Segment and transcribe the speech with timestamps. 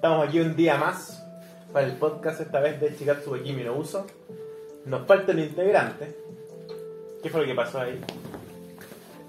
[0.00, 1.22] Estamos aquí un día más
[1.74, 4.06] para el podcast, esta vez de Chikatsu Kimi no Uso.
[4.86, 6.16] Nos falta el integrante.
[7.22, 8.00] ¿Qué fue lo que pasó ahí?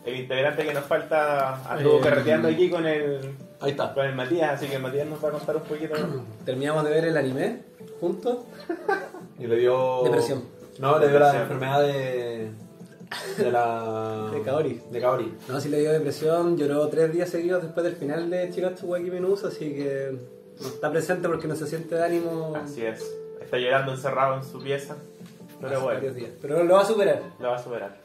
[0.05, 3.19] El integrante que nos falta anduvo Eh, carreteando aquí con el,
[3.59, 3.93] Ahí está.
[3.93, 5.93] con el Matías, así que Matías nos va a contar un poquito.
[6.45, 7.63] Terminamos de ver el anime
[7.99, 8.37] juntos.
[9.39, 10.03] Y le dio.
[10.05, 10.41] Depresión.
[10.79, 12.49] No, le dio la enfermedad de.
[13.37, 14.29] De la.
[14.33, 14.81] De Kaori.
[14.89, 15.33] De Kaori.
[15.49, 18.99] No, si le dio depresión, lloró tres días seguidos después del final de Chikatsu wa
[18.99, 22.85] Kimi no Uso, así que no está presente porque no se siente de ánimo Así
[22.85, 23.03] es.
[23.41, 24.95] Está llorando encerrado en su pieza.
[25.59, 26.31] Pero hace bueno, varios días.
[26.41, 27.21] Pero lo va a superar.
[27.39, 27.97] lo va a superar.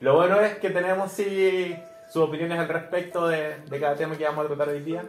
[0.00, 1.76] Lo bueno es que tenemos sí
[2.12, 5.04] sus opiniones al respecto de, de cada tema que vamos a tratar hoy día.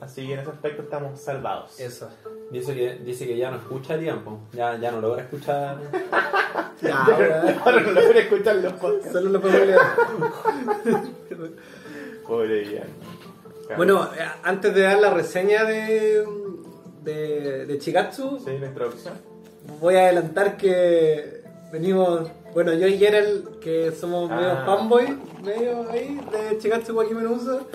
[0.00, 1.80] Así que en ese aspecto estamos salvados.
[1.80, 2.10] Eso.
[2.50, 4.40] Dice que, dice que ya no escucha a tiempo.
[4.52, 5.78] Ya, ya no logra escuchar.
[6.82, 7.62] Ya, ahora.
[7.64, 9.12] Ahora no logro escuchar los podcasts.
[9.12, 9.78] Solo lo leer.
[12.26, 12.88] Pobre Ian.
[13.76, 16.24] Bueno, eh, antes de dar la reseña de,
[17.02, 19.14] de, de Chikatsu, Sí, la introducción.
[19.80, 21.42] voy a adelantar que
[21.72, 24.62] venimos, bueno, yo y Gerald, que somos medio Ah.
[24.66, 27.66] fanboy, medio ahí, de Chikatsu wa Kimi no Uso.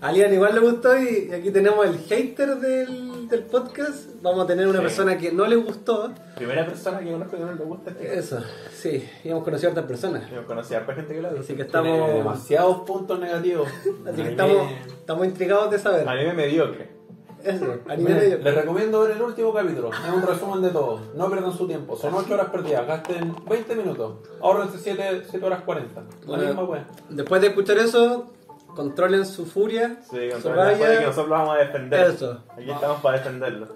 [0.00, 4.10] A Lian igual le gustó y aquí tenemos el hater del, del podcast.
[4.22, 4.84] Vamos a tener una Sí.
[4.84, 6.12] persona que no le gustó.
[6.36, 8.38] Primera persona que conozco que no le gusta este Eso,
[8.72, 10.24] sí, y hemos conocido a otras personas.
[10.46, 11.40] Conocí a harta gente que lo dice.
[11.40, 13.68] Así que Tiene estamos, demasiados puntos negativos.
[14.06, 16.08] así que estamos, estamos intrigados de saber.
[16.08, 17.00] Anime mediocre.
[17.42, 19.88] Eso, anime Miren, medio- les recomiendo ver el último capítulo.
[19.90, 21.00] Es un resumen de todo.
[21.14, 21.96] No pierdan su tiempo.
[21.96, 22.86] Son 8 horas perdidas.
[22.86, 24.16] Gasten 20 minutos.
[24.42, 26.00] Ahorrense 7, 7 horas 40.
[26.02, 26.86] La Bueno, misma wea.
[27.08, 28.26] Después de escuchar eso,
[28.74, 30.98] controlen su furia, Sí, su la rabia.
[30.98, 32.06] que nosotros lo vamos a defender.
[32.10, 32.42] Eso.
[32.50, 33.66] Aquí estamos para defenderlo.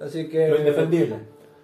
[0.00, 0.48] Así que.
[0.48, 1.16] Lo indefendible.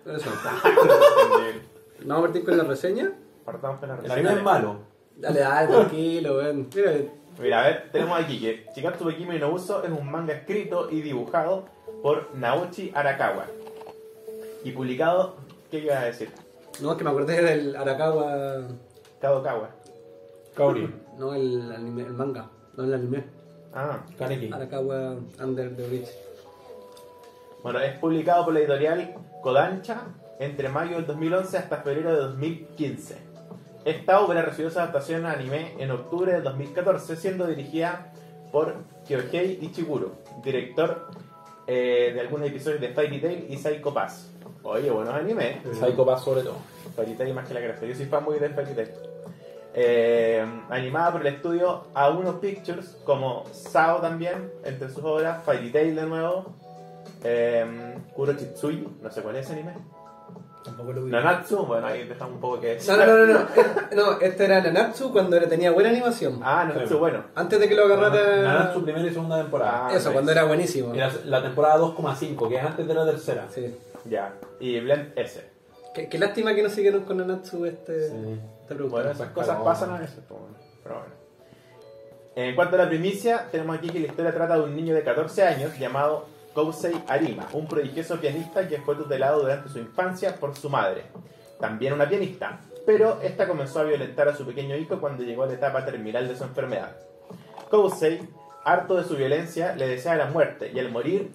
[0.07, 0.31] Eso.
[0.65, 1.63] Defendible.
[2.05, 3.13] ¿Vamos a partir con la reseña?
[3.45, 4.19] Partamos con la El reseña.
[4.21, 4.77] anime es malo.
[5.17, 6.69] Dale, dale, tranquilo, ven.
[6.75, 6.93] Mira,
[7.41, 10.89] Mira, a ver, tenemos aquí que Chikatsu wa Kimi no Uso es un manga escrito
[10.91, 11.67] y dibujado
[12.03, 13.47] por Naochi Arakawa.
[14.65, 15.37] Y publicado,
[15.71, 16.31] ¿qué iba a decir?
[16.81, 18.63] no, es que me acordé del Arakawa.
[19.21, 19.71] Kadokawa.
[20.55, 20.93] Kaori.
[21.19, 22.49] No, el manga,
[22.79, 23.25] no el anime.
[23.75, 24.51] Ah, Kaneki.
[24.53, 26.09] Arakawa Under the Bridge.
[27.63, 30.03] bueno, es publicado por la editorial Kodansha
[30.39, 33.17] entre mayo del 2011 hasta febrero de 2015.
[33.85, 38.13] Esta obra recibió su adaptación a anime en octubre de 2014, siendo dirigida
[38.53, 38.75] por
[39.07, 40.13] Kyohei Ichiguro,
[40.45, 41.09] director
[41.67, 44.31] eh, de algunos episodios de Fairy Tail y Psycho Pass.
[44.63, 45.59] Oye, buenos animes.
[45.79, 46.57] Psycho Pass sobre todo.
[46.95, 47.89] Fairy Tail más que la gracia.
[47.89, 48.91] Yo soy fan muy de Fairy Tail.
[49.81, 55.95] Eh, animada por el estudio A1 Pictures, como Sao también, entre sus obras, Fairy Tail
[55.95, 56.53] de nuevo,
[57.23, 59.75] eh, Kuro Chitsuyi, no sé cuál es ese anime.
[60.65, 61.13] Tampoco lo vi.
[61.13, 62.77] Nanatsu, bueno, ahí dejamos un poco que.
[62.89, 63.39] No, no, no, no, no.
[63.57, 66.41] Eh, No, este era Nanatsu cuando tenía buena animación.
[66.43, 66.99] Ah, Nanatsu, Sí.
[66.99, 67.23] bueno.
[67.37, 68.43] Antes de que lo agarrara.
[68.43, 69.87] Nanatsu primera y segunda temporada.
[69.87, 70.93] Ah, Eso, cuando era buenísimo.
[70.93, 73.47] Y la, la temporada 2,5, que es antes de la tercera.
[73.49, 73.77] Sí.
[74.07, 74.35] Ya.
[74.59, 75.49] Y Blend S.
[75.95, 78.41] Qué, qué lástima que no siguieron con Nanatsu este, Sí.
[78.75, 78.97] Producto.
[78.97, 81.19] Bueno, esas Pues, cosas pasan a veces, pero bueno.
[82.35, 85.03] En cuanto a la primicia, tenemos aquí que la historia trata de un niño de
[85.03, 90.55] 14 años llamado Kousei Arima, un prodigioso pianista que fue tutelado durante su infancia por
[90.57, 91.03] su madre,
[91.61, 95.47] también una pianista, pero esta comenzó a violentar a su pequeño hijo cuando llegó a
[95.47, 96.97] la etapa terminal de su enfermedad.
[97.71, 98.21] Kousei,
[98.65, 101.33] harto de su violencia, le desea la muerte y al morir,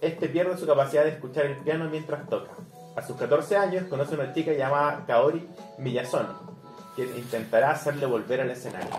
[0.00, 2.52] este pierde su capacidad de escuchar el piano mientras toca.
[2.94, 5.46] A sus 14 años conoce a una chica llamada Kaori
[5.78, 6.55] Miyazono,
[6.96, 8.90] quien intentará hacerle volver al escenario.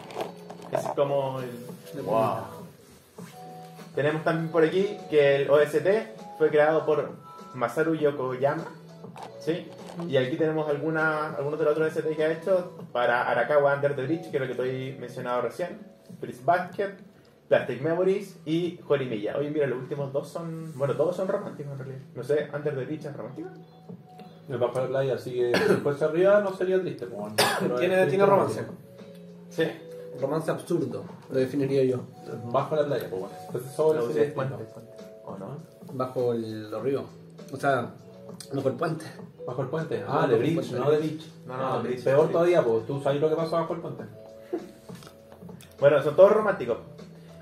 [0.72, 2.02] Es como el...
[2.04, 2.44] Wow.
[3.96, 5.88] Tenemos también por aquí que el OST
[6.38, 7.12] fue creado por
[7.56, 8.66] Masaru Yokoyama.
[9.40, 9.68] ¿Sí?
[10.08, 13.96] Y aquí tenemos alguna, algunos de los otros OST que ha hecho para Arakawa Under
[13.96, 15.80] the Bridge, que es lo que estoy mencionado recién.
[16.20, 16.92] Prince Basket,
[17.48, 19.38] Plastic Memories y Jorimilla.
[19.38, 20.78] Oye, mira, los últimos dos son.
[20.78, 22.02] Bueno, todos son románticos en realidad.
[22.14, 23.50] No sé, Under the Bridge es romántico.
[24.50, 27.06] El la playa, así que si fuese arriba no sería triste.
[27.06, 27.36] pues, bueno.
[27.60, 28.66] Pero es Tiene, triste tiene romance.
[29.50, 29.64] Sí.
[30.22, 32.00] Romance absurdo, lo definiría yo.
[32.52, 33.36] Bajo la playa, pues bueno.
[33.48, 34.56] Entonces sobre es puente.
[35.26, 35.58] ¿O no?
[35.94, 37.04] Bajo el, los ríos.
[37.52, 37.92] O sea,
[38.54, 39.06] bajo el puente.
[39.46, 40.04] Bajo el puente.
[40.08, 40.80] Ah, bajo de bridge, puente.
[40.80, 41.22] no de beach.
[41.46, 44.04] No, no, Ah, bridge, Peor todavía, pues tú sabes lo que pasa bajo el puente.
[45.80, 46.78] Bueno, son todos románticos.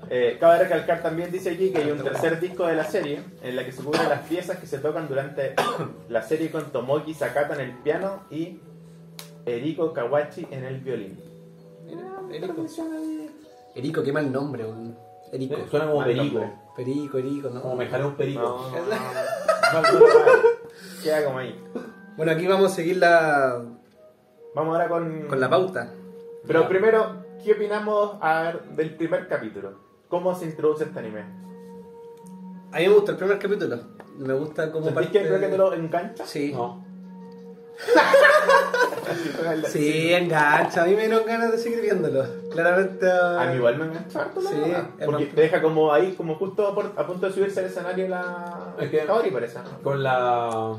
[0.08, 3.56] Eh, cabe recalcar también, dice aquí, que hay un tercer disco de la serie en
[3.56, 5.54] la que se cubren las piezas que se tocan durante
[6.08, 8.60] la serie con Tomoki Sakata en el piano y
[9.44, 11.18] Eriko Kawachi en el violín.
[12.30, 12.66] Erico.
[13.74, 14.64] Erico, qué mal nombre.
[15.32, 15.54] Erico.
[15.54, 16.38] Eh, Suena como Mal perico.
[16.38, 16.52] nombre.
[16.76, 17.62] Perico, Erico, ¿no?
[17.62, 18.70] Como me jalé un perico.
[19.72, 19.82] No,
[21.02, 21.60] Queda como ahí.
[22.16, 23.64] Bueno, aquí vamos a seguir la,
[24.54, 25.26] Vamos ahora con...
[25.26, 25.92] con la pauta.
[26.46, 29.85] Pero primero, ¿qué opinamos a ver, del primer capítulo?
[30.08, 31.20] ¿Cómo se introduce este anime?
[32.72, 33.78] A mí me gusta el primer capítulo.
[34.18, 36.24] Me gusta como ¿Sentís que creo que te lo engancha?
[36.26, 36.52] Sí.
[36.52, 36.84] No.
[39.68, 40.82] Sí, engancha.
[40.82, 42.24] A mí me dieron ganas de seguir viéndolo.
[42.50, 43.08] Claramente.
[43.10, 44.46] A mí igual me engancha harto, Sí,
[44.98, 47.66] es Porque te deja como ahí, como justo a, por- a punto de subirse al
[47.66, 48.74] escenario la...
[48.80, 49.58] Es que- Kaori, parece.
[49.82, 50.74] Con la.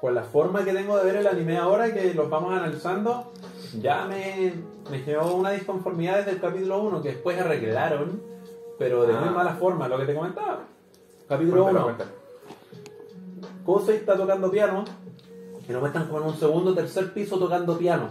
[0.00, 3.32] Con la forma que tengo de ver el anime ahora, que los vamos analizando,
[3.80, 4.52] ya me,
[4.90, 8.20] me generó una disconformidad desde el capítulo 1, que después arreglaron,
[8.78, 9.32] pero de muy Ah.
[9.32, 10.60] mala forma, lo que te comentaba.
[11.28, 11.96] Capítulo Cuéntalo, 1.
[11.96, 12.10] cuéntalo.
[13.64, 14.84] Kosei está tocando piano
[15.68, 18.10] y lo muestran como en un segundo o tercer piso tocando piano.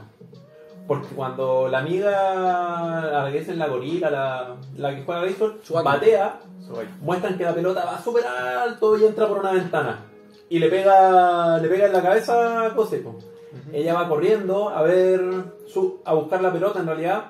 [0.88, 5.62] Porque cuando la amiga, la que es en la gorila, la, la que juega béisbol,
[5.84, 6.86] batea, Soy.
[7.02, 10.06] muestran que la pelota va súper alto y entra por una ventana.
[10.50, 13.04] Y le pega, le pega en la cabeza a Kosei.
[13.74, 15.22] Ella va corriendo a ver,
[15.68, 17.26] su, a buscar la pelota en realidad.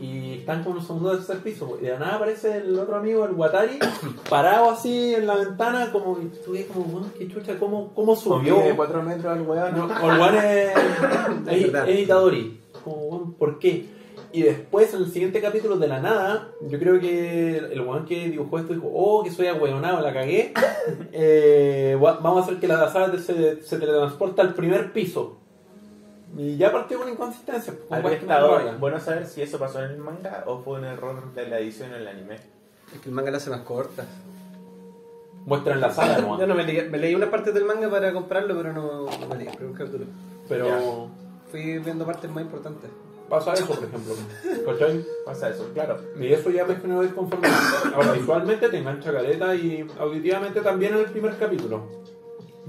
[0.00, 1.78] Y están como en un segundo tercer piso.
[1.80, 3.78] Y de nada aparece el otro amigo, el Watari,
[4.30, 8.16] parado así en la ventana, como, y tú ves como, "Weón, qué chucha, cómo, cómo
[8.16, 8.58] subió.
[8.58, 9.76] De 4 metros al weón.
[9.76, 10.72] No, el weón es,
[11.46, 11.88] es, verdad.
[11.88, 12.60] es Itadori.
[12.84, 13.86] Como, ¿por qué?
[14.32, 18.30] Y después, en el siguiente capítulo, de la nada, yo creo que el weón que
[18.30, 20.52] dibujó esto dijo, oh, que soy ahueonado, la cagué.
[21.14, 25.38] Eh, vamos a hacer que la sala se, se teletransporta al primer piso.
[26.36, 27.74] Y ya partió con inconsistencia.
[27.88, 28.80] con rayan.
[28.80, 31.90] bueno saber si eso pasó en el manga o fue un error de la edición
[31.90, 32.36] en el anime.
[32.92, 34.04] Es que el manga lo hace más corta.
[35.44, 36.46] Muestran la sala, Yo ¿no?
[36.46, 39.36] no me leí, me leí unas partes del manga para comprarlo, pero no, no me
[39.36, 40.06] leí el primer capítulo.
[40.48, 41.10] Pero
[41.50, 42.90] Fui viendo partes más importantes.
[43.32, 44.14] Pasa eso, por ejemplo.
[44.66, 45.04] ¿Cachai?
[45.24, 45.96] Pasa eso, claro.
[46.20, 47.50] Y eso ya me generó desconformidad.
[47.94, 51.88] Ahora, visualmente te engancha caleta y auditivamente también en el primer capítulo.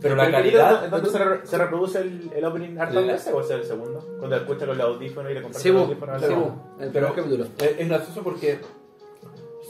[0.01, 0.85] Pero la ¿El capítulo calidad.
[0.85, 3.63] ¿En dónde se, re- se reproduce el, el opening hartas La- veces o es el
[3.65, 3.99] segundo?
[4.19, 6.45] Cuando escucha con los audífonos y le comparte Sí, los bo, audífonos sí, al- bo,
[6.79, 7.43] el Pero- primer capítulo.
[7.59, 8.59] Es, es gracioso porque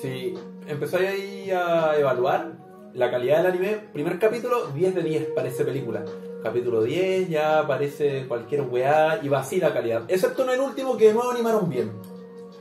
[0.01, 0.33] si
[0.67, 2.51] empezáis ahí a evaluar
[2.93, 6.05] la calidad del anime, primer capítulo, 10 de 10 parece película.
[6.43, 10.03] Capítulo 10 ya parece cualquier weá y va así la calidad.
[10.07, 11.91] Excepto en el último que de nuevo animaron bien.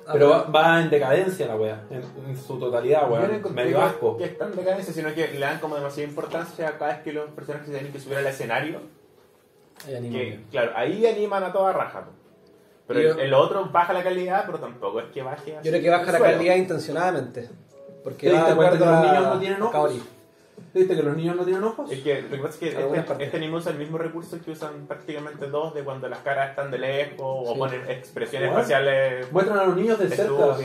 [0.06, 3.40] Ah, Pero va, va en decadencia la weá, en, en su totalidad, no weá.
[3.52, 4.16] Medio que- asco.
[4.16, 7.12] Que es tan decadencia, sino que le dan como demasiada importancia a cada vez que
[7.12, 8.80] los personajes se tienen que subir al escenario.
[9.86, 10.18] Anime.
[10.18, 12.04] Que, claro, ahí animan a toda raja.
[12.04, 12.10] po.
[12.86, 15.66] Pero Yo- en, en lo otro baja la calidad, pero tampoco es que baje así
[15.66, 16.34] Yo creo que baja el la suelo.
[16.34, 17.48] calidad intencionadamente.
[18.04, 19.92] Porque ¿Te va de cuenta que acuerdo los a- niños no tienen ojos?
[20.74, 21.90] ¿Viste que los niños no tienen ojos?
[21.90, 24.52] Es que lo que pasa es que este, este anime usa el mismo recurso que
[24.52, 27.58] usan prácticamente dos de cuando las caras están de lejos o Sí.
[27.58, 29.30] ponen expresiones faciales.
[29.32, 30.56] Muestran a los niños de cerca.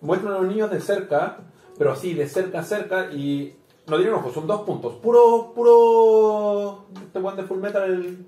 [0.00, 1.38] Muestran a los niños de cerca,
[1.78, 3.54] pero así, de cerca a cerca y
[3.86, 4.94] no tienen ojos, son dos puntos.
[4.94, 6.86] Puro, puro.
[7.06, 8.26] Este weón de Full Metal, el.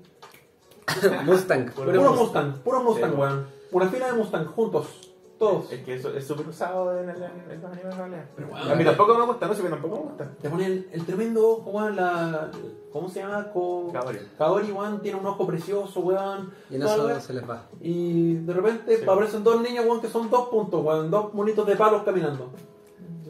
[1.25, 1.71] Mustang.
[1.71, 3.17] Puro Puro, Puro Mustang, puro Mustang, Sí.
[3.17, 3.47] weón.
[3.71, 5.04] Una fila de Mustang juntos,
[5.49, 5.71] todos.
[5.71, 8.19] Es que eso es súper usado en, el, en los animes reales.
[8.35, 10.31] Pero, a mí tampoco me gusta, no sé que tampoco me gusta.
[10.41, 12.49] Te ponen el, el tremendo ojo, weón, la.
[12.91, 13.51] ¿Cómo se llama?
[13.51, 14.19] Kaori.
[14.37, 16.51] Kaori, weón, tiene un ojo precioso, weón.
[16.69, 17.67] Y en eso se les va.
[17.81, 19.03] Y de repente Sí.
[19.03, 22.51] aparecen dos niños, weón, que son dos puntos, weón, dos monitos de palos caminando.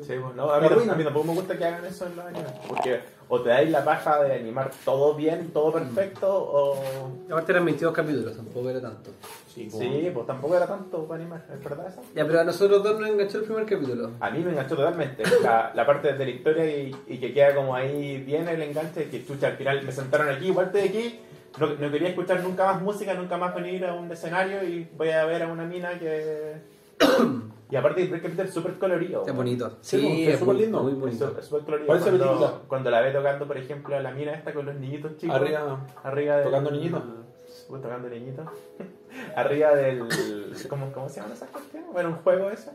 [0.03, 2.25] Sí, pues, no, a, mí, a mí tampoco me gusta que hagan eso en los
[2.25, 2.51] animes.
[2.67, 6.77] Porque o te dais la paja de animar todo bien, todo perfecto, o.
[7.29, 9.11] Aparte eran 22 capítulos, tampoco era tanto.
[9.53, 12.01] Sí, Sí, pues tampoco era tanto para animar, ¿es verdad eso?
[12.13, 14.11] Ya, pero a nosotros dos nos enganchó el primer capítulo.
[14.19, 15.23] A mí me enganchó totalmente.
[15.41, 19.09] La, la parte de la historia y, y que queda como ahí bien el enganche,
[19.09, 21.19] que chucha, al final me sentaron aquí, igual estoy aquí.
[21.57, 25.09] No, no quería escuchar nunca más música, nunca más venir a un escenario y voy
[25.11, 26.55] a ver a una mina que.
[27.75, 29.25] y aparte el capítulo es súper colorido.
[29.27, 29.79] Es bonito.
[29.81, 30.81] Sí, Sí, es súper muy lindo.
[30.81, 31.35] Muy bonito.
[31.37, 31.87] es súper colorido.
[31.87, 32.53] Parece Cuando, película.
[32.69, 35.35] cuando la ve tocando, por ejemplo, a la mina esta con los niñitos chicos.
[35.35, 35.85] Arriba.
[36.01, 37.03] Arriba del, Tocando niñitos.
[37.67, 38.45] Uy, tocando niñitos.
[39.35, 40.07] Arriba del.
[40.69, 41.83] ¿cómo, ¿Cómo se llama esa cuestión?
[41.91, 42.71] Bueno, un juego ese.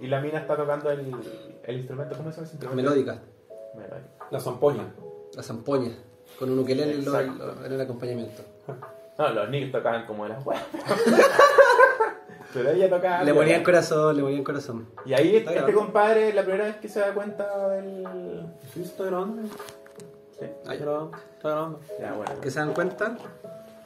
[0.00, 1.14] Y la mina está tocando el,
[1.62, 2.16] el instrumento.
[2.16, 2.82] ¿Cómo se llama ese instrumento?
[2.90, 3.22] Melódica.
[3.76, 4.26] Melódica.
[4.32, 4.92] La zampoña.
[5.36, 5.92] La zampoña.
[6.36, 8.42] Con un ukelele en el acompañamiento.
[9.18, 10.62] No, los niños tocaban como las weas.
[12.54, 13.22] Pero ella tocaba.
[13.24, 14.88] Le ponían corazón, le ponían corazón.
[15.04, 15.78] Y ahí este grabando.
[15.78, 18.46] compadre, la primera vez que se da cuenta del.
[18.72, 19.42] ¿Sí está grabando?
[20.38, 21.16] Sí, Está grabando.
[21.34, 21.80] Está grabando.
[22.00, 22.40] ya bueno.
[22.40, 23.16] ¿Que se dan cuenta?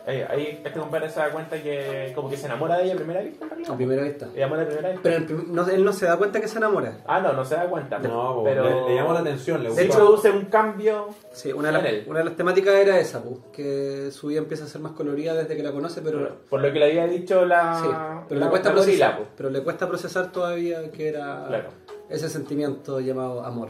[0.07, 2.97] Ahí, ahí este compadre se da cuenta que como que se enamora de ella a
[2.97, 3.47] primera vista.
[3.69, 4.29] A primera vista.
[4.35, 5.03] Ella muere a primera vista.
[5.03, 6.99] Pero el prim- no- él no se da cuenta que se enamora.
[7.07, 7.99] Ah, no, no se da cuenta.
[7.99, 9.99] No, pero le, le llamó la atención, le Se gustó.
[10.01, 11.09] introduce un cambio.
[11.33, 12.05] Sí, una de, En las, él.
[12.09, 15.35] una de las temáticas era esa, pues, que su vida empieza a ser más colorida
[15.35, 17.81] desde que la conoce, pero, Por lo que le había dicho la.
[17.81, 17.89] sí,
[18.29, 19.17] pero la- le cuesta la gorila, procesar.
[19.19, 19.29] pues.
[19.37, 21.69] Pero le cuesta procesar todavía que era Claro.
[22.09, 23.69] ese sentimiento llamado amor.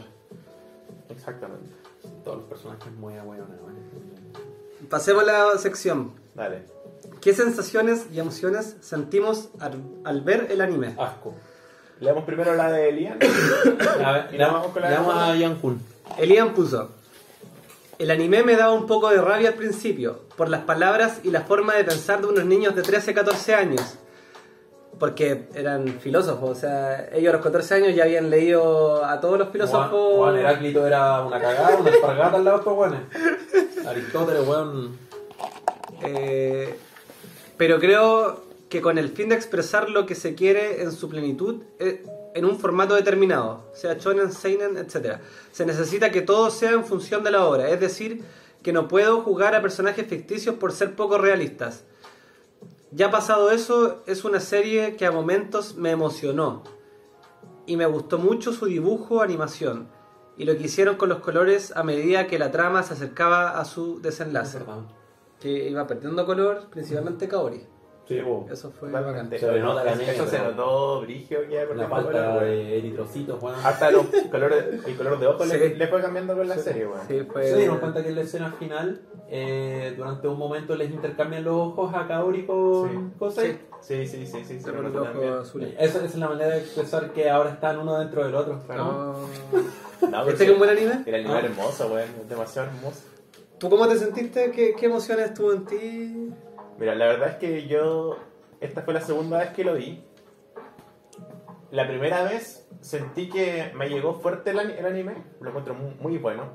[1.09, 1.75] Exactamente.
[2.23, 3.47] Todos los personajes muy abuenos.
[4.89, 6.11] Pasemos a la sección.
[6.35, 6.63] Dale.
[7.19, 10.95] ¿Qué sensaciones y emociones sentimos al, al ver el anime?
[10.97, 11.33] Asco.
[11.99, 13.19] Leamos primero la de Elian.
[14.03, 15.31] A ver, Y nos vamos con la segunda.
[15.31, 15.81] a Ian Kun.
[16.17, 16.89] Elian puso.
[17.99, 21.41] El anime me daba un poco de rabia al principio, por las palabras y la
[21.41, 23.97] forma de pensar de unos niños de 13, 14 años.
[24.99, 29.37] Porque eran filósofos, o sea, ellos a los 14 años ya habían leído a todos
[29.37, 30.15] los filósofos.
[30.17, 33.85] Juan, Heráclito era una cagada, una espargata al lado de estos.
[33.87, 34.97] Aristóteles, weón.
[36.03, 36.77] Eh,
[37.57, 41.63] pero creo que con el fin de expresar lo que se quiere en su plenitud,
[41.79, 45.19] eh, en un formato determinado, sea shonen, seinen, etc.
[45.51, 48.23] Se necesita que todo sea en función de la obra, es decir,
[48.63, 51.83] que no puedo jugar a personajes ficticios por ser poco realistas.
[52.91, 56.63] Ya pasado eso, es una serie que a momentos me emocionó
[57.65, 59.87] y me gustó mucho su dibujo, animación
[60.37, 63.65] y lo que hicieron con los colores a medida que la trama se acercaba a
[63.65, 64.59] su desenlace
[65.41, 67.61] que iba perdiendo color, principalmente Kaori.
[68.07, 68.19] Sí.
[68.51, 69.39] Eso fue Totalmente.
[69.39, 70.49] Se le nota la Eso se negra.
[70.51, 73.55] notó brigio que iba La perdiendo falta color, de eritrocitos, weón.
[73.63, 75.75] Hasta los colores, el color de ojos le, Sí.
[75.75, 76.61] le fue cambiando con la Sí.
[76.61, 77.07] serie, weón.
[77.07, 77.47] Sí, fue.
[77.47, 81.53] ¿Se dieron cuenta que en la escena final, eh, durante un momento les intercambian los
[81.55, 83.57] ojos a Kaori con Kosei?
[83.79, 85.33] Sí, sí, sí, sí, sí, Con me los lo ojos también.
[85.33, 85.69] azules.
[85.79, 88.59] Esa, esa es la manera de expresar que ahora están uno dentro del otro.
[88.65, 88.83] Claro.
[88.83, 89.11] No.
[90.01, 91.03] No, pero ¿Este sí, que es un buen anime?
[91.05, 91.29] Era el Ah.
[91.29, 92.09] nivel hermoso, weón.
[92.27, 93.01] Demasiado hermoso.
[93.61, 94.49] ¿Tú cómo te sentiste?
[94.49, 96.33] ¿Qué, qué emociones estuvo en ti?
[96.79, 98.17] Mira, la verdad es que yo.
[98.59, 100.03] Esta fue la segunda vez que lo vi.
[101.69, 105.13] La primera vez sentí que me llegó fuerte el, el anime.
[105.41, 106.45] Lo encuentro muy, muy bueno.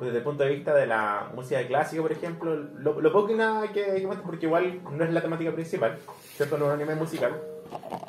[0.00, 2.56] Desde el punto de vista de la música clásica, por ejemplo.
[2.56, 5.96] Lo, lo poco y nada que, que porque igual no es la temática principal.
[6.34, 6.58] ¿Cierto?
[6.58, 7.40] No es un anime musical.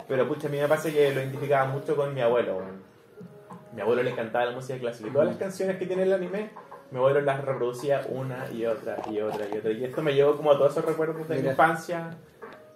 [0.08, 2.64] Pero pucha, a mí me pasa que lo identificaba mucho con mi abuelo.
[3.76, 5.08] Mi abuelo le encantaba la música clásica.
[5.08, 6.50] Y todas las canciones que tiene el anime,
[6.92, 9.72] mi abuelo las reproducía una y otra y otra y otra.
[9.72, 11.52] Y esto me llevó como a todos esos recuerdos de mi Mira.
[11.52, 12.18] infancia.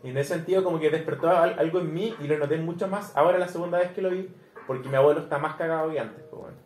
[0.04, 2.88] Y en ese sentido como que despertó al- algo en mí y lo noté mucho
[2.88, 4.30] más ahora la segunda vez que lo vi,
[4.68, 6.24] porque mi abuelo está más cagado que antes.
[6.30, 6.58] Pues bueno.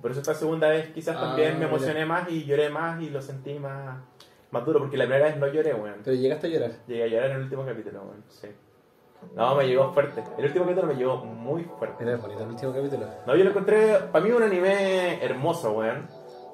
[0.00, 1.68] Por eso esta segunda vez quizás Ah, también me mira.
[1.68, 3.98] emocioné más y lloré más y lo sentí más,
[4.50, 6.00] más duro, porque la primera vez no lloré, weón.
[6.04, 6.70] Pero llegaste a llorar.
[6.88, 8.24] Llegué a llorar en el último capítulo, weón.
[8.28, 8.48] Sí.
[9.36, 10.24] No, me llegó fuerte.
[10.36, 12.02] El último capítulo me llegó muy fuerte.
[12.02, 13.06] Era bonito el último capítulo.
[13.24, 16.08] No, yo lo encontré, para mí un anime hermoso, weón.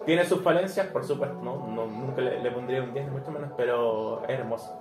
[0.08, 3.30] Tiene sus falencias, por supuesto, no, no nunca le, le pondría un 10 ni mucho
[3.30, 4.72] menos, pero es hermoso.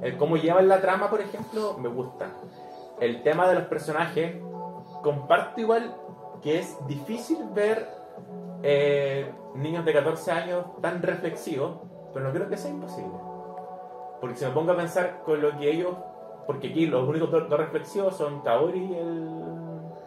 [0.00, 2.28] El cómo llevan la trama, por ejemplo, me gusta.
[3.00, 4.36] El tema de los personajes,
[5.02, 5.92] comparto igual
[6.40, 7.88] que es difícil ver
[8.62, 11.80] eh, niños de 14 años tan reflexivos,
[12.14, 13.18] pero no creo que sea imposible.
[14.20, 15.96] Porque si me pongo a pensar con lo que ellos,
[16.46, 19.59] porque aquí los únicos dos, dos reflexivos son Kaori y el,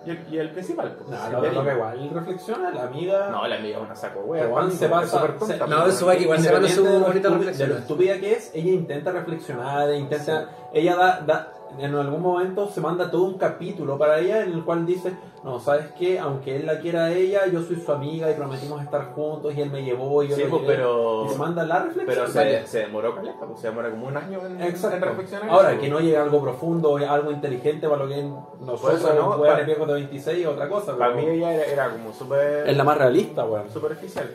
[0.05, 0.95] y el, y el principal.
[0.98, 3.29] pues, No, no, no, que igual reflexiona, la amiga.
[3.29, 4.50] No, la amiga es una saco, weón.
[4.51, 7.69] Juan se pasa- se- No, su igual se manda su bonita reflexión.
[7.69, 12.70] De lo estúpida que es, ella intenta reflexionar, intenta, ella da, da- en algún momento
[12.70, 15.13] se manda todo un capítulo para ella en el cual dice,
[15.44, 18.82] no, sabes qué, aunque él la quiera a ella, yo soy su amiga y prometimos
[18.82, 20.75] estar juntos y él me llevó y yo Sí, lo pues, llevé".
[20.75, 22.06] pero- y se manda la reflexión.
[22.08, 25.50] Pero se, se demoró caleta, pues se demora como un año en, reflexionar.
[25.50, 28.24] Ahora, que no llegue algo profundo, algo inteligente para lo que
[28.62, 30.98] nosotros, eso no, weones para- de 26, es otra cosa.
[30.98, 33.70] Para mí ella era, era como súper es la más realista, weón.
[33.70, 34.30] superficial.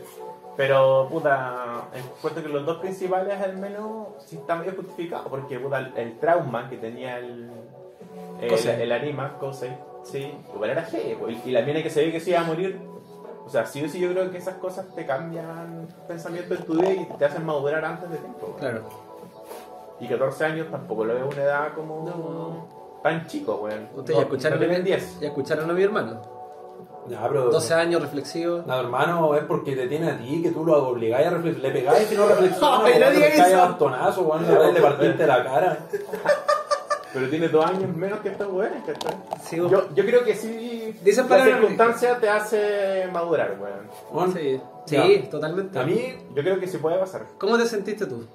[0.58, 5.78] Pero, puta, encuentro que los dos principales al menos sí están medio justificados, porque, puta,
[5.78, 7.48] el, el trauma que tenía el,
[8.40, 8.82] el, Kosei.
[8.82, 9.70] el anima, Kosei,
[10.02, 10.84] sí, igual era
[11.20, 12.76] pues, y la mina que se ve que se iba a morir,
[13.46, 16.74] o sea, sí o sí yo creo que esas cosas te cambian pensamiento en tu
[16.74, 18.46] vida y te hacen madurar antes de tiempo.
[18.48, 18.58] weón.
[18.58, 18.82] Claro.
[20.00, 23.88] Y 14 años tampoco lo veo una edad como tan chico, weón.
[23.94, 25.20] Ustedes No, ya escucharon no tienen a mi- 10.
[25.20, 26.20] Ya escucharon a mi hermano.
[27.08, 27.50] Ya, pero...
[27.50, 28.62] 12 años reflexivo.
[28.66, 31.72] No, hermano, es porque te tiene a ti, que tú lo obligáis a reflexionar.
[31.72, 33.56] Le pegáis y no reflexiona, no weón, digas eso.
[33.56, 35.78] bastonazo, weón, le le partiste la cara.
[37.12, 39.16] Pero tiene dos años menos que estos weones, ¿cachai?
[39.42, 40.94] Sí, Yo, yo creo que sí.
[41.02, 43.88] Dicen la circunstancia te hace madurar, weón.
[44.12, 44.60] Weón, Sí,
[44.94, 45.02] Ya.
[45.04, 45.78] sí totalmente.
[45.78, 47.22] A mí Yo creo que sí puede pasar.
[47.38, 48.26] ¿Cómo te sentiste tú?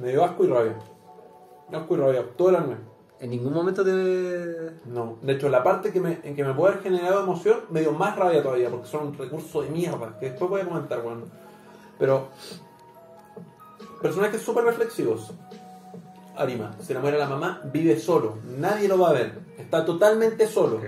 [0.00, 0.74] me dio asco y rabia.
[1.72, 2.76] Asco y rabia, todo el anime.
[3.18, 4.72] En ningún momento te.
[4.86, 7.80] No, de hecho, la parte que me, en que me puede haber generado emoción me
[7.80, 11.00] dio más rabia todavía, porque son un recurso de mierda, que después voy a comentar,
[11.00, 11.24] weón.
[11.98, 12.28] Pero,
[14.02, 15.32] personajes súper reflexivos.
[16.36, 20.46] Arima, se le muere la mamá, vive solo, nadie lo va a ver, está totalmente
[20.46, 20.80] solo.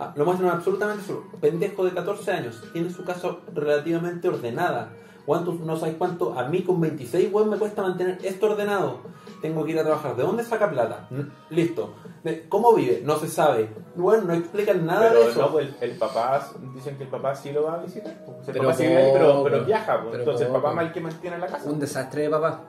[0.00, 1.26] Ah, lo muestran absolutamente solo.
[1.40, 4.92] Pendejo de 14 años, tiene su casa relativamente ordenada.
[5.30, 6.36] ¿Cuánto, no sabes cuánto?
[6.36, 8.96] A mí con 26, weón, me cuesta mantener esto ordenado.
[9.40, 10.16] Tengo que ir a trabajar.
[10.16, 11.08] ¿De dónde saca plata?
[11.50, 11.94] Listo.
[12.24, 13.02] De- ¿Cómo vive?
[13.04, 13.68] No se sabe.
[13.94, 15.40] Bueno, no explican nada de Pero eso.
[15.42, 18.12] no, pues, el, el papá, dicen que el papá sí lo va a visitar.
[18.26, 18.38] pues.
[18.48, 19.98] El Pero papá sí vive ahí, pero, pero viaja.
[20.00, 20.08] pues.
[20.10, 21.70] pero Entonces el papá mal que mantiene la casa.
[21.70, 22.62] Un desastre de papá.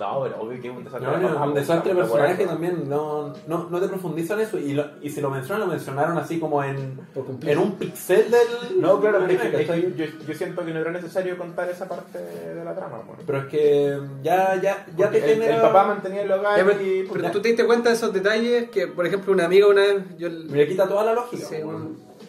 [0.00, 1.08] No, pero obvio que es un desastre.
[1.10, 4.86] No, no, un desastre de personaje también, no, no, no te profundizan eso y, lo-
[5.00, 6.98] y si lo mencionan, lo mencionaron así como en,
[7.42, 8.80] en un pixel del...
[8.80, 9.94] No, claro, del es que- anime, es que ¿cachai?
[9.96, 13.02] yo, yo siento que no era necesario contar esa parte de la trama.
[13.06, 13.22] bueno.
[13.26, 15.56] Pero es que ya, ya, ya te el, genera...
[15.56, 17.08] el papá mantenía el hogar Ya, pero, y...
[17.12, 20.04] pero tú te diste cuenta de esos detalles que, por ejemplo, una amiga una vez,
[20.18, 21.44] yo, Le quita toda la lógica.
[21.46, 21.56] sí,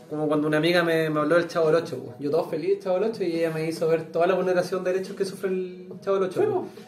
[0.10, 2.16] como cuando una amiga me, me habló del Chavo del 8, pues.
[2.20, 4.94] yo todo feliz, Chavo del 8, y ella me hizo ver toda la vulneración de
[4.94, 6.40] derechos que sufre el Chavo del 8.
[6.40, 6.84] Sí.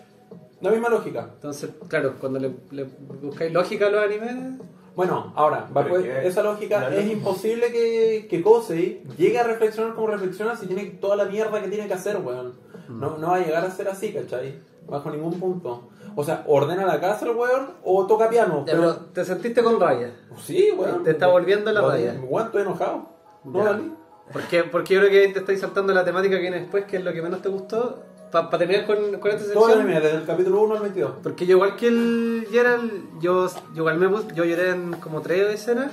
[0.65, 1.29] La misma lógica.
[1.35, 2.85] Entonces, claro, cuando le, le
[3.21, 4.35] buscáis lógica a los animes,
[4.95, 9.43] Bueno, ahora, bajo Pero es que- esa lógica, es imposible que, que Kosei llegue a
[9.43, 12.53] reflexionar como reflexiona si tiene toda la mierda que tiene que hacer, weón.
[12.87, 14.59] No, no va a llegar a ser así, ¿cachai?
[14.87, 15.89] Bajo ningún punto.
[16.15, 18.63] O sea, ordena la casa el weón o toca piano.
[18.65, 20.13] ya, pero te sentiste con rabia.
[20.37, 21.03] Sí, weón.
[21.03, 22.15] Te está volviendo la raya.
[22.29, 23.09] Weón, estoy enojado.
[23.43, 24.05] No.
[24.31, 27.03] Porque, porque yo creo que te estáis saltando la temática que viene después, que es
[27.03, 27.99] lo que menos te gustó.
[28.31, 29.79] Para terminar con, con esta Todo el sección.
[29.81, 31.11] anime, desde el capítulo 1 al 22.
[31.23, 35.53] Porque yo igual que el Gerald, yo, yo igual me yo lloré en como tres
[35.53, 35.91] escenas.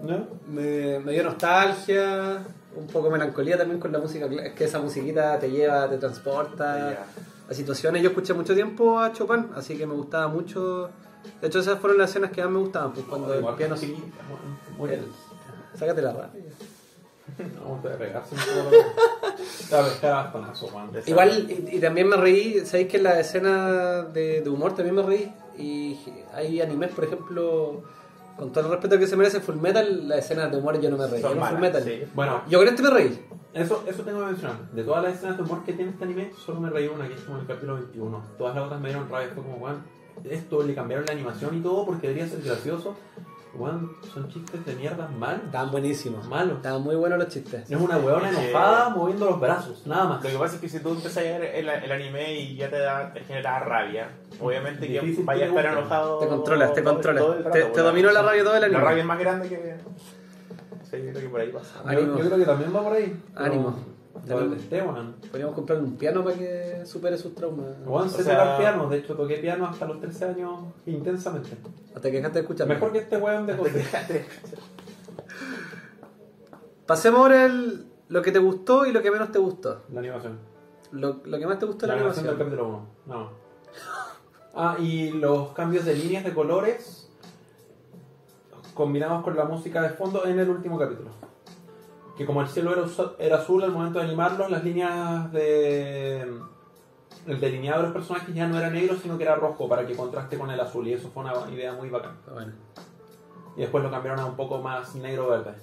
[0.00, 0.26] ¿No?
[0.48, 2.42] Me, me dio nostalgia,
[2.74, 4.26] un poco melancolía también con la música.
[4.42, 7.06] Es que esa musiquita te lleva, te transporta Ya.
[7.50, 8.02] a situaciones.
[8.02, 10.88] Yo escuché mucho tiempo a Chopin, así que me gustaba mucho.
[11.40, 12.92] De hecho, esas fueron las escenas que más me gustaban.
[12.92, 13.96] Pues cuando Igual el piano sí.
[14.76, 15.04] Muy bien.
[15.78, 16.30] Sácate la rabia.
[19.72, 20.90] A bastonazo, weón.
[21.06, 24.94] Igual, y, y también me reí, sabéis que en la escena de, de humor también
[24.94, 25.32] me reí.
[25.58, 25.98] Y
[26.34, 27.82] hay animes, por ejemplo,
[28.36, 30.96] con todo el respeto que se merece Full Metal, la escena de humor yo no
[30.96, 31.22] me reí.
[31.22, 31.82] Malas, Full Metal.
[31.82, 32.02] sí.
[32.14, 33.26] Bueno, Yo con este me reí.
[33.54, 34.56] Eso, eso tengo que mencionar.
[34.72, 37.14] De todas las escenas de humor que tiene este anime, solo me reí una, que
[37.14, 38.22] es como el capítulo 21.
[38.38, 39.28] Todas las otras me dieron rabia.
[39.34, 39.82] Fue como, weón,
[40.24, 42.94] esto le cambiaron la animación y todo porque debería ser gracioso.
[43.54, 45.44] Weón, son chistes de mierda malos.
[45.44, 46.26] Estaban buenísimos.
[46.26, 46.56] Malos.
[46.56, 47.70] Estaban muy buenos los chistes.
[47.70, 50.24] Es una weona enojada moviendo los brazos, nada más.
[50.24, 52.70] Lo que pasa es que si tú empiezas a ver el, el anime y ya
[52.70, 54.08] te da, te genera rabia,
[54.40, 56.18] obviamente que vayas a estar enojado.
[56.18, 57.22] Te controlas, te controlas.
[57.24, 58.78] rato, Te- te dominó la rabia todo el anime.
[58.78, 59.76] La rabia es más grande que.
[60.90, 61.82] Sí, yo creo que por ahí pasa.
[61.92, 63.20] Yo, creo que también va por ahí.
[63.34, 63.91] pero- Ánimo.
[64.28, 65.16] Weón.
[65.30, 67.66] Podríamos comprarle un piano para que supere sus traumas.
[67.84, 68.88] Weón, sé tocar piano.
[68.88, 71.50] De hecho, toqué piano hasta los 13 años intensamente.
[71.94, 72.68] Hasta que dejaste de escuchar.
[72.68, 73.74] Mejor que este weón de cosas.
[76.86, 79.82] Pasemos ahora el, lo que te gustó y lo que menos te gustó.
[79.92, 80.38] La animación.
[80.90, 82.58] Lo, lo que más te gustó La la animación del animación.
[82.60, 83.16] capítulo 1.
[83.16, 83.30] No.
[84.54, 87.10] Ah, y los cambios de líneas de colores
[88.74, 91.10] combinados con la música de fondo en el último capítulo.
[92.16, 92.84] Que como el cielo era,
[93.18, 96.40] era azul al momento de animarlo, las líneas de.
[97.26, 99.94] El delineado de los personajes ya no era negro, sino que era rojo para que
[99.94, 100.86] contraste con el azul.
[100.88, 102.16] Y eso fue una idea muy bacán.
[102.32, 102.52] Bueno,
[103.56, 105.54] Y después lo cambiaron a un poco más negro-verde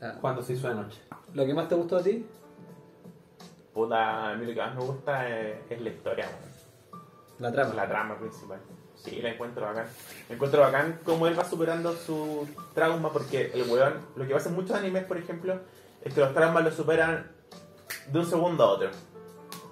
[0.00, 1.02] ah, cuando se hizo de noche.
[1.34, 2.26] ¿Lo que más te gustó a ti?
[3.74, 6.26] Puta, a mí lo que más me gusta es, es la historia.
[7.38, 7.74] La trama.
[7.74, 8.60] la trama principal.
[9.04, 9.86] Sí, la encuentro bacán.
[10.28, 14.48] La encuentro bacán cómo él va superando su trauma, porque el weón, lo que pasa
[14.50, 15.58] en muchos animes, por ejemplo,
[16.02, 17.30] es que los traumas los superan
[18.08, 18.90] de un segundo a otro.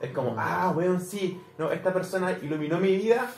[0.00, 3.30] Es como, ah, weón, sí, no, esta persona iluminó mi vida,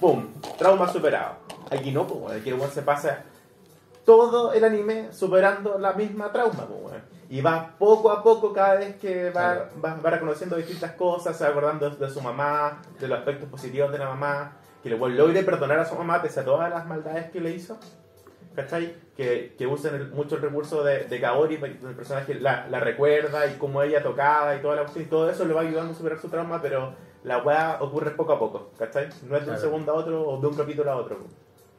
[0.00, 0.26] ¡pum!
[0.58, 1.36] Trauma superado.
[1.70, 3.24] Aquí no, pues, aquí el weón se pasa
[4.04, 7.02] todo el anime superando la misma trauma, pues, weón.
[7.28, 11.44] Y va poco a poco cada vez que va, va, va reconociendo distintas cosas, se
[11.44, 15.78] va acordando de su mamá, de los aspectos positivos de la mamá, que logre perdonar
[15.80, 17.78] a su mamá pese a todas las maldades que le hizo.
[18.54, 18.94] ¿Cachai?
[19.16, 22.80] Que, que usen el- mucho el recurso de, de Kaori, donde el personaje la, la
[22.80, 25.92] recuerda y cómo ella tocaba y toda la cuestión, y todo eso le va ayudando
[25.92, 29.08] a superar su trauma, pero la weá ocurre poco a poco, ¿cachai?
[29.28, 29.60] No es de un Claro.
[29.60, 31.18] segundo a otro o de un capítulo a otro.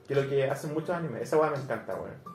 [0.07, 1.23] Que es lo que hacen muchos animes.
[1.23, 2.31] Esa weá me encanta, weón.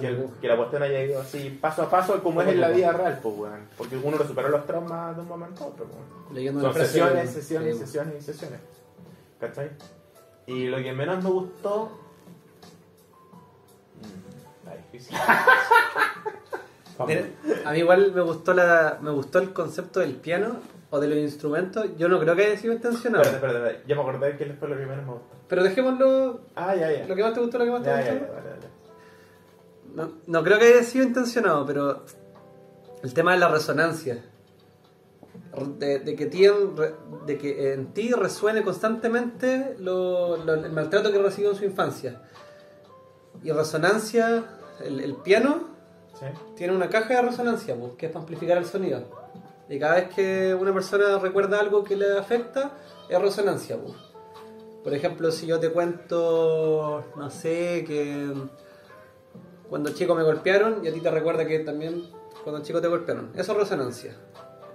[0.00, 2.68] Que, el- que la cuestión haya ido así paso a paso como es en la
[2.68, 3.68] vida real, pues, weón.
[3.76, 6.34] Porque uno lo superó los traumas de un momento a otro, weón.
[6.34, 8.60] Leyendo Son sesiones, de- sesiones, sesiones y sesiones.
[9.40, 9.70] ¿Cachai?
[10.46, 11.90] Y lo que menos me gustó.
[14.00, 15.16] Mm, Está difícil.
[17.66, 20.56] A mí igual me gustó la me gustó el concepto del piano
[20.88, 21.86] o de los instrumentos.
[21.98, 23.22] Yo no creo que haya sido intencionado.
[23.24, 23.88] Espérate, espérate, espérate.
[23.88, 25.26] Ya me acordé de que fue lo que menos me gustó.
[25.46, 27.06] Pero dejémoslo Ah, ya, ya.
[27.06, 28.14] lo que más te gustó, lo que más te Ya, gustó.
[28.14, 28.66] ya, ya, vale, vale.
[29.94, 32.02] No, no creo que haya sido intencionado, pero
[33.02, 34.24] el tema de la resonancia.
[35.78, 36.44] De, de que, ti
[37.26, 42.20] de que en ti resuene constantemente lo- lo- el maltrato que recibió en su infancia.
[43.42, 44.44] Y resonancia,
[44.84, 45.60] el, el piano
[46.18, 46.26] ¿Sí?
[46.56, 49.02] tiene una caja de resonancia, pues, que es para amplificar el sonido.
[49.68, 52.72] Y cada vez que una persona recuerda algo que le afecta,
[53.08, 53.78] es resonancia.
[53.78, 53.94] pues.
[54.84, 58.30] Por ejemplo, si yo te cuento, no sé, que
[59.68, 62.04] cuando chico me golpearon y a ti te recuerda que también
[62.44, 63.30] cuando chico te golpearon.
[63.34, 64.14] Eso es resonancia.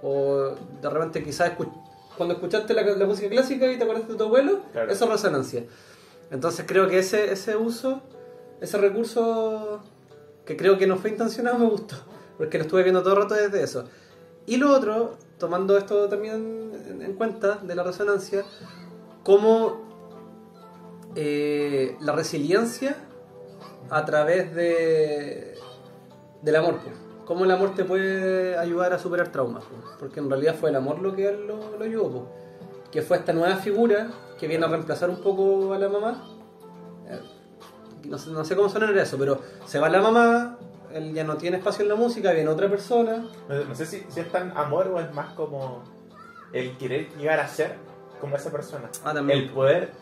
[0.02, 1.72] O de repente quizás escu-
[2.16, 4.90] cuando escuchaste la, la música clásica y te acordaste de tu abuelo, Claro.
[4.90, 5.64] eso es resonancia.
[6.30, 8.00] Entonces creo que ese, ese uso,
[8.60, 9.80] ese recurso
[10.44, 11.96] que creo que no fue intencionado me gustó,
[12.38, 13.84] porque lo estuve viendo todo el rato desde eso.
[14.46, 18.44] Y lo otro, tomando esto también en, en cuenta de la resonancia,
[19.22, 19.82] como
[21.14, 22.96] eh, la resiliencia
[23.90, 25.54] a través de,
[26.42, 26.80] del amor.
[26.82, 26.96] pues.
[27.26, 29.64] Cómo el amor te puede ayudar a superar traumas.
[29.98, 32.26] Porque en realidad fue el amor lo que él lo, lo ayudó.
[32.90, 34.08] Que fue esta nueva figura
[34.38, 36.22] que viene a reemplazar un poco a la mamá.
[37.08, 37.20] Eh,
[38.08, 40.58] No sé, no sé cómo sonar eso, pero se va la mamá,
[40.92, 43.24] él ya no tiene espacio en la música, viene otra persona.
[43.48, 45.84] No, no sé si, si es tan amor o es más como
[46.52, 47.76] el querer llegar a ser
[48.20, 48.90] como esa persona.
[49.04, 49.38] Ah, también.
[49.38, 49.92] El poder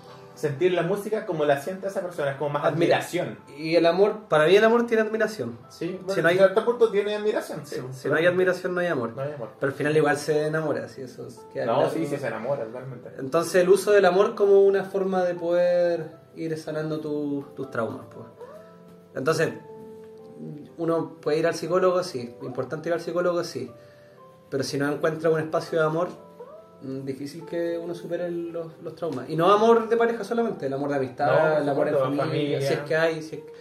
[0.40, 2.96] sentir la música como la siente esa persona, es como más Admira.
[2.96, 3.38] admiración.
[3.58, 5.58] Y el amor, para mí el amor tiene admiración.
[5.68, 7.60] Sí, Si no hay- cierto punto tiene admiración.
[7.66, 9.12] Sí, Si no hay admiración, no hay amor.
[9.14, 9.50] no hay amor.
[9.60, 12.64] Pero al final igual se enamora, si eso es- queda No, sí, sí se enamora
[12.64, 13.10] totalmente.
[13.18, 18.06] Entonces el uso del amor como una forma de poder ir sanando tu- tus traumas.
[18.14, 18.26] pues.
[19.14, 19.52] Entonces,
[20.78, 22.34] uno puede ir al psicólogo, sí.
[22.42, 23.70] Importante ir al psicólogo, sí.
[24.48, 26.08] Pero si no encuentra un espacio de amor,
[26.82, 29.28] difícil que uno supere los, los traumas.
[29.28, 32.24] Y no amor de pareja solamente, el amor de amistad, No, el amor supuesto, familia,
[32.24, 32.60] familia.
[32.62, 33.22] si es que hay.
[33.22, 33.52] Si es que-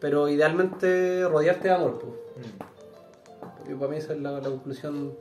[0.00, 1.98] Pero idealmente rodearte de amor.
[1.98, 2.46] Pues.
[3.68, 3.72] Mm.
[3.72, 5.14] Y para mí esa es la, la conclusión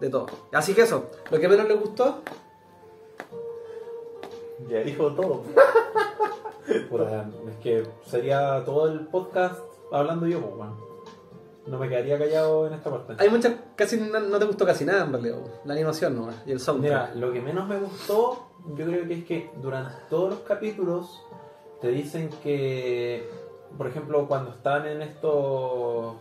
[0.00, 0.26] de todo.
[0.52, 2.20] Así que eso, lo que menos le gustó,
[4.68, 5.42] Ya dijo todo.
[6.90, 10.68] Puta, es que sería todo el podcast hablando yo, pues.
[11.70, 13.14] No me quedaría callado en esta parte.
[13.16, 16.50] hay muchas, casi no, no te gustó casi nada en realidad, la animación nomás, y
[16.50, 17.14] el soundtrack.
[17.14, 21.22] Mira, lo que menos me gustó, yo creo que es que durante todos los capítulos
[21.80, 23.30] te dicen que,
[23.78, 26.16] por ejemplo, cuando están en estos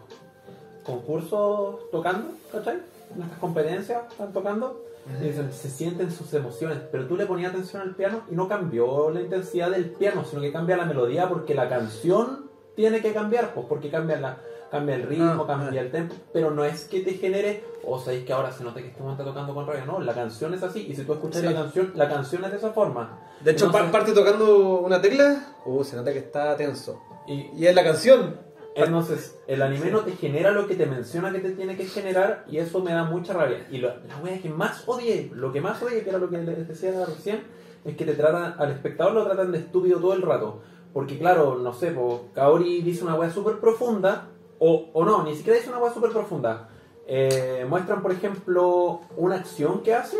[0.83, 2.81] concursos tocando, ¿cachai?
[3.15, 4.85] En estas competencias están tocando,
[5.19, 8.47] y dicen, se sienten sus emociones, pero tú le ponías atención al piano y no
[8.47, 13.13] cambió la intensidad del piano, sino que cambia la melodía porque la canción tiene que
[13.13, 14.37] cambiar, pues porque cambia la
[14.71, 15.83] cambia el ritmo, Ah, cambia ah.
[15.85, 18.87] el tempo, pero no es que te genere, o sabéis que ahora se nota que
[18.87, 21.41] este momento está tocando con rabia, no, la canción es así, y si tú escuchas
[21.41, 21.47] Sí.
[21.47, 23.19] la canción, la canción es de esa forma.
[23.43, 27.01] De hecho, Entonces- pa- parte tocando una tecla, uh, se nota que está tenso.
[27.27, 28.35] Y Y es la canción.
[28.75, 32.45] entonces, el anime no te genera lo que te menciona que te tiene que generar,
[32.47, 33.65] y eso me da mucha rabia.
[33.71, 36.37] Y lo- la wea que más odié, lo que más odié, que era lo que
[36.37, 37.41] les decía recién,
[37.85, 40.61] es que te tratan, al espectador lo tratan de estúpido todo el rato.
[40.93, 44.27] Porque claro, no sé, po, Kaori dice una wea súper profunda,
[44.59, 46.69] o, o no, ni siquiera dice una wea súper profunda.
[47.07, 50.17] Eh, muestran, por ejemplo, una acción que hace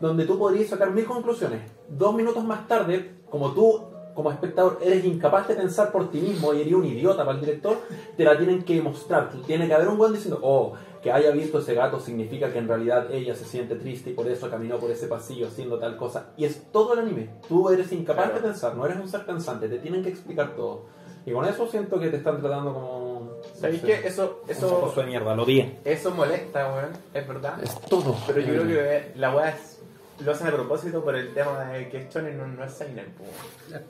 [0.00, 1.60] donde tú podrías sacar mil conclusiones.
[1.88, 6.52] Dos minutos más tarde, como tú, como espectador, eres incapaz de pensar por ti mismo
[6.52, 7.78] y eres un idiota para el director,
[8.16, 9.30] te la tienen que mostrar.
[9.46, 12.68] Tiene que haber un buen diciendo, oh, que haya visto ese gato significa que en
[12.68, 16.30] realidad ella se siente triste y por eso caminó por ese pasillo haciendo tal cosa.
[16.36, 17.30] Y es todo el anime.
[17.48, 18.40] Tú eres incapaz Claro.
[18.40, 20.86] de pensar, no eres un ser pensante, te tienen que explicar todo.
[21.24, 23.21] Y con eso siento que te están tratando como...
[23.62, 25.78] ¿Sabéis que eso, un eso, de mierda, lo di.
[25.84, 26.90] eso molesta, weón?
[27.14, 27.62] Es verdad.
[27.62, 28.16] Es todo.
[28.26, 29.78] Pero yo creo que la weá es,
[30.20, 33.06] lo hacen a propósito por el tema de que es shonen no, no es seinen,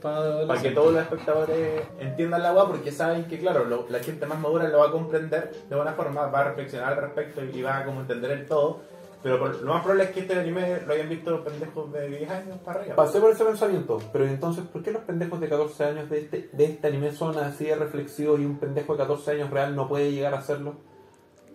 [0.00, 4.26] para que todos los espectadores entiendan la weá porque saben que claro lo- la gente
[4.26, 7.62] más madura lo va a comprender de buena forma va a reflexionar al respecto y
[7.62, 8.80] va a como entender el todo
[9.22, 12.30] pero lo más probable es que este anime lo hayan visto los pendejos de 10
[12.30, 15.85] años para arriba Pasé por ese pensamiento, pero entonces, ¿por qué los pendejos de 14
[15.85, 19.30] años de este, de este anime son así de reflexivos y un pendejo de 14
[19.32, 20.74] años real no puede llegar a hacerlo?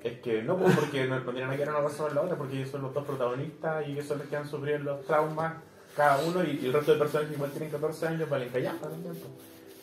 [0.03, 2.37] es que no pues, porque no, no tienen que ver una cosa con la otra
[2.37, 5.55] porque ellos son los dos protagonistas y ellos son los que han sufrido los traumas
[5.95, 8.65] cada uno y, y el resto de personas que igual tienen 14 años valen pues.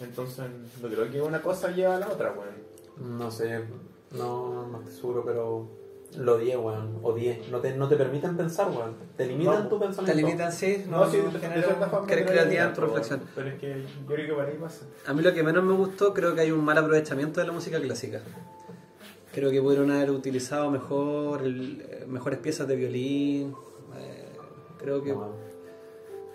[0.00, 0.46] entonces
[0.80, 3.64] no creo que una cosa lleva a la otra weón No sé,
[4.12, 5.83] no, no estoy seguro, pero
[6.16, 7.42] lo odié, weón, odié.
[7.50, 8.94] No te, no te permiten pensar, weón.
[9.16, 10.20] Te limitan No, tu Te pensamiento.
[10.26, 12.06] limitan, sí, No, no, sí, no de, de genera cierta forma.
[12.06, 13.20] cre- creo que creatividad en tu pero- reflexión.
[13.34, 14.86] Pero es que yo creo que por ahí pasa.
[15.06, 17.52] A mí lo que menos me gustó, creo que hay un mal aprovechamiento de la
[17.52, 18.20] música clásica.
[19.32, 23.54] Creo que pudieron haber utilizado mejor el- eh, mejores piezas de violín.
[23.96, 24.28] eh,
[24.78, 25.32] creo que No,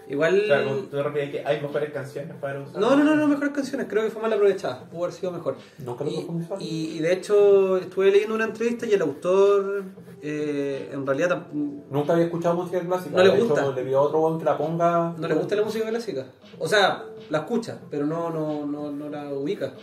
[0.10, 2.82] igual O sea, como tú te refieres que hay mejores canciones para usar.
[2.82, 3.88] no, no, no, no, mejores canciones.
[3.89, 4.84] Creo que fue mal aprovechada.
[4.89, 5.56] Pudo haber sido mejor.
[5.78, 6.62] Nunca lo Y, profundizaron.
[6.62, 6.65] y,
[6.98, 9.84] y de hecho estuve leyendo una entrevista y el autor
[10.22, 13.15] eh, en realidad Nunca había escuchado música clásica.
[13.15, 13.72] No le hecho, gusta.
[13.72, 15.13] le pidió a otro weón que la ponga.
[15.17, 16.26] no le gusta la música clásica.
[16.58, 19.74] O sea, la escucha, pero no, no, no, no la ubica.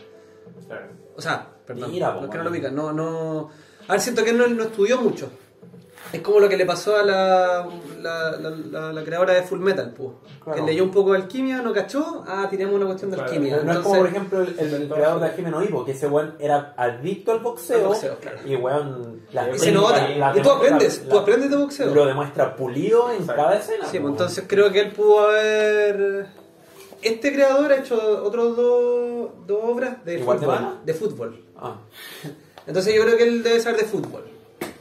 [0.66, 0.86] Claro.
[1.16, 2.58] O sea, perdón, Mira, no es que no lo man.
[2.58, 3.48] ubica, no, no...
[3.88, 5.30] A ver, siento que él no, no estudió mucho.
[6.12, 7.66] Es como lo que le pasó a la,
[8.00, 10.10] la, la, la- la creadora de Full Metal, pues.
[10.42, 10.58] Claro.
[10.64, 13.56] Que leyó un poco de alquimia, no cachó, ah, tiremos una cuestión de Claro, alquimia.
[13.56, 15.92] No, no es Entonces, como, por ejemplo, el, el- el creador de Jimeno Ivo, que
[15.92, 17.78] ese weón era adicto al boxeo.
[17.78, 18.38] Al boxeo, claro.
[18.46, 19.22] Y weón.
[19.32, 20.08] la- y se nota.
[20.08, 21.94] la- y tú aprendes, la- tú aprendes de boxeo.
[21.94, 23.42] Lo demuestra pulido en Exacto.
[23.42, 23.86] cada escena.
[23.86, 26.26] Sí, pues entonces creo que él pudo haber.
[27.02, 30.60] Este creador ha hecho otras dos, dos obras de ¿Igual de fútbol.
[30.62, 30.74] mala?
[30.84, 31.44] De fútbol.
[31.56, 31.76] Ah.
[32.66, 34.24] Entonces yo creo que él debe ser de fútbol.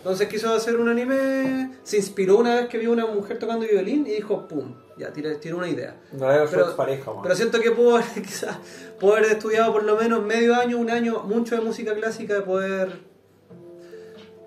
[0.06, 4.06] Entonces quiso hacer un anime, se inspiró una vez que vio una mujer tocando violín
[4.06, 6.00] y dijo, pum, ya, tiró, tiró una idea.
[6.12, 7.24] No era Pero- expareja, weón.
[7.24, 8.56] Pero siento que pudo haber, quizás,
[9.00, 12.42] pudo haber estudiado por lo menos medio año, un año, mucho de música clásica, de
[12.42, 13.00] poder...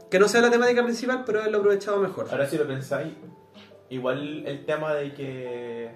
[0.08, 2.28] Que no sea la temática principal, pero haberlo aprovechado mejor.
[2.30, 3.12] Ahora si lo pensáis,
[3.90, 5.90] igual el tema de que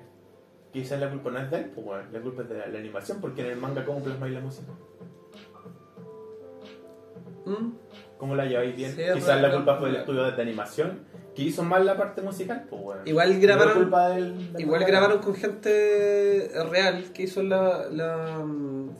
[0.72, 2.79] quizás la culpa no es de él, pues bueno, la culpa es de la, la
[2.81, 4.72] animación, porque en el manga cómo plasmáis la música.
[7.46, 7.72] ¿Mm?
[8.23, 8.93] ¿Cómo la lleváis bien?
[8.95, 11.01] Sí, quizás la pero- culpa fue del estudio de animación,
[11.35, 13.01] que hizo mal la parte musical, pues bueno.
[13.05, 17.87] Igual grabaron- culpa del- del Igual grabaron con gente real que hizo la...
[17.91, 18.45] la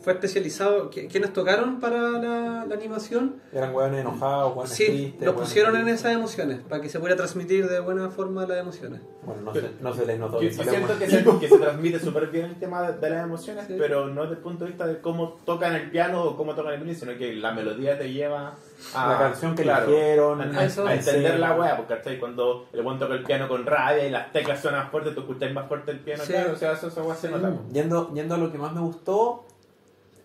[0.01, 0.91] fue especializado...
[0.91, 3.37] qui- ¿Quiénes tocaron para la, la animación?
[3.53, 5.23] Eran weones enojados, weones Sí, tristes.
[5.25, 9.03] los pusieron en esas emociones, para que se pudiera transmitir de buena forma las emociones.
[9.23, 10.43] Bueno, no se, no se les notó.
[10.43, 13.11] Yo, que yo siento que se, que se transmite súper bien el tema de, de
[13.11, 13.77] las emociones, Sí.
[13.79, 16.73] pero no desde el punto de vista de cómo tocan el piano o cómo tocan
[16.73, 18.57] el violín, sino que la melodía te lleva
[18.95, 20.65] a La canción que claro, eligieron, a, a
[20.95, 21.39] entender Sí.
[21.39, 22.19] la wea, porque ¿cachai?
[22.19, 25.53] cuando el buen toca el piano con rabia y las teclas suenan fuerte, tú escuchas
[25.53, 26.33] más fuerte el piano, Sí.
[26.33, 27.53] claro, o sea, eso, esa wea se nota.
[27.73, 29.45] Yendo, yendo a lo que más me gustó,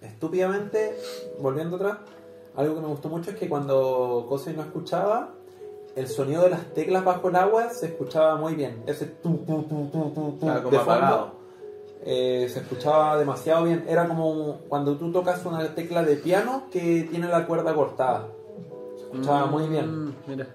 [0.02, 0.98] estúpidamente,
[1.40, 1.98] volviendo atrás,
[2.56, 5.30] algo que me gustó mucho es que cuando Cosey no escuchaba,
[5.96, 8.84] el sonido de las teclas bajo el agua se escuchaba muy bien.
[8.86, 11.32] Ese tu, tu, tu, tu, tu, tu Claro, como de fondo, apagado.
[12.06, 13.84] eh, se escuchaba demasiado bien.
[13.88, 18.28] Era como cuando tú tocas una tecla de piano que tiene la cuerda cortada.
[19.12, 20.06] Escuchaba muy bien.
[20.08, 20.48] Mm, Mira,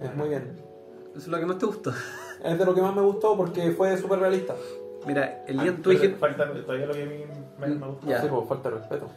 [0.00, 0.58] Es muy bien.
[1.10, 1.92] eso es lo que más te gustó.
[2.44, 4.54] Es de lo que más me gustó porque fue súper realista.
[5.06, 6.16] Mira, el Ah, día tú pero dijiste...
[6.18, 7.24] falta todavía lo que a mí
[7.58, 8.06] menos me gustó.
[8.08, 8.20] Ya.
[8.20, 9.08] Sí, pues, falta respeto.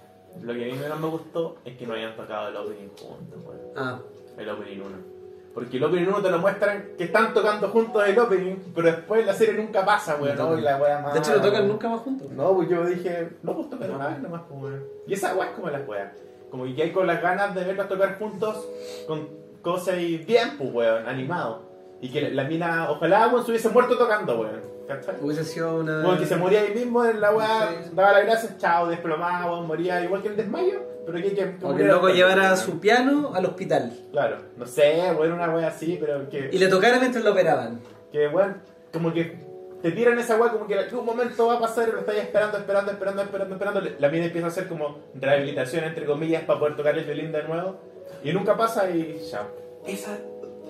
[0.42, 3.40] Lo que a mí menos me gustó es que no hayan tocado el opening juntos,
[3.46, 3.60] weón.
[3.76, 4.00] Ah,
[4.38, 5.16] El opening 1.
[5.54, 9.26] Porque el opening 1 te lo muestran que están tocando juntos el opening, pero después
[9.26, 10.36] la serie nunca pasa, weón.
[10.36, 10.60] No ¿no?
[10.60, 12.30] Y la wea más- de hecho no tocan nunca más juntos.
[12.32, 14.84] No, pues yo dije, no, pues tocan una vez nomás, pues weón.
[15.08, 16.14] Y esa wea es como la wea.
[16.56, 18.66] Como que hay con las ganas de verlas tocar juntos
[19.08, 19.28] con
[19.62, 21.64] cosas y bien, pues weón, animado.
[22.00, 24.62] Y que la mina, ojalá weón, se hubiese muerto tocando, weón.
[24.88, 25.16] ¿Cachai?
[25.20, 26.02] Hubiese sido una...
[26.04, 27.90] Como que se moría ahí mismo en la weá, Sí.
[27.94, 31.66] daba las gracias, chao, desplomado, weón, moría igual que el desmayo, pero que, que, que
[31.66, 33.92] O que el loco llevara su piano al hospital.
[34.14, 37.82] Claro, no sé, weón, una wea así, pero que, Y le tocara mientras lo operaban.
[38.14, 38.62] que weón,
[38.94, 39.44] como que
[39.86, 42.22] te tiran esa weá, como que en algún momento va a pasar y lo estáis
[42.22, 43.82] esperando, esperando, esperando, esperando, esperando.
[44.00, 47.44] La mina empieza a hacer como rehabilitación, entre comillas, para poder tocar el violín de
[47.44, 47.76] nuevo,
[48.24, 49.46] y nunca pasa y chao.
[49.86, 50.18] Esa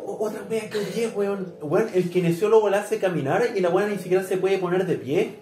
[0.06, 1.56] otra wea que odié, weón.
[1.62, 4.96] Weón, el kinesiólogo la hace caminar y la buena ni siquiera se puede poner de
[4.96, 5.36] pie.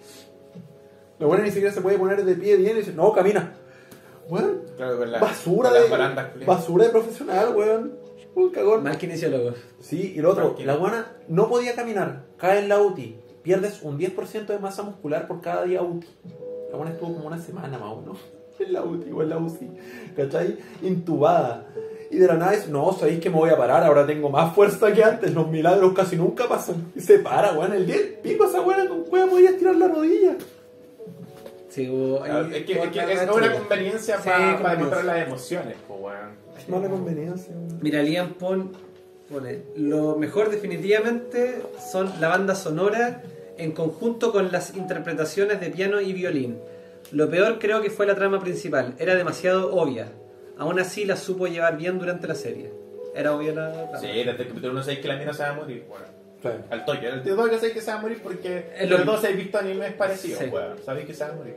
[1.18, 3.54] La buena ni siquiera se puede poner de pie bien y dice, no, camina.
[4.28, 7.98] Weón, Claro, con la, basura con de, barandas, basura de profesional, weón.
[8.36, 8.84] Un cagón.
[8.84, 9.54] Mal kinesiólogo.
[9.80, 10.72] Sí, y lo otro, Tranquilo.
[10.72, 15.28] la buena no podía caminar, cae en la UTI, pierdes un 10% de masa muscular
[15.28, 16.08] por cada día UTI.
[16.72, 18.18] La buena estuvo como una semana más o menos
[18.58, 19.70] en la UTI o en la UCI,
[20.16, 20.56] ¿cachai?
[20.82, 21.66] Intubada.
[22.10, 24.54] Y de la nada es, no, sabéis que me voy a parar, ahora tengo más
[24.54, 26.92] fuerza que antes, los milagros casi nunca pasan.
[26.96, 29.88] Y se para, weón, el día del pico esa buena con cueva podía estirar la
[29.88, 30.36] rodilla.
[31.68, 31.86] Sí,
[32.24, 34.70] Claro, es que, es, que es una conveniencia Sí, para conveniencia.
[34.76, 36.44] demostrar las emociones, weón.
[36.68, 37.52] No la conveniencia.
[37.52, 37.78] weón.
[37.82, 38.70] Mira, Liam Pon
[39.28, 43.22] pone, lo mejor definitivamente son la banda sonora
[43.58, 46.58] en conjunto con las interpretaciones de piano y violín.
[47.12, 50.08] Lo peor creo que fue la trama principal, era demasiado obvia.
[50.58, 52.70] Aún así la supo llevar bien durante la serie.
[53.14, 53.98] Era obvia la trama.
[53.98, 56.02] Sí, desde el capítulo 1 sabéis que la mina se va a morir, weón.
[56.42, 56.48] Sí.
[56.70, 57.06] Al toque.
[57.08, 59.36] El tío toque sabéis que se va a morir porque Es lo los dos habéis
[59.36, 60.50] visto animes parecidos, Sí.
[60.84, 61.54] Sabéis que se va a morir.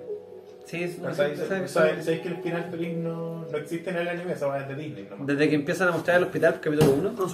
[0.65, 3.57] Sí, es- no Sabéis sabes que sabéis- son- sabéis que el final feliz no, no
[3.57, 5.25] existe en el anime, eso va desde Disney nomás.
[5.27, 7.27] Desde que empiezan a mostrar el hospital, capítulo 1, No,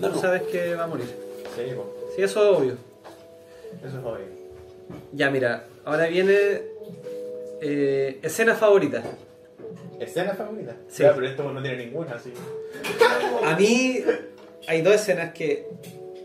[0.00, 0.20] no, no.
[0.20, 1.06] sabes que va a morir.
[1.54, 1.62] Sí.
[2.16, 2.87] Sí, eso es obvio.
[3.84, 4.26] Eso es obvio.
[5.12, 6.62] Ya, mira, ahora viene
[7.60, 9.02] eh, escena favorita.
[10.00, 10.76] ¿Escena favorita?
[10.88, 11.02] Sí.
[11.02, 12.32] Ya, pero esto no tiene ninguna, así.
[13.44, 13.98] A mí
[14.66, 15.66] hay dos escenas que...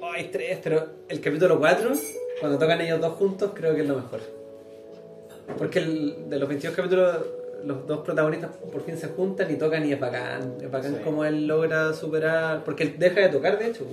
[0.02, 1.92] oh, hay tres, pero el capítulo 4,
[2.40, 4.20] cuando tocan ellos dos juntos, creo que es lo mejor.
[5.58, 7.18] Porque el- de los 22 capítulos,
[7.66, 10.56] los dos protagonistas por fin se juntan y tocan y es bacán.
[10.62, 11.02] Es bacán Sí.
[11.04, 12.64] como él logra superar...
[12.64, 13.86] Porque él deja de tocar, de hecho.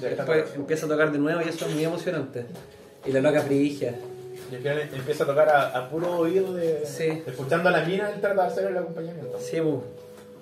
[0.00, 2.46] Después empieza a tocar de nuevo y eso es muy emocionante.
[3.06, 3.94] Y la loca frigia.
[4.50, 6.84] Y al final empieza a tocar a, a puro oído de.
[6.86, 7.22] Sí.
[7.26, 9.38] Escuchando a la mina, él trata de hacer el acompañamiento.
[9.40, 9.82] Sí, bu.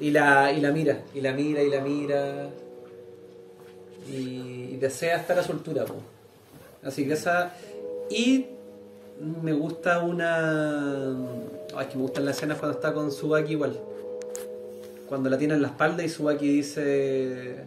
[0.00, 2.48] y la, y la mira, y la mira, y la mira.
[4.08, 5.84] y, y desea estar a su altura.
[5.84, 5.94] po.
[6.84, 7.52] Así que esa.
[8.10, 8.46] Y
[9.20, 11.08] me gusta una.
[11.74, 13.78] Ay, es que me gustan las escenas cuando está con Subaki igual.
[15.08, 17.64] Cuando la tiene en la espalda y Subaki dice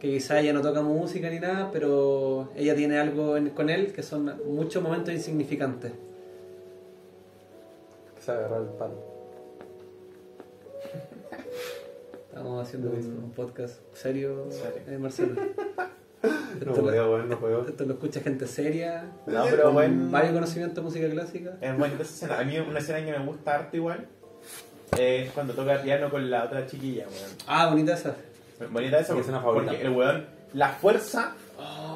[0.00, 3.92] que quizá ella no toca música ni nada, pero ella tiene algo en- con él
[3.92, 5.92] que son muchos momentos insignificantes.
[8.24, 8.94] Se agarra el palo.
[12.28, 14.82] Estamos haciendo un, un podcast serio, Serio.
[14.88, 15.34] eh, Marcelo.
[16.22, 17.68] No Esto, lo, puedo, weón, no puedo.
[17.68, 20.10] esto lo escucha gente seria, No, pero con bueno.
[20.10, 21.56] varios conocimientos de música clásica.
[21.60, 22.38] Es esa escena.
[22.40, 24.06] A mí una escena que me gusta harto igual
[24.98, 27.30] es cuando toca piano con la otra chiquilla, weón.
[27.46, 28.16] Ah, bonita esa.
[28.70, 29.72] Bonita esa Mi porque, escena favorita.
[29.72, 31.32] porque el weón la fuerza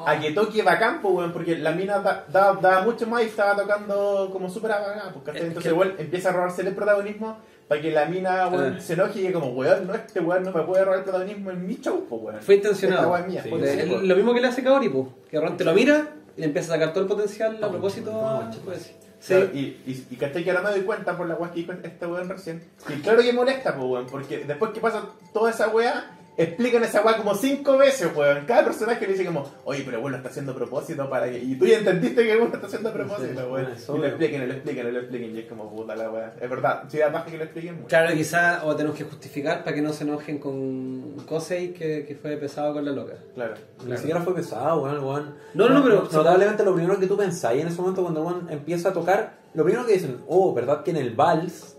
[0.05, 3.27] a que toque bacán, pues, weón, porque la mina da- da- daba mucho más y
[3.27, 5.41] estaba tocando como súper bacán, pues, ¿cachai?
[5.41, 8.81] Es Entonces que- weón empieza a robarse el protagonismo para que la mina weón, Ah.
[8.81, 11.51] se enoje y que como, weón, no, este weón no me puede robar el protagonismo
[11.51, 12.41] en mi show, pues, weón.
[12.41, 13.15] Fue intencionado.
[13.17, 13.49] Es mía, Sí.
[13.49, 14.03] pues, sí, pues.
[14.03, 15.07] lo mismo que le hace Kaori, pues.
[15.29, 18.11] Que Ron te lo mira y le empieza a sacar todo el potencial a propósito.
[18.11, 18.93] no, pues,
[19.25, 19.77] Claro, sí.
[19.85, 22.27] y, y, y que ahora me doy cuenta por la weá que dijo este weón
[22.27, 22.63] recién.
[22.89, 27.01] Y claro que molesta, pues weón, porque después que pasa toda esa weá, explican esa
[27.03, 28.45] weá como cinco veces, weón.
[28.45, 31.37] Cada personaje le dice como, oye, pero weón lo está haciendo propósito para que.
[31.39, 33.49] Y tú ya entendiste que weón lo está haciendo propósito, weón.
[33.49, 35.35] bueno, Y lo expliquen, lo expliquen, lo expliquen.
[35.35, 36.33] Y es como puta la weá.
[36.41, 37.87] Es verdad, si da más que lo expliquen, weón.
[37.87, 42.15] Claro, quizá o tenemos que justificar para que no se enojen con Kosei, que, que
[42.15, 43.13] fue pesado con la loca.
[43.35, 43.53] Claro.
[43.85, 45.35] Ni siquiera fue pesado, weón, weón.
[45.53, 48.25] No, no, no, pero- Notablemente lo primero que tú pensáis en ese momento cuando el
[48.27, 51.77] weón empieza a tocar, lo primero que dicen, oh, ¿verdad que en el vals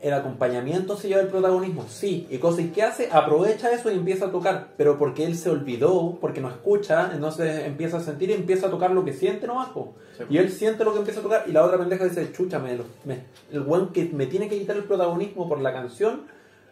[0.00, 1.84] el acompañamiento se lleva el protagonismo?
[1.88, 2.26] Sí.
[2.30, 3.08] ¿Y cosa y qué hace?
[3.10, 4.68] Aprovecha eso y empieza a tocar.
[4.76, 8.70] Pero porque él se olvidó, porque no escucha, entonces empieza a sentir y empieza a
[8.70, 9.94] tocar lo que siente nomás, po.
[10.16, 10.24] Sí.
[10.30, 12.78] Y él siente lo que empieza a tocar y la otra pendeja dice, chucha, me,
[13.50, 16.22] el weón que me tiene que quitar el protagonismo por la canción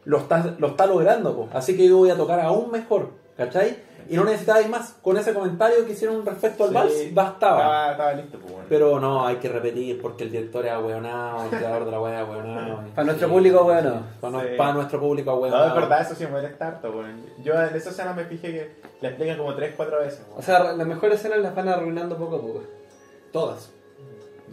[0.07, 1.49] lo está, lo está logrando, po.
[1.53, 3.77] así que yo voy a tocar aún mejor, ¿cachai?
[4.09, 4.95] Y no necesitáis más.
[5.03, 6.75] Con ese comentario que hicieron respecto al Sí.
[6.77, 7.59] vals, bastaba.
[7.61, 8.67] Estaba, estaba listo, pues weón.
[8.69, 12.15] Pero no, hay que repetir porque el director es ahueonado, el creador de la wea
[12.23, 12.81] es ahueonado.
[12.95, 14.03] Para nuestro público, ahueonado.
[14.21, 14.49] Para, Sí.
[14.57, 15.69] para nuestro público No, ahueonado.
[15.69, 17.21] es verdad, eso sí me molesta harto, weón.
[17.43, 18.71] Yo en esa escena me fijé que
[19.01, 20.39] la explican como tres, cuatro veces, weón.
[20.39, 22.63] O sea, las mejores escenas las van arruinando poco a poco.
[23.33, 23.71] Todas.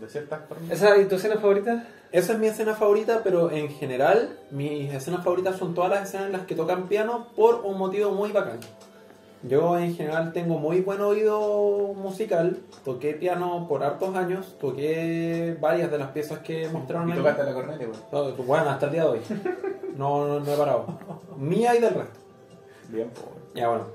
[0.01, 0.69] de ciertas formas.
[0.71, 1.85] ¿Esa es tu escena favorita?
[2.13, 6.27] Esa es mi escena favorita, pero en general mis escenas favoritas son todas las escenas
[6.27, 8.59] en las que tocan piano por un motivo muy bacán.
[9.41, 15.89] Yo en general tengo muy buen oído musical, toqué piano por hartos años, toqué varias
[15.89, 17.83] de las piezas que mostraron Y tocaste la corneta.
[18.11, 19.19] No, Bueno, hasta el día de hoy.
[19.97, 20.85] No, no, no he parado.
[21.35, 22.19] Mía y del resto.
[22.89, 23.55] Bien, weón.
[23.55, 23.85] Ya bueno.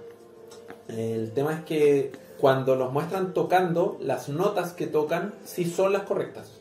[0.88, 6.02] El tema es que cuando los muestran tocando, las notas que tocan sí son las
[6.02, 6.57] correctas.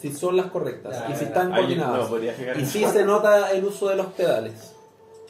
[0.00, 0.98] Sí son las correctas.
[0.98, 2.10] Ya, y ya, están Ahí coordinadas.
[2.10, 2.60] No.
[2.60, 4.74] Y sí se nota el uso de los pedales.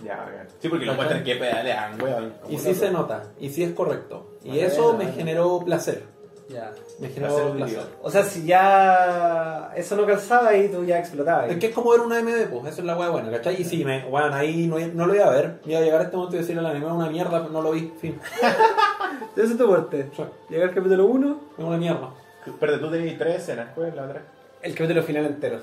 [0.04, 0.46] Ya.
[0.60, 2.34] Sí, porque lo muestran que pedalean, weón.
[2.40, 2.80] como Y sí loco.
[2.80, 3.22] se nota.
[3.40, 4.38] Y sí es correcto.
[4.44, 6.04] Y eso me generó placer.
[6.48, 6.72] Ya.
[6.98, 7.66] Me Placer generó auditivo.
[7.66, 7.84] placer.
[8.02, 11.50] O sea, si ya eso no calzaba y tú ya explotabas.
[11.50, 13.60] Es que es como ver una MD, pues, eso es la weá buena, ¿cachai?
[13.60, 15.60] Y sí, me, bueno, ahí no, no lo iba a ver.
[15.64, 17.70] Iba a llegar a este momento y decirle al anime es una mierda, no lo
[17.72, 18.18] vi, fin.
[19.36, 20.08] Eso es tu fuerte.
[20.12, 22.10] O sea, Llega el capítulo 1, es una mierda.
[22.58, 24.22] Pero tú tenías tres escenas, ¿cuál es la otra?
[24.62, 25.58] El capítulo final entero.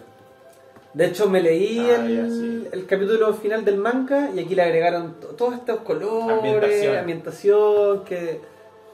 [0.94, 2.68] De hecho, me leí Ah, el, ya, sí.
[2.72, 6.98] el capítulo final del manga y aquí le agregaron to- todos estos colores, Ambientación.
[6.98, 8.42] ambientación, que...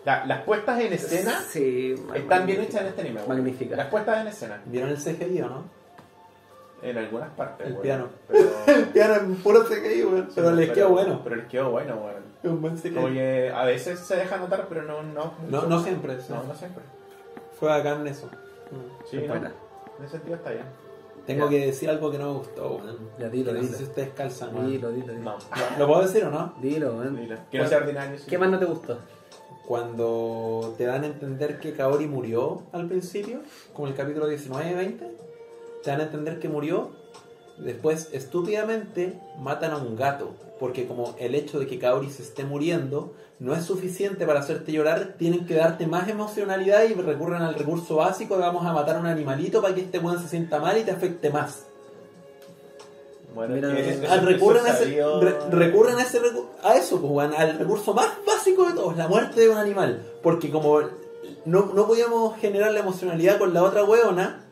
[0.04, 3.30] La- las puestas en escena Sí, están bien hechas en este anime, weón.
[3.30, 3.76] Magnífica.
[3.78, 5.64] Las puestas en escena, ¿Vieron el CGI o no?
[6.82, 7.84] en algunas partes, El weón.
[7.84, 8.08] piano.
[8.28, 10.30] Pero, El piano es puro CGI, weón.
[10.36, 11.22] Pero les quedó bueno.
[11.24, 12.24] Pero les quedó bueno, weón.
[12.44, 12.92] Es un buen CGI.
[12.96, 15.34] Como que a veces se deja notar, pero no, no.
[15.50, 16.20] No, siempre.
[16.20, 16.26] sí.
[16.34, 16.84] No, no siempre.
[17.58, 18.30] Fue bacán eso.
[19.10, 19.63] Sí, Es no.
[20.00, 20.66] En ese sentido está bien.
[21.26, 21.50] Tengo Ya.
[21.52, 22.98] que decir algo que no me gustó, weón.
[23.18, 23.72] Ya, dilo, Que no dilo.
[23.74, 24.70] sé si ustedes calzan, weón.
[24.72, 25.24] Dilo, dilo, dilo.
[25.24, 25.32] No.
[25.34, 26.54] ¿Lo- ¿Lo puedo decir o no?
[26.62, 27.16] Dilo, man.
[27.16, 27.38] Dilo.
[27.50, 28.18] Que no sea ordinario.
[28.20, 28.26] sí.
[28.30, 28.98] ¿Qué más no te gustó?
[29.68, 33.40] Cuando te dan a entender que Kaori murió al principio,
[33.74, 35.08] como el capítulo 19-20,
[35.84, 36.90] te dan a entender que murió,
[37.58, 42.44] después estúpidamente matan a un gato, porque como el hecho de que Kaori se esté
[42.46, 47.56] muriendo no es suficiente para hacerte llorar, tienen que darte más emocionalidad y recurren al
[47.56, 50.60] recurso básico de vamos a matar a un animalito para que este weón se sienta
[50.60, 51.66] mal y te afecte más.
[53.36, 57.32] Bueno, Mira, es recurren, a ese, sabido- re- recurren a, ese recu- a eso, pues,
[57.36, 60.04] al recurso más básico de todos, la muerte de un animal.
[60.22, 60.80] Porque como
[61.46, 64.46] no, no podíamos generar la emocionalidad con la otra weona,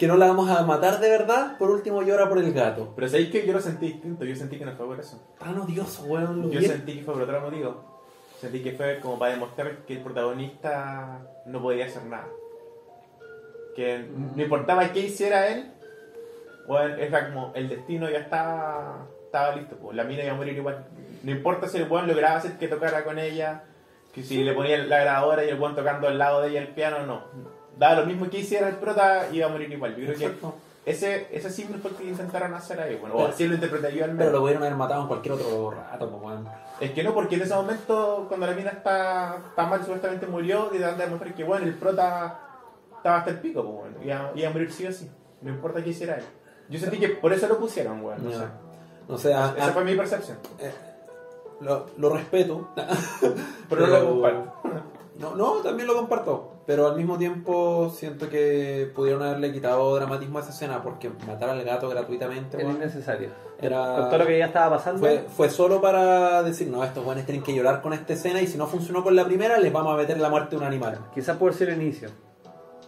[0.00, 2.92] que no la vamos a matar de verdad, por último llora por el gato.
[2.96, 4.24] Pero sabéis que yo lo sentí distinto.
[4.24, 5.22] Yo sentí que no fue por eso.
[5.38, 6.40] Tan odioso, weón.
[6.42, 7.84] lo Yo bien- sentí que fue por otro motivo.
[8.40, 12.26] Sentí que fue como para demostrar que el protagonista no podía hacer nada.
[13.76, 15.70] Que no importaba qué hiciera él,
[16.66, 19.76] bueno, era como el destino ya estaba, estaba listo.
[19.76, 19.94] Pues.
[19.96, 20.86] La mina iba a morir igual.
[21.22, 23.64] No importa si el weón lograba hacer que tocara con ella,
[24.14, 26.68] que si le ponía la grabadora y el weón tocando al lado de ella el
[26.68, 27.24] piano, no.
[27.80, 29.96] Daba lo mismo que hiciera el prota, iba a morir igual.
[29.96, 30.54] Yo creo que Exacto.
[30.84, 33.96] ese, ese símbolo fue el que intentaron hacer ahí, bueno, o Pero- así lo interpreté
[33.96, 34.32] yo al Pero menos.
[34.34, 36.36] lo pudieron haber matado en cualquier otro rato, pues.
[36.80, 40.70] Es que no, porque en ese momento, cuando la mina está, está mal, supuestamente murió,
[40.74, 42.38] y dan a demostrar que, bueno, el prota
[42.96, 45.10] estaba hasta el pico, pues, bueno, iba, iba a morir sí o sí.
[45.40, 46.24] No importa qué hiciera él.
[46.68, 48.44] Yo sentí que por eso lo pusieron, bueno, no sé.
[49.08, 50.36] No sé, a- Esa a- fue mi percepción.
[50.58, 50.70] eh,
[51.60, 52.68] lo, lo respeto.
[53.70, 54.52] Pero no lo comparto.
[55.20, 56.59] No, no, también lo comparto.
[56.70, 61.50] Pero al mismo tiempo siento que pudieron haberle quitado dramatismo a esa escena porque matar
[61.50, 63.30] al gato gratuitamente Era weón, innecesario.
[63.60, 63.96] era...
[63.96, 65.00] Con todo lo que ya estaba pasando.
[65.00, 68.46] Fue, fue solo para decir, no, estos buenos tienen que llorar con esta escena y
[68.46, 71.00] si no funcionó con la primera, les vamos a meter la muerte de un animal.
[71.12, 72.08] Quizás por ser el inicio.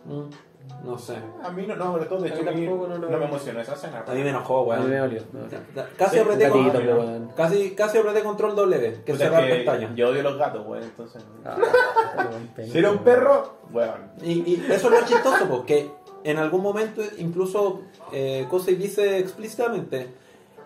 [0.04, 0.30] Mm,
[0.84, 1.16] no sé.
[1.42, 3.60] A mí no, no, sobre todo, de hecho, a mí tampoco no no, me emocionó
[3.60, 4.04] esa escena.
[4.06, 5.08] A mí me enojó, A mí me weón.
[5.10, 5.22] dolió.
[5.32, 5.82] no.
[5.96, 7.28] Casi Sí, apreté con- gatito, weón.
[7.36, 9.94] casi, casi apreté control W, que cerrar que pestañas.
[9.94, 11.22] Yo odio los gatos, weón, entonces.
[11.44, 11.56] Ah,
[12.16, 13.04] weón, Si era un weón.
[13.04, 14.10] perro, weón.
[14.22, 15.90] Y, y eso es lo chistoso, porque
[16.24, 17.82] en algún momento incluso
[18.12, 20.14] eh, Kosei dice explícitamente,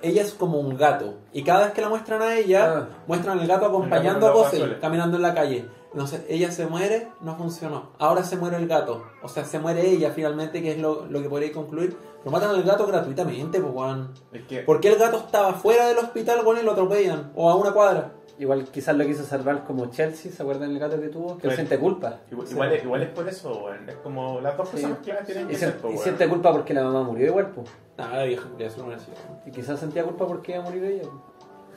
[0.02, 1.14] ella es como un gato.
[1.32, 2.88] Y cada vez que la muestran a ella, Ah.
[3.06, 5.64] muestran al gato acompañando El a Kosei, caminando en la calle.
[5.92, 7.90] Entonces ella se muere, no funcionó.
[7.98, 9.04] Ahora se muere el gato.
[9.22, 11.96] O sea, se muere ella finalmente, que es lo, lo que podría concluir.
[12.18, 14.12] Pero matan al gato gratuitamente, pues, weón.
[14.32, 14.60] Es que.
[14.60, 17.32] ¿Por qué el gato estaba fuera del hospital, weón, y lo atropellan?
[17.34, 18.12] O a una cuadra.
[18.38, 21.38] Igual quizás lo quiso salvar como Chelsea, ¿se acuerdan el gato que tuvo?
[21.38, 21.54] Que Sí.
[21.56, 22.18] siente culpa.
[22.30, 23.88] Igual, igual es, igual es por eso, weón.
[23.88, 24.72] Es como las dos Sí.
[24.76, 27.50] personas claras tienen Y, que ser, pues, y siente culpa porque la mamá murió igual,
[27.54, 27.70] pues.
[27.96, 29.14] Nada, vieja ya se lo merecía.
[29.46, 31.04] Y quizás sentía culpa porque iba a morir ella.
[31.04, 31.22] po.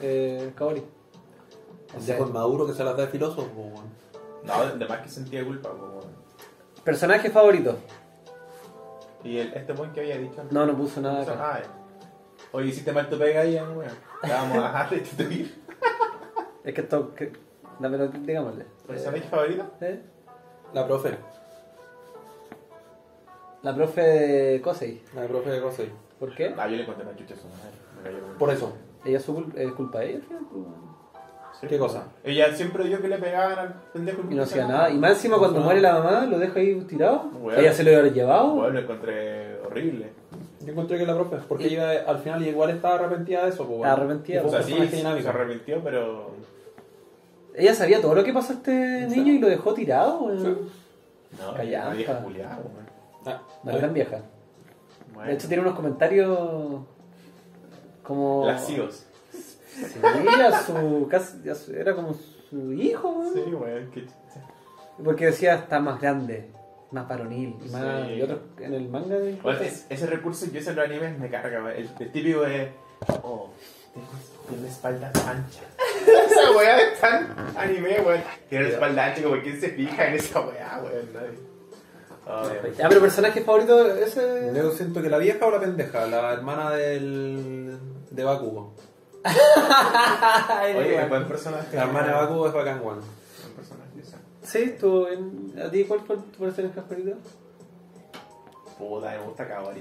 [0.02, 0.84] Eh, Kaori.
[1.96, 3.86] El viejo inmaduro que se las da de filósofo, weón.
[4.44, 6.14] No, de- de más que sentía culpa, pues, weón.
[6.84, 7.78] Personaje favorito.
[9.24, 10.52] Y el, este buen que había dicho antes.
[10.54, 11.36] No, no puso nada acá.
[11.38, 11.62] Ah.
[12.52, 13.86] Oye, hiciste mal tu pega ahí, weón.
[14.22, 15.60] Te vamos a dejar de tuir.
[16.64, 17.16] Es que esto.
[17.16, 17.32] Que...
[17.80, 18.66] Dámelo, digámosle.
[18.86, 19.64] ¿Personaje favorito?
[19.82, 20.02] ¿Eh?
[20.74, 21.18] La profe.
[23.62, 25.02] La profe Kosei.
[25.16, 25.90] La profe de Kosei.
[26.20, 26.54] ¿Por qué?
[26.58, 28.20] Ah, yo le conté una chucha a su madre.
[28.38, 28.74] Por eso.
[29.06, 30.22] Ella es, su cul- es culpa de ella.
[31.60, 31.68] Sí.
[31.68, 32.04] ¿Qué cosa?
[32.24, 34.22] Ella siempre dio que le pegaban al pendejo.
[34.30, 34.90] Y no hacía nada.
[34.90, 35.66] Y más encima cuando No.
[35.66, 37.24] muere la mamá, lo deja ahí tirado.
[37.42, 37.60] Bueno.
[37.60, 38.56] Ella se lo había llevado.
[38.56, 40.10] Bueno, lo encontré horrible.
[40.62, 43.66] Yo encontré que la profe, porque Y- ella al final igual estaba arrepentida de eso.
[43.66, 46.32] Pues, Estaba arrepentida, O sea, sí, se arrepintió, pero.
[47.56, 50.20] Ella sabía todo lo que pasó a este niño y lo dejó tirado.
[50.24, 50.70] weón.
[51.40, 51.90] No, Callampa.
[51.90, 52.90] la vieja culiada, weón.
[53.26, 54.20] Ah, La gran vieja.
[55.14, 55.28] Bueno.
[55.30, 56.40] De hecho, tiene unos comentarios
[58.04, 58.46] como.
[58.46, 59.06] Lascivos.
[59.88, 60.00] Sí,
[60.42, 62.14] a su, casi, a su- era como
[62.50, 63.34] su hijo, weón.
[63.34, 64.46] Sí, weón, qué chucha.
[65.04, 66.50] Porque decía está más grande,
[66.92, 68.08] más varonil y más.
[68.08, 68.14] Sí.
[68.14, 69.34] Y otro en el manga de.
[69.42, 71.78] Bueno, es- ese recurso yo en los animes me carga, weón.
[71.78, 72.70] el, el típico es.
[73.24, 73.50] Oh,
[73.94, 74.08] tengo,
[74.50, 75.62] tengo espalda ancha.
[76.26, 77.28] esa weá es tan
[77.58, 78.22] anime, weón.
[78.50, 81.14] Tiene la espalda ancha, como quién se fija en esa weá, weón.
[81.14, 81.50] Nadie.
[82.32, 82.78] Oh, Dios.
[82.78, 84.52] Ya, pero personaje favorito ese.
[84.54, 87.78] Yo siento que la vieja o la pendeja, la hermana del.
[88.12, 88.76] de Bakugo.
[90.78, 91.76] Oye, qué buen personaje.
[91.76, 93.00] La hermana de Bakugo es bacán, weón.
[93.00, 93.90] Buen personaje.
[94.44, 95.08] Sí, tú.
[95.08, 97.18] en- ¿A ti cuál fue tu personaje favorito?
[98.78, 99.76] Puta, me gusta weón.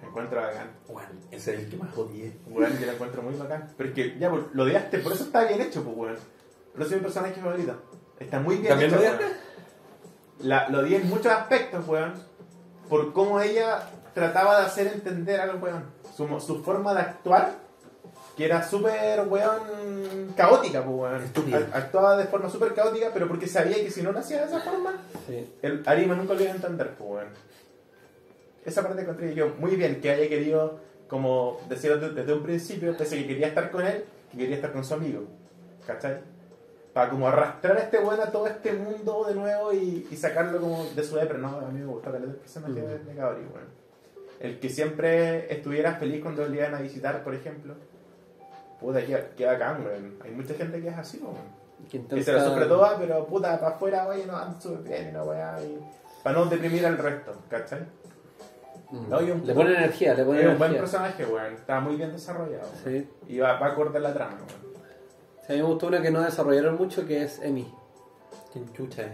[0.00, 0.70] Me encuentro bacán.
[0.88, 2.36] Weón, ese es el que más odié.
[2.46, 3.72] Weón, yo lo encuentro muy bacán.
[3.76, 6.16] Pero es que, ya, pues, lo odiaste, por eso está bien hecho, pues, weón.
[6.72, 7.74] Por eso es mi personaje favorito.
[8.18, 9.36] Está muy bien ¿También hecho, lo odiaste?
[10.40, 12.14] La, lo odié en muchos aspectos, weón.
[12.88, 15.84] Por cómo ella trataba de hacer entender al weón.
[16.16, 17.54] Su, su forma de actuar,
[18.36, 21.66] que era súper, weón, caótica, pues, weón.
[21.72, 24.60] Actuaba de forma súper caótica, pero porque sabía que si no lo hacía de esa
[24.60, 25.52] forma, Sí.
[25.62, 27.28] el Arima nunca lo iba a entender, pues, weón.
[28.64, 30.78] Esa parte encontré yo muy bien, que haya querido,
[31.08, 34.84] como decir desde, un principio, pese que quería estar con él, que quería estar con
[34.84, 35.24] su amigo.
[35.86, 36.20] ¿Cachai?
[36.94, 40.60] Para como arrastrar a este weón a todo este mundo de nuevo y, y sacarlo
[40.60, 43.82] como de su pero no, a mí me gusta el personaje de, de Kaori, weón.
[44.38, 47.74] El que siempre estuviera feliz cuando le iban a visitar, por ejemplo.
[48.82, 50.16] Puta, qué, qué bacán, weón.
[50.24, 51.36] Hay mucha gente que es así, weón.
[51.90, 55.08] Que Que se la sufre toda, pero puta, para afuera, oye, no, ando súper bien
[55.08, 55.56] y la weá.
[55.62, 55.78] Y...
[56.22, 57.80] Para no deprimir al resto, ¿cachai?
[58.90, 59.08] Mm.
[59.08, 60.80] No, y un- le pone energía, le pone Es un buen energía.
[60.80, 61.54] personaje, weón.
[61.54, 62.68] Está muy bien desarrollado.
[62.84, 63.08] Sí.
[63.28, 64.72] Y va, va a acordar la trama, weón.
[65.46, 67.72] Sí, a mí me gustó una que no desarrollaron mucho que es Emi.
[68.52, 69.10] ¿Quién chucha es?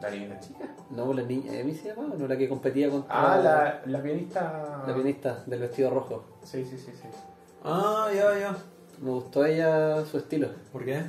[0.00, 0.64] La niña chica.
[0.90, 4.84] No, la niña, Emi se llama, no la que competía contra Ah, la, la pianista.
[4.86, 6.24] la pianista del vestido rojo.
[6.44, 7.08] Sí, sí, sí, sí.
[7.64, 8.56] Ah, ya, ya.
[9.00, 10.48] Me gustó ella su estilo.
[10.72, 11.02] ¿Por qué?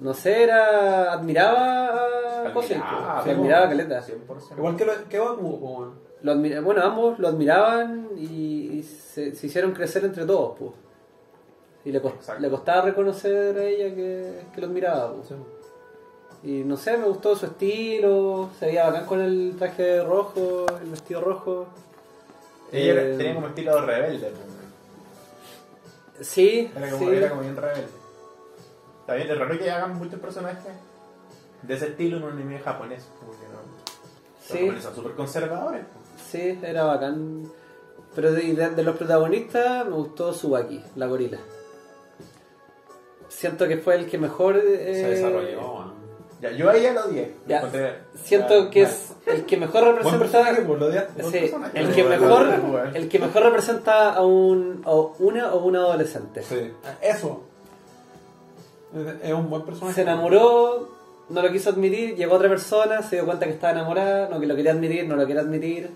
[0.00, 1.12] No sé, era.
[1.12, 4.02] admiraba a Kosei, Admiraba, admiraba a Caleta.
[4.02, 4.56] 100%.
[4.58, 6.06] Igual que, lo, que Bakugo, po, weón.
[6.22, 10.70] Lo admira- bueno, ambos lo admiraban y, y se, se hicieron crecer entre todos, pues.
[11.84, 12.42] Y le, cos- Exacto.
[12.42, 15.12] le costaba reconocer a ella que, que lo admiraba.
[15.12, 15.22] po.
[16.42, 20.90] Y no sé, me gustó su estilo, se veía bacán con el traje rojo, el
[20.90, 21.66] vestido rojo.
[22.72, 24.30] Ella Eh, tenía como estilo rebelde.
[24.30, 24.55] pues,
[26.20, 27.14] Sí, Era como, sí.
[27.16, 27.86] era como bien rebelde.
[29.00, 30.72] Está bien, es raro que hagan muchos personajes
[31.62, 33.06] de ese estilo en un anime japonés.
[33.24, 33.58] Porque no.
[33.60, 34.58] Los Sí.
[34.58, 35.84] japoneses son súper conservadores.
[36.30, 37.44] Sí, era bacán.
[38.14, 41.38] Pero de, de- de los protagonistas me gustó Subaki, la gorila.
[43.28, 44.56] Siento que fue el que mejor...
[44.56, 45.92] eh, Se desarrolló, weón.
[46.40, 47.34] Ya, yo a ella lo odié.
[47.44, 50.18] Lo Ya, encontré- Siento ya, que es el que mejor representa...
[51.14, 52.46] pues Sí, el que mejor,
[52.94, 56.42] el que mejor representa a un a una o una adolescente.
[56.42, 56.72] Sí.
[57.00, 57.42] Eso.
[59.22, 59.94] Es- un buen personaje.
[59.94, 60.88] Se enamoró,
[61.28, 64.46] no lo quiso admitir, llegó otra persona, se dio cuenta que estaba enamorada, no que
[64.46, 65.90] lo quería admitir, no lo quería admitir.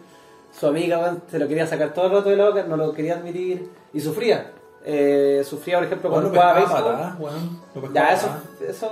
[0.58, 3.14] Su amiga se lo quería sacar todo el rato de la boca, no lo quería
[3.14, 4.52] admitir y sufría.
[4.82, 6.82] Eh, sufría, por ejemplo, cuando jugaba béisbol.
[6.84, 8.28] pescaba Ya, eso,
[8.66, 8.90] eso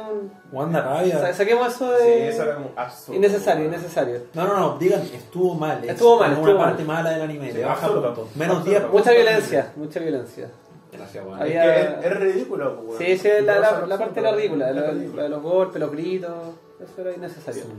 [0.53, 1.32] Weón, da sa- rabia.
[1.34, 3.16] saquemos eso Sí, de eso era como absurdo.
[3.16, 4.20] innecesario, innecesario.
[4.34, 5.82] No, no, no, digan, estuvo mal.
[5.82, 6.97] es Estuvo mal, una estuvo parte mal.
[7.05, 7.53] mala del anime.
[7.53, 8.28] Sí, le baja absurdo.
[8.34, 8.78] Menos Absurdo.
[8.80, 10.51] 10 Mucha violencia, mucha violencia.
[10.93, 11.43] Gracias, weón.
[11.43, 12.80] Es que es, es ridículo.
[12.84, 12.99] weón.
[12.99, 14.82] Sí, sí, la, la, la parte era ridícula, lo
[15.22, 16.32] de los golpes, los gritos,
[16.80, 17.62] eso era innecesario.
[17.62, 17.70] Sí,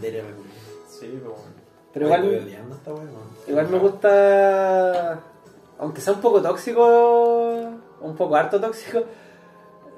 [0.99, 1.59] pues, weón.
[1.93, 3.27] Pero igual, estoy odiando a esta weón, weón.
[3.47, 5.19] igual me gusta,
[5.79, 6.83] aunque sea un poco tóxico,
[8.01, 9.03] un poco harto tóxico,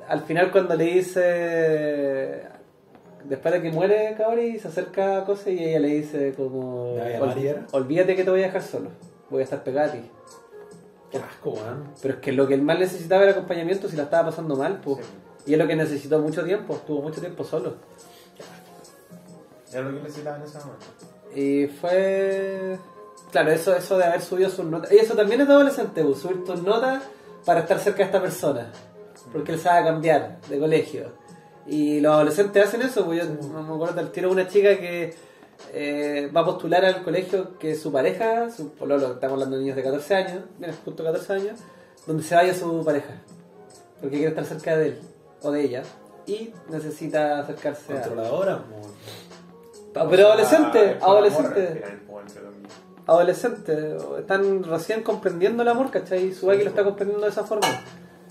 [0.07, 2.43] al final cuando le dice,
[3.23, 7.03] después de que muere Kaori, se acerca a Kose y ella le dice como, ¿La
[7.03, 8.89] voy a llamar "Ol- y era?" olvídate que te voy a dejar solo,
[9.29, 10.01] voy a estar pegada a ti.
[11.11, 11.55] Qué asco.
[12.01, 14.79] Pero es que lo que él más necesitaba era acompañamiento si la estaba pasando mal,
[14.81, 15.05] pues.
[15.05, 15.11] Sí.
[15.47, 17.75] Y es lo que necesitó mucho tiempo, estuvo mucho tiempo solo.
[19.73, 20.85] Era lo que necesitaba en ese momento.
[21.35, 22.77] Y fue.
[23.31, 24.91] Claro, eso, eso de haber subido sus notas.
[24.91, 27.03] Y eso también es de adolescente, pues, subir tus notas
[27.45, 28.71] para estar cerca de esta persona.
[29.31, 31.11] Porque él sabe cambiar de colegio.
[31.67, 35.13] Y los adolescentes hacen eso, pues yo me acuerdo del tiro de una chica que
[35.73, 39.75] eh, va a postular al colegio que su pareja, su pololo, estamos hablando de niños
[39.75, 41.59] de 14 años, mira, justo 14 años,
[42.07, 43.13] donde se vaya su pareja.
[43.99, 44.99] Porque quiere estar cerca de él
[45.43, 45.83] o de ella.
[46.25, 48.01] Y necesita acercarse a...
[48.01, 48.91] Controladora, weón.
[49.95, 51.83] Ah, Pero adolescente, adolescente.
[53.05, 53.95] Final, pues, entre comillas.
[53.95, 56.31] adolescente, están recién comprendiendo el amor, ¿cachai?
[56.33, 57.67] Subaki lo está comprendiendo de esa forma.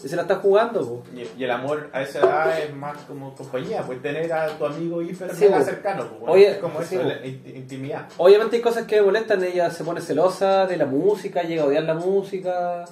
[0.03, 1.03] Y se la está jugando, po.
[1.15, 4.65] Y, y el amor a esa edad es más como compañía, pues tener a tu
[4.65, 5.67] amigo hiper Sí, mega pues.
[5.67, 7.21] cercano, pues, bueno, Oye, es como sí, eso, pues.
[7.21, 8.09] la intimidad.
[8.17, 11.67] Obviamente hay cosas que me molestan, ella se pone celosa de la música, llega a
[11.67, 12.87] odiar la música,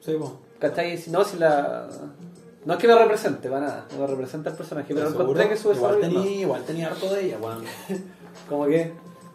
[0.00, 0.38] Sí, po.
[0.60, 0.96] ¿cachai?
[0.96, 1.88] Si no, si la...
[2.64, 5.56] No es que me represente, para nada, no me representa el personaje, pero encontré que
[5.56, 6.20] su igual desarrollo...
[6.22, 7.64] tenía, igual tenía harto de ella, weón.
[7.64, 7.70] no.
[8.48, 8.92] ¿Cómo que?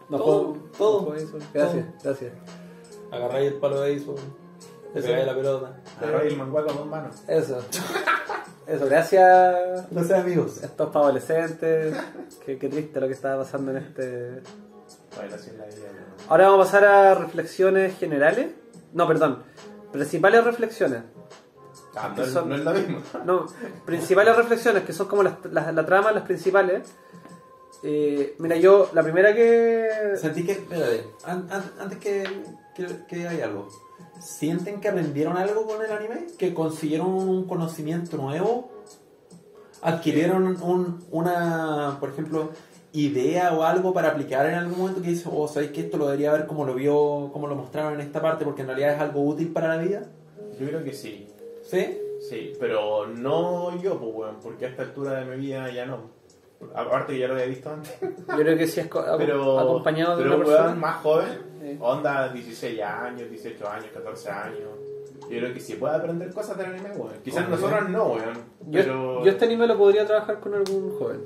[0.09, 1.37] No Todo, puedo- todo, no puedo eso.
[1.53, 2.31] Gracias, gracias.
[3.11, 4.15] Agarráis el palo de béisbol,
[4.95, 5.81] le pegáis la pelota.
[5.99, 7.15] Agarrar el mangua con dos manos.
[7.27, 7.59] Eso.
[8.67, 10.61] Eso, gracias No sé, amigos.
[10.63, 11.95] estos para adolescentes.
[12.45, 14.41] Qué, qué triste lo que estaba pasando en este.
[15.17, 15.37] La.
[16.27, 18.51] Ahora vamos a pasar a reflexiones generales.
[18.93, 19.43] No, perdón.
[19.91, 21.01] Principales reflexiones.
[21.95, 22.99] Ah, no, son- no es lo mismo.
[23.25, 23.47] No,
[23.85, 26.87] principales reflexiones, que son como las, las- la trama, las principales.
[27.83, 29.87] Eh, mira, yo, la primera que.
[30.17, 32.23] Sentí que, espérate, an- an- antes que,
[32.75, 33.69] que, que hay algo,
[34.19, 36.27] ¿sienten que aprendieron algo con el anime?
[36.37, 38.69] ¿Que consiguieron un conocimiento nuevo?
[39.81, 42.49] ¿Adquirieron un, una, por ejemplo,
[42.91, 46.05] idea o algo para aplicar en algún momento que dice, oh, sabéis que esto lo
[46.07, 48.99] debería ver como lo vio, como lo mostraron en esta parte, porque en realidad es
[48.99, 50.03] algo útil para la vida?
[50.59, 51.27] Yo creo que sí.
[51.63, 51.97] ¿Sí?
[52.27, 56.18] Sí, pero no yo, pues, weón, porque a esta altura de mi vida ya no.
[56.75, 57.97] Aparte que ya lo había visto antes.
[58.01, 58.87] Yo creo que sí es
[59.17, 60.65] Pero, acompañado de pero una un persona.
[60.67, 64.69] weón más joven, onda 16 años, 18 años, 14 años.
[65.21, 67.13] Yo creo que sí puede aprender cosas del anime, weón.
[67.23, 68.33] Quizás nosotros no, weón.
[68.67, 69.23] Yo, Pero.
[69.23, 71.21] yo este anime lo podría trabajar con algún joven.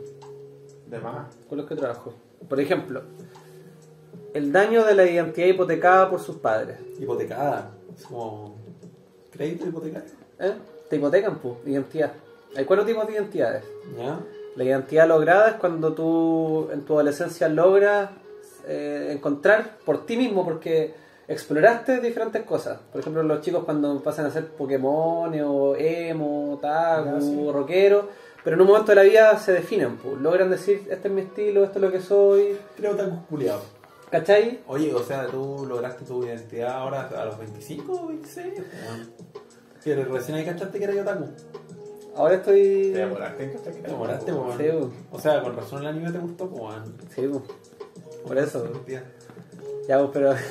[0.88, 1.34] De más.
[1.50, 2.14] con los que trabajo.
[2.48, 3.02] Por ejemplo,
[4.34, 6.78] el daño de la identidad hipotecada por sus padres.
[7.00, 7.72] Hipotecada.
[7.96, 8.56] Es como...
[9.32, 10.10] ¿Crédito hipotecario?
[10.40, 10.54] ¿Eh?
[10.90, 12.14] Te hipotecan, pues, identidad.
[12.56, 13.64] Hay cuatro tipos de identidades.
[13.98, 14.20] ¿Ya?
[14.56, 18.10] La identidad lograda es cuando tú en tu adolescencia logras
[18.68, 20.94] eh, encontrar por ti mismo, porque
[21.28, 22.80] exploraste diferentes cosas.
[22.92, 27.50] Por ejemplo, los chicos cuando pasan a ser Pokémon o emo, Ah, taku, sí.
[27.52, 28.10] rockero,
[28.44, 30.18] pero en un momento de la vida se definen, pues.
[30.22, 33.62] logran decir, este es mi estilo, esto es lo que soy, Creo que te culiado.
[34.12, 34.60] ¿cachai?
[34.68, 38.54] Oye, o sea, tú lograste tu identidad ahora a los 25 o 26.
[38.60, 39.12] weón.
[39.84, 41.26] Que recién ahí cachaste que era otaku.
[42.16, 42.92] Ahora estoy...
[42.94, 44.94] Te demoraste en que hasta que Te demoraste, weón.
[45.12, 46.96] O sea, con razón el anime te gustó, pues, weón.
[47.14, 47.44] Sí, pues.
[48.26, 48.68] por eso.
[49.88, 50.34] Ya, pues, pero...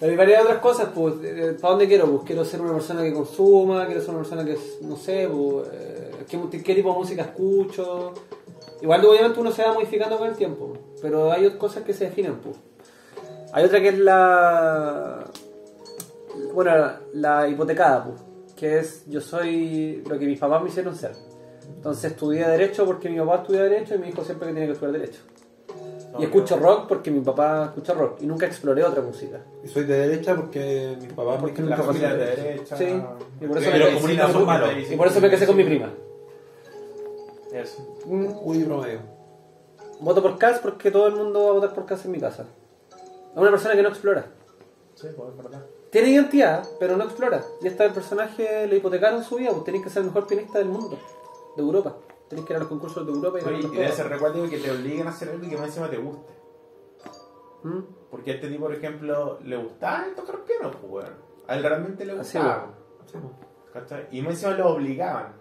[0.00, 2.10] Pero hay varias otras cosas, pues, eh, ¿para dónde quiero?
[2.10, 5.68] Pues quiero ser una persona que consuma, quiero ser una persona que, no sé, pues,
[5.72, 8.12] eh, ¿qué, qué tipo de música escucho.
[8.80, 12.06] Igual obviamente uno se va modificando con el tiempo, pero hay otras cosas que se
[12.06, 12.56] definen, pues.
[13.52, 15.24] Hay otra que es la...
[16.52, 18.20] Bueno, la hipotecada, pues,
[18.62, 21.10] que es yo soy lo que mis papás me hicieron ser.
[21.74, 24.74] Entonces estudié Derecho porque mi papá estudia Derecho y me dijo siempre que tiene que
[24.74, 25.20] estudiar Derecho.
[26.16, 29.40] Y escucho rock porque mi papá escucha rock y nunca exploré otra música.
[29.64, 32.76] Y soy de derecha porque mis papás me Porque La nunca familia pasé de derecha.
[32.76, 34.70] Sí, y por eso Pero me- no, malos.
[34.92, 35.92] Y por eso me casé con mi prima.
[37.52, 37.96] Eso.
[38.06, 39.00] Mm, Uy, promedio.
[39.98, 42.46] Voto por Cas porque todo el mundo va a votar por Cas en mi casa.
[43.32, 44.24] Es una persona que no explora.
[44.94, 45.62] Sí, pues es verdad.
[45.92, 47.44] Tiene identidad, pero no explora.
[47.60, 50.58] Y esta el personaje le hipotecaron su vida, pues tenéis que ser el mejor pianista
[50.58, 50.98] del mundo,
[51.54, 51.94] de Europa.
[52.30, 54.56] Tenéis que ir a los concursos de Europa y Oye, y debe ser recuerdo que
[54.56, 56.32] te obliguen a hacer algo y que más encima te guste.
[57.64, 57.80] ¿Mm?
[58.10, 61.06] Porque a este tipo, por ejemplo, le gustaba tocar piano, pues.
[61.46, 62.70] A él realmente le Así, gustaba.
[63.04, 63.74] Sí, pues.
[63.74, 64.08] ¿cachai?
[64.12, 65.34] Y más encima lo obligaban.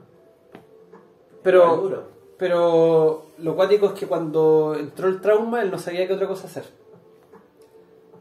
[1.44, 6.28] Pero, pero lo cuático es que cuando entró el trauma, él no sabía qué otra
[6.28, 6.81] cosa hacer.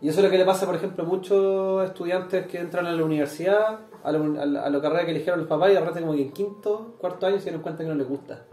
[0.03, 2.93] Y eso es lo que le pasa, por ejemplo, a muchos estudiantes que entran a
[2.93, 5.81] la universidad, a la, a la- a la carrera que eligieron los papás, y de
[5.81, 8.45] repente como que en quinto, cuarto año se dieron cuenta que no les gusta.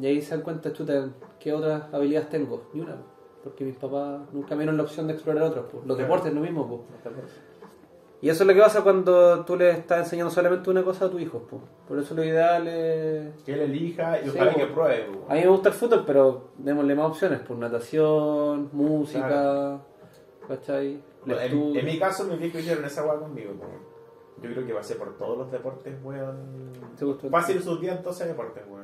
[0.00, 1.08] Y ahí se dan cuenta, chuta,
[1.38, 2.62] ¿qué otras habilidades tengo?
[2.72, 2.96] Ni una.
[3.42, 5.66] Porque mis papás nunca me dieron la opción de explorar otros.
[5.70, 5.86] pues.
[5.86, 6.66] Los deportes, lo mismo.
[6.66, 6.80] pues.
[8.22, 11.10] Y eso es lo que pasa cuando tú le estás enseñando solamente una cosa a
[11.10, 11.38] tu hijo.
[11.48, 11.62] pues.
[11.88, 13.42] Por eso lo ideal es...
[13.44, 15.04] Que él elija y ojalá que pruebe.
[15.06, 15.18] pues.
[15.30, 17.40] A mí me gusta el fútbol, pero démosle más opciones.
[17.40, 19.80] Por natación, música, Claro.
[20.46, 21.02] ¿cachai?
[21.26, 23.52] En, mi caso, mis viejos hicieron esa weá conmigo.
[23.58, 23.70] pues.
[24.42, 26.72] Yo creo que pasé por todos los deportes, weón.
[27.30, 28.79] Fácil sus días en 12 deportes, weón.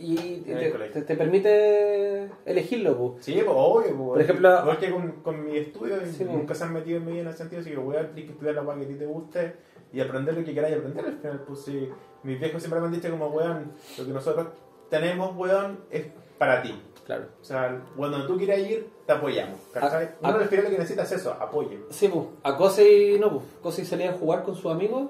[0.00, 0.54] Y te,
[0.92, 3.24] te- te permite elegirlo, pues.
[3.24, 4.08] Sí, pues obvio, pues.
[4.10, 7.20] Por ejemplo- Igual que con, con mi estudio, Sí, nunca se han metido en vida
[7.20, 9.06] en ese sentido, así que weón, tienes que estudiar la weá que a ti te
[9.06, 9.54] guste
[9.92, 11.04] y aprender lo que queráis aprender.
[11.04, 11.88] Al final, pues sí.
[12.22, 14.46] Mis viejos siempre me han dicho como, weón, lo que nosotros
[14.88, 16.06] tenemos, weón, es
[16.38, 16.80] para ti.
[17.04, 17.24] Claro.
[17.40, 19.58] O sea, cuando tú quieras ir, te apoyamos.
[19.72, 20.10] ¿Cachai?
[20.22, 20.40] Ah, Uno ah.
[20.42, 21.78] al final lo que necesita es eso, apoyo.
[21.90, 22.26] Sí, pues.
[22.42, 23.44] A Cosey, no, pues.
[23.62, 25.08] Cosey salía a jugar con sus amigos.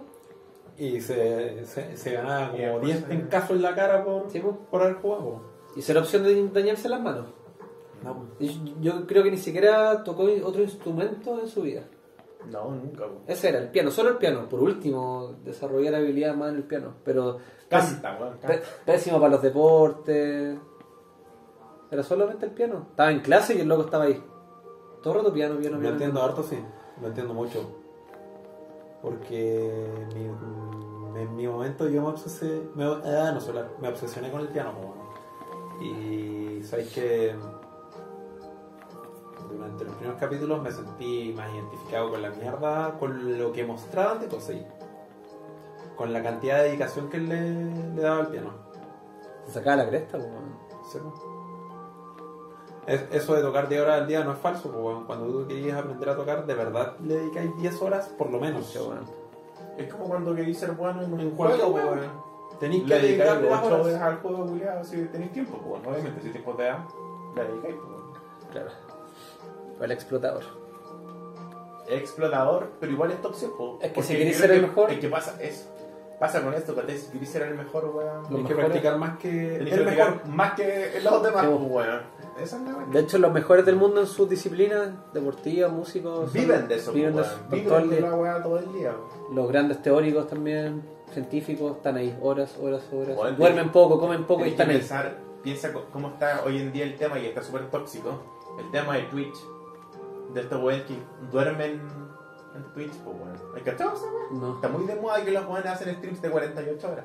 [0.78, 4.38] Y se, se, se ganaba como después 10 se- pencazos en la cara por, Sí,
[4.40, 4.54] pues.
[4.70, 5.40] por haber jugado.
[5.76, 7.26] Y ser opción de dañarse las manos.
[8.04, 11.82] No, Y yo creo que ni siquiera tocó otro instrumento en su vida.
[12.48, 13.18] No, nunca, weón.
[13.26, 14.48] Ese era el piano, solo el piano.
[14.48, 16.94] Por último, desarrollar habilidad más en el piano.
[17.04, 18.38] Pero Canta, weón.
[18.86, 20.56] Pésimo para los deportes.
[21.90, 22.86] Era solamente el piano.
[22.90, 24.22] Estaba en clase y el loco estaba ahí.
[25.02, 25.94] Todo el rato piano, piano, Lo piano.
[25.96, 26.58] entiendo harto, sí.
[27.00, 27.68] Lo entiendo mucho.
[29.03, 34.40] Porque mi- en mi momento yo me obsesioné, me, ah, no, solar, me obsesioné con
[34.40, 34.72] el piano.
[34.72, 34.99] bueno.
[35.80, 37.34] Y sabéis que
[39.51, 44.20] durante los primeros capítulos me sentí más identificado con la mierda, con lo que mostraban
[44.20, 44.66] de Posey.
[45.96, 48.51] Con la cantidad de dedicación que él le, le daba al piano.
[49.46, 50.28] Se sacaba la cresta, pues,
[50.92, 51.38] Sí, po.
[52.89, 55.05] Es- eso de tocar 10 horas al día no es falso, po, weón.
[55.05, 58.70] cuando tú querías aprender a tocar, de verdad le dedicáis 10 horas por lo menos.
[58.72, 59.03] Qué bueno.
[59.76, 61.89] Es como cuando queréis ser bueno en un En juego, weón.
[61.99, 62.28] weón.
[62.59, 63.86] Tenéis que dedicarle las 8 horas.
[63.86, 66.78] horas al juego, culiado, si tenéis tiempo, pues, obviamente, si te jodeas,
[67.36, 68.51] le dedicáis, pues.
[68.53, 68.70] Claro.
[69.76, 70.43] Fue el explotador.
[71.91, 73.57] explotador, pero igual es tóxico.
[73.57, 73.78] po.
[73.80, 75.64] Es que Porque si querés creo ser el que- mejor- Es que pasa eso.
[76.18, 78.44] Pasa con esto, que si querés ser el mejor, weón.
[78.46, 80.26] Que practicar más que el mejor.
[80.26, 82.00] más que los demás, Sí, pues, weón.
[82.40, 82.90] Esa es la weón.
[82.90, 86.24] De hecho, los mejores del mundo en sus disciplinas, deportivas, músicos.
[86.24, 87.40] son- Viven de eso, Viven de pues, eso.
[87.50, 87.64] weón.
[87.64, 88.90] Todo Viven de la weá todo el día.
[88.92, 89.36] weón.
[89.36, 93.36] Los grandes teóricos también, científicos, están ahí horas, horas, horas.
[93.36, 94.78] Duermen poco, comen poco y están ahí.
[94.78, 98.20] pensar, piensa co- cómo está hoy en día el tema y está súper tóxico.
[98.58, 99.36] El tema de Twitch.
[100.34, 100.94] De estos weones que
[101.30, 101.80] duermen
[102.59, 103.54] en Twitch, pues weón.
[103.56, 104.24] ¿Hay cachado esa weá?
[104.32, 104.54] No.
[104.56, 107.04] Está muy de moda que los weones hacen streams de 48 horas.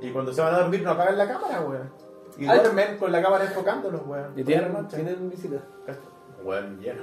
[0.00, 1.90] Y cuando se van a dormir no apagan la cámara, weón.
[2.36, 2.58] Y Ay.
[2.58, 4.32] duermen con la cámara enfocándolos, weón.
[4.36, 4.96] Y toda la tienen, noche.
[4.96, 5.62] tienen visitas.
[6.42, 7.02] Weón, lleno.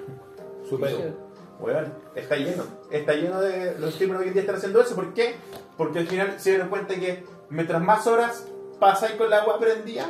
[0.67, 1.13] Súper.
[1.59, 2.63] Weón, está lleno.
[2.89, 3.77] Está lleno de.
[3.79, 4.95] Los streamers hoy en día están haciendo eso.
[4.95, 5.35] ¿Por qué?
[5.77, 8.47] Porque al final se dieron cuenta que mientras más horas
[8.79, 10.07] pasáis con la agua prendida,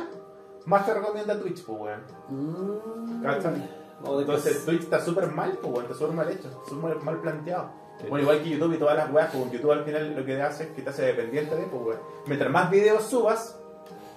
[0.66, 2.00] más te recomienda Twitch, pues, weón.
[2.28, 3.22] Mm.
[3.22, 3.79] ¿Cachai?
[4.04, 5.84] Entonces Twitch está súper mal, pues, weón.
[5.84, 6.50] Está súper mal hecho.
[6.66, 7.70] Súper mal, mal planteado.
[8.08, 10.64] Bueno, igual que YouTube y todas las weas, pues YouTube al final lo que hace
[10.64, 11.98] es que te hace dependiente de, pues, weón.
[12.26, 13.58] Mientras más videos subas,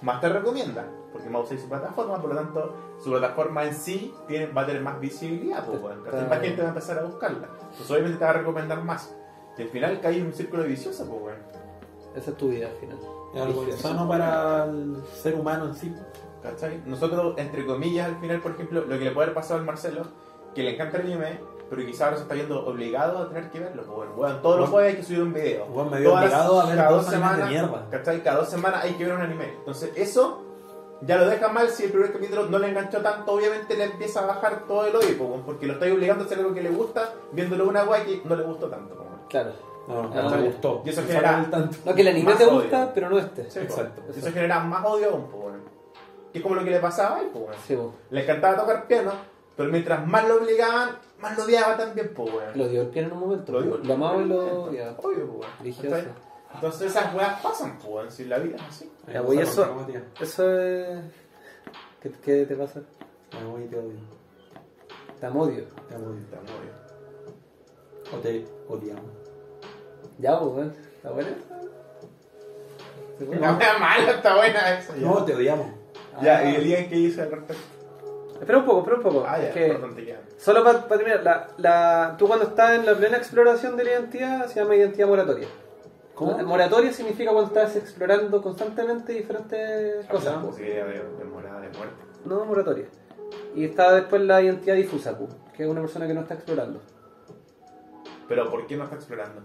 [0.02, 0.86] más te recomienda.
[1.12, 4.66] Porque más usáis su plataforma, por lo tanto, su plataforma en sí tiene, va a
[4.66, 6.02] tener más visibilidad, pues, weón.
[6.02, 6.28] ¿cachai?
[6.28, 7.48] Más gente va a empezar a buscarla.
[7.76, 9.14] Pues obviamente te va a recomendar más.
[9.56, 11.38] Y al final cae en un círculo vicioso, pues, weón.
[12.16, 12.98] Esa es tu vida al final.
[13.34, 15.94] Es algo insano para el ser humano en sí.
[16.44, 16.82] ¿Cachai?
[16.86, 20.02] Nosotros, entre comillas, al final, por ejemplo, lo que le puede haber pasado al Marcelo,
[20.54, 21.40] que le encanta el anime,
[21.70, 23.82] pero quizás ahora se está viendo obligado a tener que verlo.
[23.84, 24.72] pues, Bueno, weón, todos los Bueno.
[24.72, 25.64] jueves hay que subir un video.
[25.66, 27.86] Weón, me Todas obligado a ver cada dos dos animes de semanas, mierda.
[27.90, 28.22] ¿cachai?
[28.22, 29.54] Cada dos semanas hay que ver un anime.
[29.58, 30.42] Entonces, eso
[31.00, 33.32] ya lo deja mal si el primer capítulo no le enganchó tanto.
[33.32, 36.38] Obviamente le empieza a bajar todo el odio, pues, porque lo estáis obligando a hacer
[36.38, 38.94] algo que le gusta, viéndolo una guay que no le gustó tanto.
[38.94, 39.20] pues, weón.
[39.30, 39.50] Claro.
[39.88, 40.82] No, no, Ah, no me gustó.
[40.84, 41.76] y eso genera- tanto.
[41.84, 42.60] No, que el anime Más te odio.
[42.60, 43.44] gusta, pero no este.
[43.50, 43.70] Sí, pues.
[43.70, 44.02] Exacto.
[44.14, 45.44] Y eso genera más odio aún, pues.
[46.34, 47.56] Que es como lo que le pasaba a él, pues, weón.
[47.64, 47.78] Sí.
[48.10, 49.12] Le encantaba tocar piano,
[49.56, 52.58] pero mientras más lo obligaban, más lo odiaba también, pues, weón.
[52.58, 53.52] Lo dio el piano en un momento.
[53.52, 53.76] Lo dio.
[53.78, 54.98] Lo amaba y lo odiaba.
[54.98, 55.78] Obvio, pues.
[56.54, 58.10] Entonces esas weas pasan, pues, weón.
[58.10, 58.92] Si la vida es así.
[59.06, 59.86] Ya, eso-.
[60.20, 61.04] Eso es.
[62.02, 62.80] ¿Qué, qué te pasa?
[63.32, 63.94] Me voy y te odio.
[65.20, 65.64] Te amodio.
[65.88, 66.18] Te odio.
[66.18, 66.74] Está muy bien.
[68.12, 69.10] O te odiamos.
[70.18, 70.74] Ya, pues, weón.
[70.96, 71.30] ¿Está buena?
[73.20, 74.96] La wea mala está buena esa.
[74.96, 75.83] No, te odiamos.
[76.22, 76.44] Ya Ah.
[76.50, 77.62] y el día que hice al respecto.
[78.40, 79.24] Espera un poco, espera un poco.
[79.26, 79.78] Ah, ya, Es que-.
[80.38, 84.46] Solo para terminar, la, la, tú cuando estás en la plena exploración de la identidad
[84.46, 85.48] se llama identidad moratoria.
[86.14, 86.36] ¿Cómo?
[86.38, 90.34] Moratoria significa cuando estás explorando constantemente diferentes cosas.
[90.36, 90.48] po.
[90.50, 92.04] Posibilidad de, de morada de muerte.
[92.24, 92.86] No, moratoria.
[93.54, 96.80] Y está después la identidad difusa, po, que es una persona que no está explorando.
[98.28, 99.42] Pero ¿por qué no está explorando?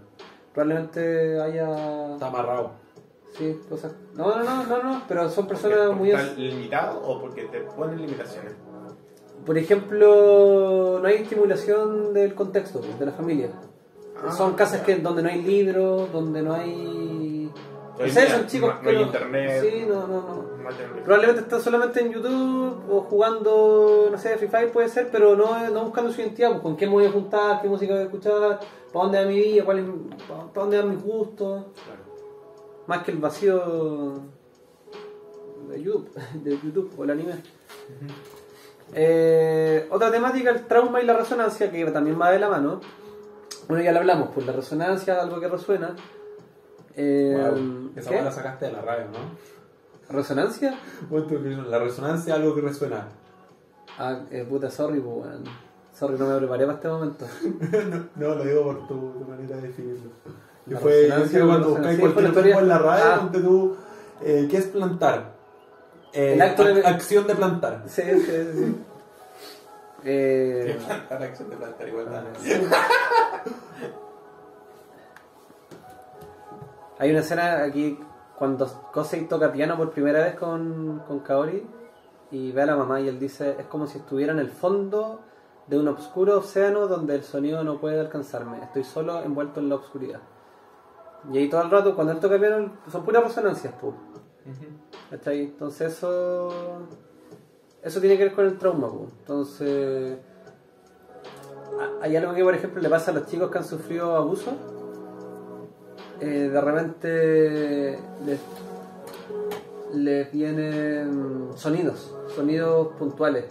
[0.54, 2.12] Probablemente haya.
[2.14, 2.72] Está amarrado.
[3.36, 3.94] Sí, cosas.
[4.14, 6.10] No, no, no, no, no, pero son ¿Porque, personas porque muy.
[6.10, 8.54] está limitado o porque te ponen limitaciones?
[9.46, 13.50] Por ejemplo, no hay estimulación del contexto, pues, de la familia.
[14.22, 17.50] Ah, son casas que, donde no hay libros, donde no hay.
[17.98, 19.62] No sé, día son chicos no, que no hay internet.
[19.62, 20.42] Sí, no, no, no.
[20.62, 21.04] no hay internet.
[21.04, 25.70] Probablemente están solamente en YouTube o jugando, no sé, Free Fire puede ser, pero no,
[25.70, 28.04] no buscando su identidad, pues con qué me voy a juntar, qué música voy a
[28.06, 28.60] escuchar,
[28.92, 29.84] para dónde va mi vida, cuál es,
[30.28, 31.99] para dónde van mis gustos, Claro.
[32.90, 34.20] Más que el vacío
[35.68, 36.10] de YouTube,
[36.42, 37.34] de YouTube o el anime.
[38.92, 42.80] Eh, otra temática, el trauma y la resonancia, que también va de la mano.
[43.68, 45.94] Bueno, ya lo hablamos, pues la resonancia es algo que resuena.
[46.96, 47.92] Eh, Wow.
[47.94, 48.22] Esa ¿qué?
[48.22, 50.12] la sacaste de la radio, ¿no?
[50.12, 50.76] ¿Resonancia?
[51.68, 53.06] La resonancia es algo que resuena.
[53.98, 55.28] Ah, eh, puta, sorry, pues.
[55.94, 57.24] Sorry, no me preparé para este momento.
[58.16, 60.10] no, lo digo por tu, tu manera de definirlo.
[60.66, 63.18] Que La fue, yo creo cuando buscáis cualquier tiempo en la radio, Ah.
[63.20, 63.76] ponte tú,
[64.22, 65.32] eh, ¿qué es plantar?
[66.12, 67.82] Eh, El acto de- ac- Acción de plantar.
[67.86, 68.76] Sí, sí, sí.
[70.04, 72.22] Eh, Plantar acción de plantar igualdad.
[76.98, 77.98] hay una escena aquí
[78.36, 81.66] cuando Kosei toca piano por primera vez con, con Kaori
[82.30, 85.20] y ve a la mamá y él dice, es como si estuviera en el fondo
[85.66, 89.74] de un oscuro océano donde el sonido no puede alcanzarme, estoy solo envuelto en la
[89.76, 90.20] oscuridad.
[91.32, 93.94] Y ahí todo el rato, cuando él toca piano, son puras resonancias, pues.
[95.10, 95.40] ¿Cachai?
[95.42, 96.50] Entonces eso.
[97.82, 99.06] Eso tiene que ver con el trauma, po.
[99.20, 100.18] Entonces.
[102.02, 104.50] Hay algo que, por ejemplo, le pasa a los chicos que han sufrido abuso.
[106.20, 108.40] Eh, de repente les,
[109.94, 113.46] les vienen sonidos, sonidos puntuales.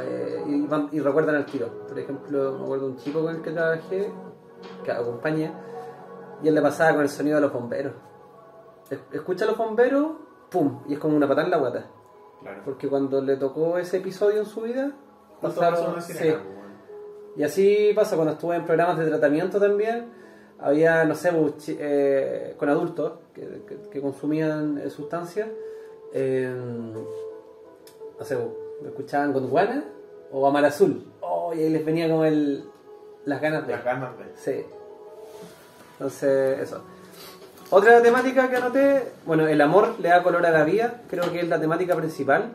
[0.00, 1.68] eh, y, van- y recuerdan el tiro.
[1.88, 4.10] Por ejemplo, me acuerdo de un chico con el que trabajé,
[4.84, 5.52] que acompañé,
[6.42, 7.92] y él le pasaba con el sonido de los bomberos.
[8.90, 10.12] Es- Escucha a los bomberos,
[10.50, 10.82] ¡pum!
[10.88, 11.86] Y es como una patada en la guata.
[12.40, 12.62] Claro.
[12.64, 14.92] Porque cuando le tocó ese episodio en su vida,
[15.40, 16.14] pasaron- sí.
[16.18, 16.36] pues.
[17.36, 20.20] Y así pasa cuando estuve en programas de tratamiento también.
[20.58, 25.48] Había, no sé, pues, eh, con adultos que, que- que consumían eh, sustancias.
[26.14, 29.82] eh, no sé, pues, escuchaban Gondwana
[30.30, 31.10] o Amar Azul.
[31.22, 32.64] Oh, y ahí les venía como el,
[33.24, 33.72] las ganas de.
[33.72, 34.24] Las ganas de.
[34.34, 34.66] Sí.
[36.02, 36.82] Entonces, eso.
[37.70, 41.38] Otra temática que anoté, bueno, el amor le da color a la vida, creo que
[41.38, 42.54] es la temática principal.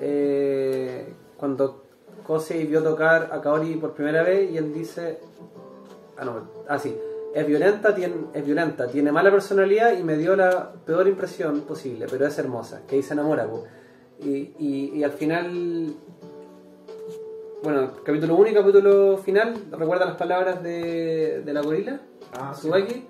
[0.00, 1.06] Eh,
[1.36, 1.84] cuando
[2.26, 5.20] Kosei vio tocar a Kaori por primera vez y él dice,
[6.18, 6.98] ah no, ah sí,
[7.32, 7.94] es violenta,
[8.34, 12.80] es violenta, tiene mala personalidad y me dio la peor impresión posible, pero es hermosa,
[12.88, 13.46] que ahí se enamora.
[14.18, 15.94] Y, al final
[17.62, 22.00] bueno, capítulo 1 y capítulo final, recuerda las palabras de la gorila,
[22.32, 22.62] Ah, sí.
[22.62, 23.06] Tsubaki,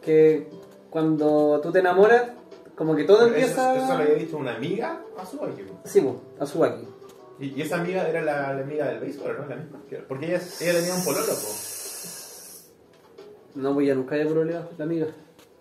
[0.00, 0.48] que
[0.90, 2.30] cuando tú te enamoras,
[2.76, 3.74] como que todo Pero empieza...
[3.76, 5.80] Eso, eso le había dicho una amiga a su amigo.
[5.84, 6.86] Sí, po, a Tsubaki.
[7.40, 9.46] Y, y esa amiga era la, la amiga del béisbol, ¿no?
[9.46, 9.80] La misma.
[10.08, 11.48] Porque ella, ella tenía un pololo, po.
[13.54, 15.06] No, pues ya nunca había pololeado la amiga.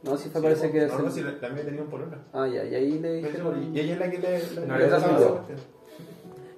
[0.03, 0.87] No, sí fue, parece que...
[0.87, 2.17] No, no, si la, la amiga tenía un pololo.
[2.33, 3.75] Ah, ya, y ahí le dijeron...
[3.75, 4.39] Y ella es la que le...
[4.39, 5.57] le- No, cuestión.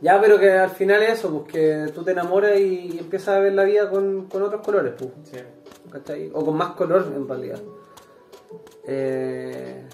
[0.02, 3.40] Ya, pero que al final es eso, pues que tú te enamoras y empiezas a
[3.40, 5.10] ver la vida con, con otros colores, pues.
[5.24, 5.38] Sí.
[5.94, 6.30] ¿Cachai?
[6.34, 7.60] O con más color en realidad.
[8.86, 9.86] Eh,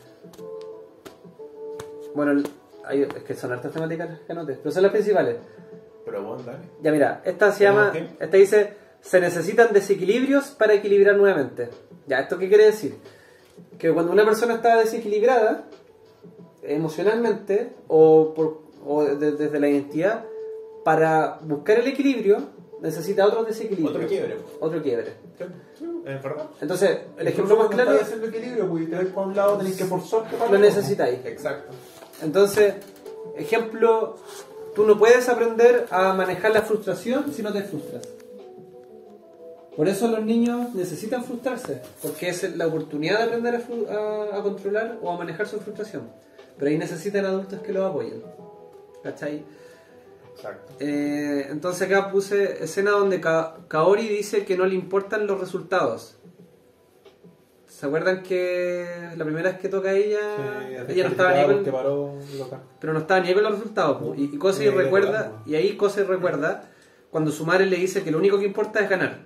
[2.15, 2.41] Bueno,
[2.85, 5.37] hay- es que son hartas temáticas que anoté, pero son las principales.
[6.03, 6.57] Pero bueno, dale.
[6.81, 11.69] Ya mira, esta se ¿Tenemos llama, esta dice, se necesitan desequilibrios para equilibrar nuevamente.
[12.07, 12.95] Ya, ¿esto qué quiere decir?
[13.77, 15.65] Que cuando una persona está desequilibrada
[16.63, 20.25] emocionalmente o, por, o de- desde la identidad,
[20.83, 22.37] para buscar el equilibrio
[22.81, 23.95] necesita otro desequilibrio.
[23.97, 24.37] Otro quiebre.
[24.59, 25.13] Otro quiebre.
[26.05, 26.45] ¿Es verdad?
[26.61, 29.77] Entonces, el ejemplo más claro Estás haciendo equilibrio, porque te ves para un lado, tenés
[29.77, 31.19] que forzarte para lo necesitáis.
[31.25, 31.71] Exacto.
[32.21, 32.75] Entonces,
[33.37, 34.15] ejemplo,
[34.75, 38.07] tú no puedes aprender a manejar la frustración si no te frustras.
[39.75, 43.55] Por eso los niños necesitan frustrarse, porque es la oportunidad de aprender
[43.89, 46.09] a- a controlar o a manejar su frustración.
[46.57, 48.21] Pero ahí necesitan adultos que los apoyen.
[49.03, 49.43] ¿Cachai?
[50.39, 50.73] Exacto.
[50.79, 56.15] Eh, entonces acá puse escena donde Ka- Kaori dice que no le importan los resultados.
[57.67, 58.85] ¿Se acuerdan que
[59.15, 60.19] la primera vez que toca ella,
[60.87, 62.59] Sí, ella no estaba ni con, paró de tocar.
[62.79, 64.17] pero no estaba ni ahí con los resultados.
[64.17, 66.63] Y, y recuerda, y ahí Kosei recuerda
[67.09, 69.19] cuando su madre le dice que lo único que importa es ganar.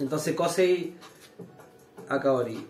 [0.00, 0.94] Entonces Kosei
[2.08, 2.66] a Kaori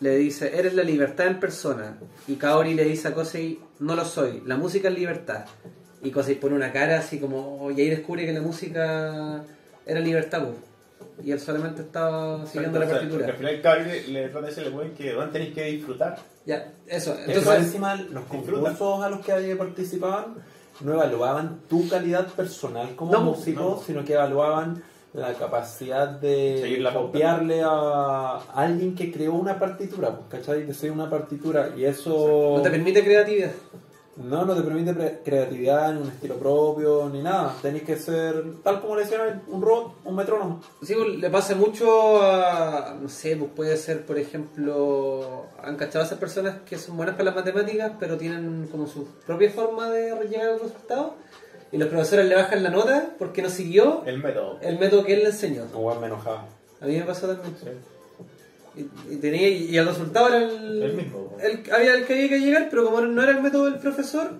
[0.00, 1.98] le dice, eres la libertad en persona.
[2.26, 5.44] Y Kaori le dice a Kosei, no lo soy, la música es libertad.
[6.02, 9.42] Y Kosei pone una cara así como, y ahí descubre que la música
[9.84, 10.44] era libertad.
[10.44, 10.52] po.
[11.24, 13.26] Y él solamente estaba siguiendo la O sea, partitura.
[13.26, 16.18] al final Cabri le, le trata de decirle que weón, tenéis que disfrutar.
[16.46, 17.16] Ya, eso.
[17.26, 20.36] Entonces, encima los concursos a los que participaban
[20.80, 23.82] no evaluaban tu calidad personal como No, músico, no.
[23.84, 24.82] sino que evaluaban
[25.12, 30.64] la capacidad de la copiarle a alguien que creó una partitura, pues, ¿cachai?
[30.64, 33.50] De ser una partitura y eso no te permite creatividad.
[34.18, 37.54] No, no te permite pre- creatividad, ni un estilo propio, ni nada.
[37.62, 40.60] Tenés que ser tal como le decían un robot, un metrónomo.
[40.82, 46.02] Sí, pues, le pasa mucho a, no sé, pues puede ser, por ejemplo, han cachado
[46.02, 49.88] a esas personas que son buenas para las matemáticas, pero tienen como su propia forma
[49.90, 51.14] de llegar al resultado,
[51.70, 54.58] y los profesores le bajan la nota porque no siguió El método.
[54.62, 55.66] el método que él le enseñó.
[55.72, 56.46] Como me enojaba.
[56.80, 57.54] A mí me pasó también.
[57.60, 57.68] Sí.
[58.78, 61.36] Y, y tenía, y el resultado era el, El mismo.
[61.40, 64.30] el- había el que había que llegar, pero como no era el método del profesor,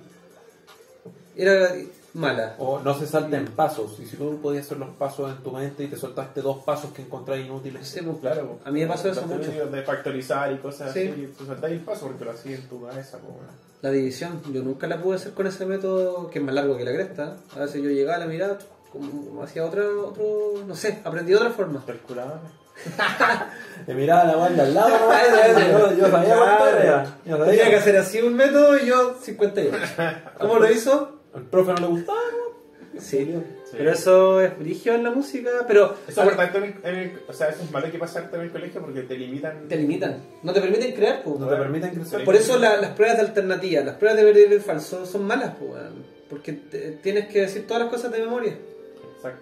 [1.37, 1.75] era
[2.15, 2.57] mala.
[2.59, 3.99] O no se salten pasos.
[4.01, 6.93] Y si tú podías hacer los pasos en tu mente y te soltaste dos pasos
[6.93, 7.87] que encontrás inútiles.
[7.87, 8.59] Sí, pues, Claro.
[8.65, 9.51] A mí me pasó eso mucho.
[9.67, 11.09] De factorizar y cosas Sí.
[11.13, 11.35] así.
[11.39, 13.19] Tú saltáis el paso porque lo hacías en tu cabeza.
[13.19, 13.49] pues, bueno.
[13.83, 16.85] La división, yo nunca la pude hacer con ese método que es más largo que
[16.85, 17.37] la cresta.
[17.55, 18.59] A veces yo llegaba, la miraba,
[18.91, 21.85] como hacía otra, otro, no sé, aprendí de otra forma.
[21.87, 22.41] Calculadores.
[23.87, 25.91] Te miraba la banda al lado, ¿no?
[25.91, 27.17] yo, yo sabía cuánto era.
[27.25, 27.51] Yo sabía.
[27.53, 29.77] Tenía que hacer así un método y yo 58.
[30.39, 31.21] ¿Cómo lo hizo?
[31.35, 33.01] Al profe no le gustaba, ¿no?
[33.01, 33.33] Sí,
[33.73, 37.21] pero eso es brigio en la música, pero Eso, es verdad, en el- en el-
[37.29, 39.69] o sea, eso es malo que pasarte en el colegio porque te limitan.
[39.69, 41.23] te limitan, no te permiten crear.
[41.23, 41.37] po.
[41.39, 42.25] No te permiten crecer.
[42.25, 45.53] Por eso la- las pruebas de alternativa, las pruebas de verdadero y falso son malas,
[45.61, 46.05] weón.
[46.29, 48.55] porque te- tienes que decir todas las cosas de memoria.
[49.17, 49.41] Exacto.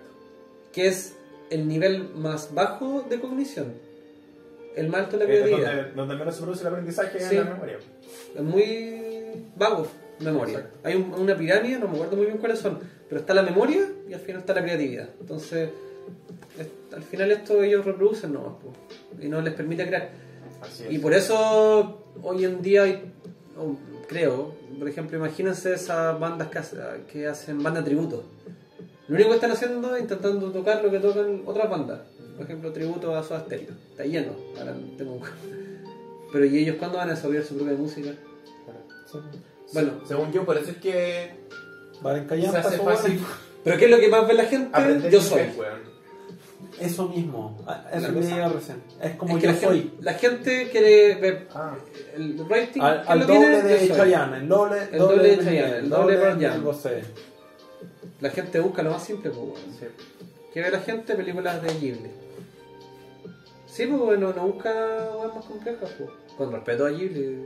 [0.72, 1.15] que es
[1.50, 3.74] el nivel más bajo de cognición.
[4.74, 5.74] El más alto de la Es creatividad.
[5.76, 7.36] donde, donde menos se produce el aprendizaje Sí.
[7.36, 7.78] en la memoria.
[8.34, 9.86] Es muy vago
[10.20, 10.58] memoria.
[10.58, 10.78] Exacto.
[10.84, 12.78] Hay un- una pirámide, no me acuerdo muy bien cuáles son,
[13.08, 15.08] pero está la memoria y al final está la creatividad.
[15.20, 15.70] Entonces,
[16.58, 18.72] es- al final esto ellos reproducen nomás, po,
[19.22, 20.10] y no les permite crear.
[20.60, 20.92] Así es.
[20.92, 23.12] Y por eso hoy en día hay,
[24.08, 26.60] creo, por ejemplo, imagínense esas bandas que,
[27.12, 28.24] que hacen banda tributo.
[29.08, 32.00] Lo único que están haciendo es intentando tocar lo que tocan otras bandas.
[32.36, 33.70] Por ejemplo, tributo a Soda Stereo.
[33.90, 35.26] Está lleno ahora en Temuco.
[36.32, 38.10] Pero ¿y ellos cuándo van a desarrollar su propia música?
[39.72, 41.30] Bueno, Según yo, por eso es que
[42.02, 43.20] Valen se callampa, hace eso, fácil.
[43.64, 44.68] ¿pero qué es lo que más ve la gente?
[44.72, 45.42] aprender Yo soy.
[46.78, 47.58] Eso mismo.
[47.66, 48.82] Ah, Eso me llega recién.
[49.00, 49.78] Es como Es que yo la, soy.
[49.80, 51.74] Gente, la gente quiere ver Ah.
[52.14, 52.80] el rating.
[52.82, 53.62] Al, ¿quién al lo doble tiene?
[53.62, 53.88] de.
[53.88, 56.48] Chayanne, el doble, El doble de Chayanne, el doble de.
[56.60, 57.02] José.
[58.20, 59.78] La gente busca lo más simple, pues, weón.
[59.78, 59.86] Sí.
[60.54, 61.14] ¿Qué ve la gente?
[61.14, 62.10] Películas de Ghibli.
[63.66, 64.70] Sí, pues bueno, no busca
[65.18, 66.10] weas más complejas, pues.
[66.38, 67.38] Con respeto a Ghibli.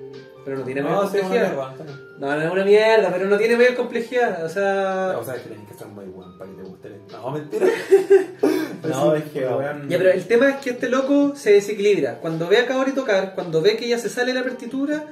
[0.44, 1.52] Pero no tiene mayor sí, complejidad.
[1.52, 1.74] mierda.
[2.18, 4.44] No, no es una mierda, pero no tiene mayor complejidad.
[4.44, 5.16] O sea.
[5.20, 6.88] O sea, es que tenés que ser muy bueno para que te guste.
[6.88, 7.66] el- No, mentira.
[8.88, 9.88] No, es que, weón.
[9.88, 12.14] Ya, pero el tema es que este loco se desequilibra.
[12.20, 15.04] Cuando ve a Kaori tocar, cuando ve que ella se sale de la partitura,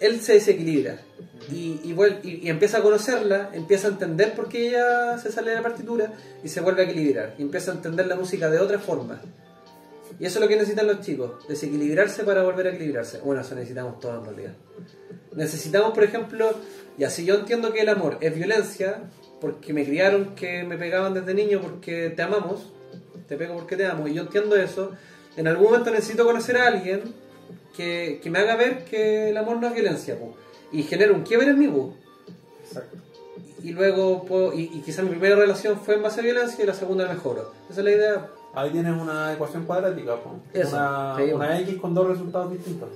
[0.00, 0.98] él se desequilibra.
[1.50, 5.50] Y, y, y- y empieza a conocerla, empieza a entender por qué ella se sale
[5.50, 6.12] de la partitura
[6.44, 7.34] y se vuelve a equilibrar.
[7.38, 9.20] Y empieza a entender la música de otra forma.
[10.20, 13.20] Y eso es lo que necesitan los chicos, desequilibrarse para volver a equilibrarse.
[13.20, 14.54] Bueno, eso necesitamos todos en realidad.
[15.34, 16.50] Necesitamos, por ejemplo,
[16.96, 19.02] ya si yo entiendo que el amor es violencia,
[19.40, 22.72] porque me criaron que me pegaban desde niño porque te amamos,
[23.28, 24.92] te pego porque te amo, y yo entiendo eso,
[25.36, 27.02] en algún momento necesito conocer a alguien
[27.76, 30.34] que, que me haga ver que el amor no es violencia, po,
[30.72, 31.72] y genera un quiebre en mí,
[32.62, 32.96] Exacto.
[33.62, 36.66] y luego puedo, y, y quizás mi primera relación fue en base a violencia y
[36.66, 37.52] la segunda mejoro.
[37.70, 38.26] Esa es la idea.
[38.54, 40.16] Ahí tienes una ecuación cuadrática.
[40.52, 42.88] Eso, una, una X con dos resultados distintos.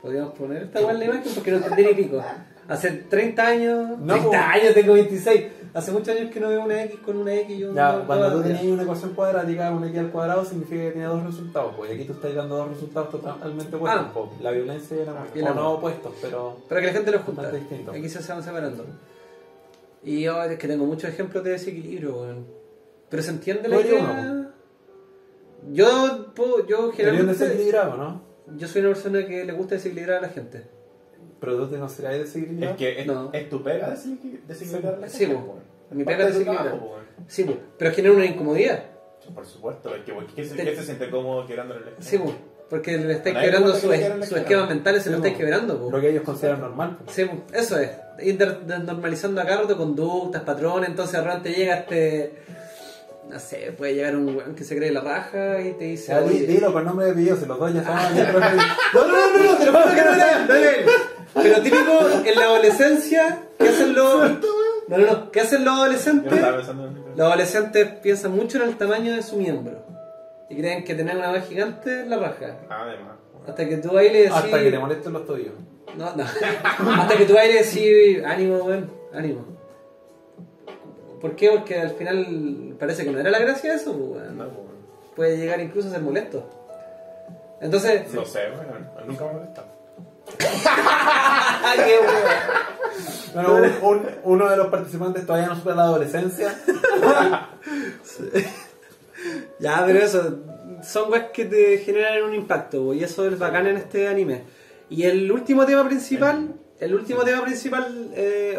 [0.00, 2.22] Podríamos poner esta buena la imagen porque no entendí ni pico.
[2.68, 3.98] Hace 30 años.
[3.98, 4.34] No, 30 po.
[4.34, 5.44] años, tengo 26.
[5.74, 7.74] Hace muchos años que no veo una X con una X y un.
[7.74, 11.24] Ya, cuando tú tenías una ecuación cuadrática, una X al cuadrado significa que tiene dos
[11.24, 14.10] resultados, pues y aquí tú estás dando dos resultados totalmente opuestos, Ah.
[14.14, 14.32] po.
[14.40, 15.26] la violencia y el amor.
[15.34, 15.62] Y el o amor.
[15.62, 17.42] no opuestos, pero Para que la gente lo junta.
[17.42, 17.90] Bastante distinto.
[17.90, 18.84] Aquí se van separando.
[20.04, 22.46] Y yo es que tengo muchos ejemplos de desequilibrio, weón.
[23.10, 24.50] Pero se entiende la idea.
[25.72, 27.44] Yo, puedo- yo sería un generalmente.
[27.44, 28.22] desequilibrado, ¿no?
[28.56, 30.66] Yo soy una persona que le gusta desequilibrar a la gente.
[31.44, 32.72] Pero tú te consideras desequilibrado.
[32.72, 33.30] Es que es, No.
[33.32, 35.28] es tu pega desequil- desequilibrar la Sí.
[35.90, 36.80] Mi pega de desequilibrar.
[37.28, 38.82] Sí, pues, pero genera una incomodidad.
[39.34, 42.34] Por supuesto, es que porque ¿qué se, qué se siente cómodo quebrándole la Sí, pues,
[42.68, 44.18] porque le estáis quebrando sus cara.
[44.22, 45.88] esquemas mentales, se lo Sí, estáis quebrando.
[45.90, 46.98] Lo que ellos consideran normal.
[47.04, 47.14] pues.
[47.16, 47.90] Sí, eso es.
[48.22, 52.34] Ir de- de- normalizando acá rato conductas, patrones, entonces de repente llega este.
[53.28, 56.12] No sé, puede llegar un weón que se cree la raja y te dice.
[56.12, 56.46] Ya, "Oye".
[56.46, 58.52] dilo con nombre de apellido, si los dos ya estaban dentro de No,
[58.94, 60.86] no, no, no, no, te lo juro que no era no era.
[61.34, 64.30] Pero típico en la adolescencia, ¿qué hacen los.
[64.86, 66.32] No, no, no, ¿qué hacen los adolescentes?
[67.16, 69.82] Los adolescentes piensan mucho en el tamaño de su miembro.
[70.50, 72.58] Y creen que tener una voz gigante es la raja.
[72.68, 73.14] Nada de más.
[73.34, 73.48] weón.
[73.50, 74.34] Hasta que tú ahí le decís.
[74.36, 75.54] Hasta que te molesten los tuyos.
[75.96, 76.24] No, no.
[77.02, 79.53] Hasta que tú ahí le decís, ánimo, weón, ánimo.
[81.24, 81.48] ¿Por qué?
[81.48, 84.36] Porque al final parece que no era la gracia de eso, pues, weón.
[84.36, 84.74] No, po, weón.
[85.16, 86.50] Puede llegar incluso a ser molesto.
[87.62, 88.12] Entonces.
[88.12, 88.90] No sé, weón.
[89.06, 89.40] Nunca me.
[90.66, 91.96] ¡Ah, qué!
[93.32, 93.64] Bueno, un-
[93.96, 96.54] un- uno de los participantes todavía no supera la adolescencia.
[99.58, 100.38] Ya, pero eso,
[100.82, 104.42] son weas que te generan un impacto, y eso es bacán en este anime.
[104.90, 108.58] Y el último tema principal, el último tema principal, eh,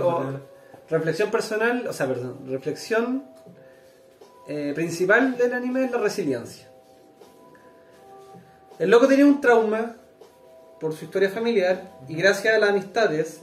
[0.90, 3.26] reflexión personal, o sea, perdón, reflexión
[4.48, 6.68] eh, principal del anime es la resiliencia.
[8.78, 9.96] El loco tenía un trauma
[10.80, 13.42] por su historia familiar y gracias a las amistades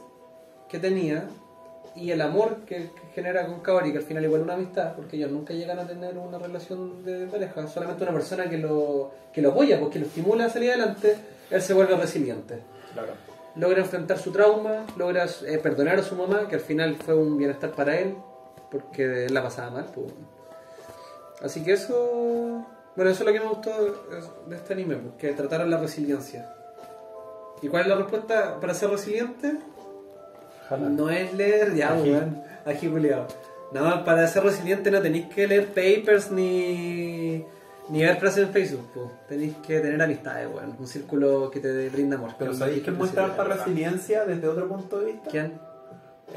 [0.68, 1.26] que tenía
[1.94, 5.30] y el amor que, genera con Kaori, que al final igual una amistad, porque ellos
[5.30, 9.50] nunca llegan a tener una relación de pareja, solamente una persona que lo, que lo
[9.50, 11.16] apoya, porque lo estimula a salir adelante,
[11.50, 12.60] él se vuelve resiliente.
[12.94, 13.31] Claro.
[13.54, 17.36] Logra enfrentar su trauma, logra eh, perdonar a su mamá, que al final fue un
[17.36, 18.16] bienestar para él,
[18.70, 19.86] porque él la pasaba mal.
[19.94, 20.12] pues.
[21.42, 23.70] Así que eso, bueno, eso es lo que me gustó
[24.46, 26.54] de este anime, pues, que trataron la resiliencia.
[27.60, 29.58] ¿Y cuál es la respuesta para ser resiliente?
[30.64, 30.88] Ojalá.
[30.88, 32.42] No es leer, ya, weón.
[32.64, 33.26] Ají culiao.
[33.72, 37.44] No, para ser resiliente no tenéis que leer papers ni,
[37.88, 38.86] ni ver frases en Facebook.
[38.94, 39.12] po.
[39.28, 40.76] Tenéis que tener amistades, weón.
[40.78, 42.30] Un círculo que te brinda amor.
[42.38, 45.30] Pero ¿sabéis que muestra harta resiliencia desde otro punto de vista?
[45.30, 45.52] ¿Quién?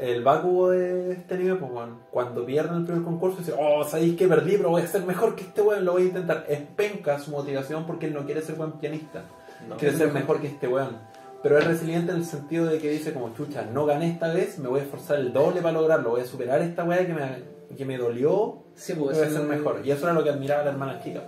[0.00, 4.16] El Bakugo de este anime, pues, weón, cuando pierden el primer concurso, dice, oh, sabéis
[4.16, 6.44] que perdí, pero voy a ser mejor que este weón, lo voy a intentar.
[6.48, 9.22] Es penca su motivación porque él no quiere ser buen pianista,
[9.68, 9.76] No.
[9.76, 10.98] quiere ser mejor que este weón.
[11.42, 14.58] Pero es resiliente en el sentido de que dice, como chucha, no gané esta vez,
[14.58, 17.76] me voy a esforzar el doble para lograrlo, voy a superar esta weá que me,
[17.76, 19.80] que me dolió, Sí, voy pues, a eso ser mejor.
[19.84, 21.22] Y eso era lo que admiraba la hermana chica.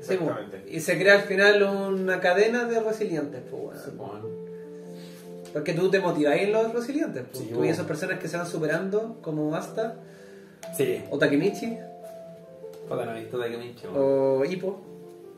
[0.00, 0.18] Sí.
[0.70, 3.76] Y se crea al final una cadena de resilientes, pues, weón.
[3.76, 4.38] Así, weón.
[5.52, 7.24] Porque tú te motiváis en los resilientes.
[7.24, 7.38] pues.
[7.38, 7.72] Sí, tú y bueno.
[7.72, 9.96] esas personas que se van superando, como Asta,
[10.76, 11.78] Sí, o Takemichi,
[12.88, 13.94] puta, no he visto weón.
[13.96, 14.80] o Hippo.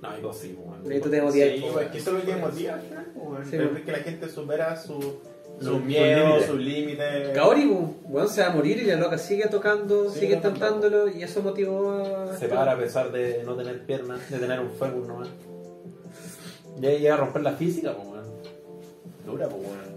[0.03, 0.59] No, digo sí.
[0.91, 1.49] Y tú te motivas.
[1.51, 2.79] Sí, pues, que eso es lo que motiva.
[3.49, 3.85] Sí, Ver pues.
[3.85, 5.21] que la gente supera su,
[5.61, 7.31] Sus miedos, sus límites.
[7.35, 11.23] Kaori, weón, weón, se va a morir y la loca sigue tocando, Sigue intentándolo y
[11.23, 12.37] eso motivó a...
[12.39, 15.29] Se para a pesar de no tener piernas, de tener un fémur nomás.
[16.81, 18.25] Y ahí llega a romper la física, pues, weón.
[19.27, 19.91] Dura, pues, amor.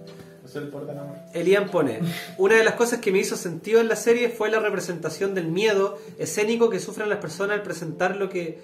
[1.34, 1.99] Elian pone,
[2.38, 5.47] una de las cosas que me hizo sentido en la serie fue la representación del
[5.47, 8.59] miedo escénico que sufren las personas al presentar lo que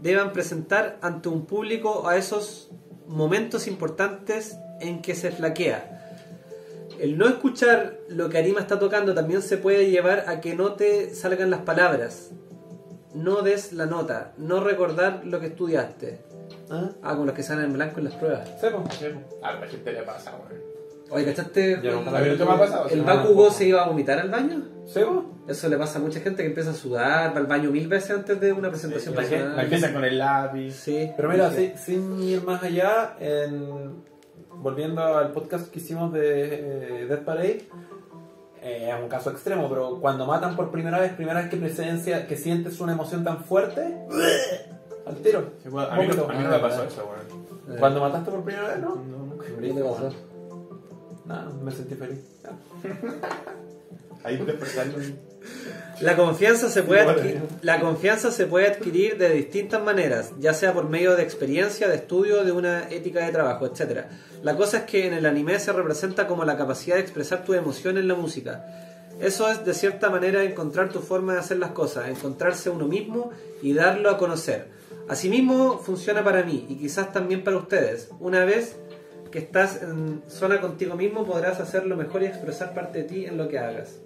[0.00, 2.70] deban presentar ante un público a esos
[3.06, 6.05] momentos importantes en que se flaquea.
[7.00, 10.72] El no escuchar lo que Arima está tocando también se puede llevar a que no
[10.74, 12.30] te salgan las palabras,
[13.14, 16.20] no des la nota, no recordar lo que estudiaste.
[16.70, 16.90] ¿Ah?
[17.02, 18.48] Ah, con los que salen en blanco en las pruebas.
[18.60, 19.12] Sí, pues.
[19.42, 20.62] A la gente le pasa, weón.
[21.08, 21.76] Oye, ¿cachaste?
[21.76, 22.88] Nunca nunca me ha pasado.
[22.88, 23.04] ¿El sí.
[23.04, 24.64] Bakugo se iba a vomitar al baño?
[24.86, 25.56] ¿Sí, pues?
[25.56, 28.10] Eso le pasa a mucha gente que empieza a sudar, va al baño mil veces
[28.10, 29.60] antes de una presentación gente- personal.
[29.60, 30.72] Empieza con el lápiz.
[30.74, 31.10] Sí.
[31.16, 34.02] Pero mira, sí, sin ir más allá, en-
[34.56, 37.68] volviendo al podcast que hicimos de eh, Death Parade,
[38.62, 42.26] eh, es un caso extremo, pero cuando matan por primera vez, primera vez que presencia,
[42.26, 43.96] que sientes una emoción tan fuerte,
[45.06, 45.50] al tiro.
[45.62, 46.30] Sí, A mí, no, Vómito.
[46.30, 47.02] a mí no me pasó eso.
[47.68, 48.96] Eh, Cuando mataste por primera vez, ¿no?
[48.96, 49.46] No, nunca.
[49.46, 50.10] ¿qué te pasó?
[51.24, 52.20] Nada, me sentí feliz.
[54.24, 54.44] Ahí.
[56.00, 57.46] La confianza, se puede bueno.
[57.62, 61.96] la confianza se puede adquirir de distintas maneras, ya sea por medio de experiencia, de
[61.96, 64.04] estudio, de una ética de trabajo, etc.
[64.42, 67.54] La cosa es que en el anime se representa como la capacidad de expresar tu
[67.54, 68.66] emoción en la música.
[69.20, 73.30] Eso es de cierta manera encontrar tu forma de hacer las cosas, encontrarse uno mismo
[73.62, 74.68] y darlo a conocer.
[75.08, 78.10] Asimismo funciona para mí y quizás también para ustedes.
[78.20, 78.76] Una vez
[79.30, 83.38] que estás en zona contigo mismo podrás hacerlo mejor y expresar parte de ti en
[83.38, 84.00] lo que hagas.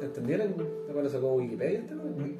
[0.00, 0.56] ¿Entendieron?
[0.56, 1.80] ¿De cuándo sacó Wikipedia?
[1.80, 2.38] este, weón?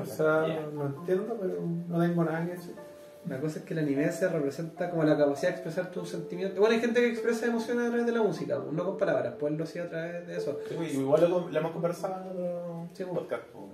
[0.00, 2.74] O sea, no entiendo, pero no tengo nada que decir.
[3.28, 6.58] La cosa es que el anime se representa como la capacidad de expresar tus sentimientos.
[6.58, 9.34] Bueno, hay gente que expresa emociones a través de la música, pues, no con palabras,
[9.38, 10.58] pues lo hacía a través de eso.
[10.68, 13.08] Sí, pues, igual lo, lo hemos conversado en pues.
[13.08, 13.44] podcast.
[13.52, 13.64] pues.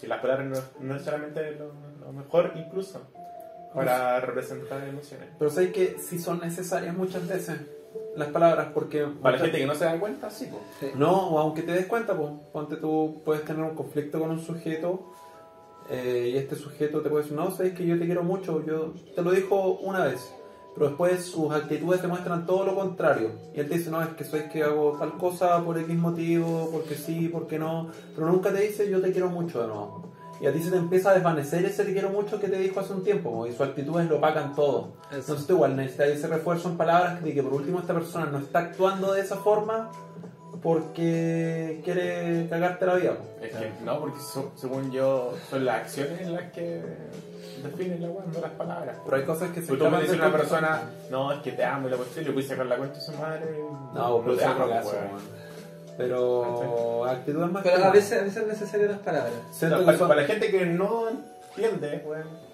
[0.00, 0.46] Que las palabras
[0.80, 3.02] no, no es solamente lo, lo mejor, incluso
[3.74, 5.28] para representar emociones.
[5.38, 7.60] Pero sé que sí son necesarias muchas veces
[8.16, 9.06] las palabras porque...
[9.22, 10.48] Para la gente que no se da cuenta, sí.
[10.50, 10.62] pues.
[10.80, 10.98] Sí.
[10.98, 14.40] No, o aunque te des cuenta, pues, ponte tú puedes tener un conflicto con un
[14.40, 15.12] sujeto
[15.90, 18.94] eh, y este sujeto te puede decir, no, sabes que yo te quiero mucho, yo
[19.14, 20.32] te lo dijo una vez,
[20.74, 23.32] pero después sus actitudes te muestran todo lo contrario.
[23.54, 26.68] Y él te dice, no, es que sabes que hago tal cosa por X motivo,
[26.70, 30.10] porque sí, porque no, pero nunca te dice, yo te quiero mucho de nuevo.
[30.40, 32.80] Y a ti se te empieza a desvanecer ese te quiero mucho que te dijo
[32.80, 34.92] hace un tiempo, po, y sus actitudes lo opacan todo.
[35.10, 35.18] Eso.
[35.18, 38.38] Entonces tú igual necesitas ese refuerzo en palabras de que por último esta persona no
[38.38, 39.90] está actuando de esa forma
[40.62, 43.16] porque quiere cagarte la vida.
[43.16, 43.44] po.
[43.44, 46.82] Es que no, porque so- según yo, son las acciones las que
[47.62, 48.96] definen la weá, no las palabras.
[49.04, 51.64] Pero hay cosas que se tú me dices a una persona, no, es que te
[51.64, 53.60] amo y la cuestión, yo puedo sacar la cuenta de su madre.
[53.94, 54.66] No, pero te es amo,
[56.04, 59.32] Pero actitudes más Pero que a veces, a veces es necesario las palabras.
[59.52, 62.04] siento, que para, son, para la gente que no entiende,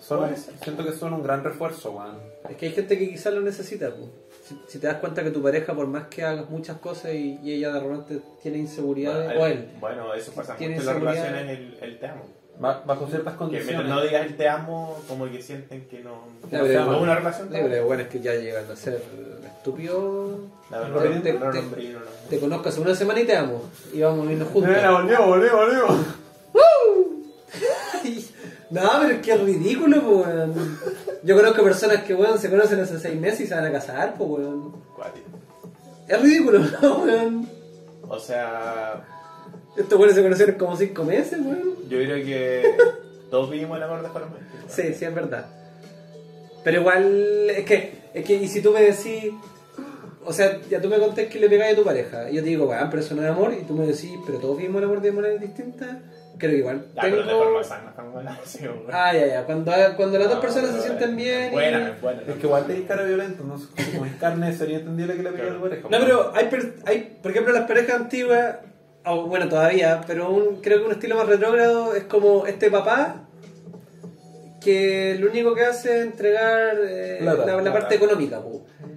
[0.01, 0.55] son- ser.
[0.63, 2.19] siento que son un gran refuerzo, weón.
[2.49, 3.91] Es que hay gente que quizás lo necesita.
[3.91, 4.09] pues.
[4.45, 7.39] Si, si te das cuenta que tu pareja, por más que hagas muchas cosas y,
[7.43, 10.95] y ella de repente tiene inseguridades, Bueno, o él, Bueno, eso pasa mucho en las
[10.95, 12.23] relaciones, el, el te amo.
[12.23, 12.27] Ba-
[12.59, 13.77] Bajo ciertas Que condiciones.
[13.77, 16.23] mientras no digas el te amo, como que sienten que no.
[16.51, 17.49] Pero- es una relación.
[17.53, 19.03] Sí, pero bueno, es que ya llegan a ser
[19.59, 20.41] estúpidos.
[20.71, 22.07] La Te- verdad, te- no te- no, no.
[22.31, 23.63] Te conozco hace una semana y te amo.
[23.93, 24.71] Y vamos irnos juntos.
[24.75, 25.87] Mira, volvió, volvió, volvió.
[28.71, 30.79] No, pero es que es ridículo, pues, weón.
[31.23, 34.15] Yo conozco personas que, weón, se conocen hace seis meses y se van a casar,
[34.19, 34.73] pues, weón.
[34.97, 35.27] Cuático.
[36.09, 37.49] Es ridículo, ¿no, weón?
[38.09, 39.05] O sea,
[39.77, 41.75] Estos weones se conocieron como cinco meses, weón.
[41.89, 42.77] yo creo que
[43.31, 44.69] todos vivimos el amor de forma distinta.
[44.75, 45.47] Sí, sí, es verdad.
[46.65, 49.33] Pero igual, es que, es que, y si tú me decís,
[50.25, 52.49] o sea, ya tú me contés que le pegáis a tu pareja, y yo te
[52.49, 54.85] digo, weón, pero eso no es amor, y tú me decís, pero todos vivimos el
[54.89, 55.99] amor de maneras distintas,
[56.39, 56.87] creo que igual.
[56.97, 58.83] Ya, pero de tengo- forma sana, estamos hablando así, weón.
[58.91, 61.51] Ah, ya, ya, cuando, cuando las dos No, personas se sienten bien.
[61.51, 62.23] y- Buena, es buena.
[62.27, 65.31] Es que igual tenés cara violento, no sé, como es carne sería entendible que le
[65.31, 65.83] pegue a tu pareja.
[65.89, 68.57] No, pero hay, per- hay, por ejemplo, las parejas antiguas,
[69.07, 73.23] o bueno, todavía, pero un, creo que un estilo más retrógrado es como este papá
[74.61, 77.73] que lo único que hace es entregar eh, Plata, la, la plata.
[77.79, 78.43] parte económica.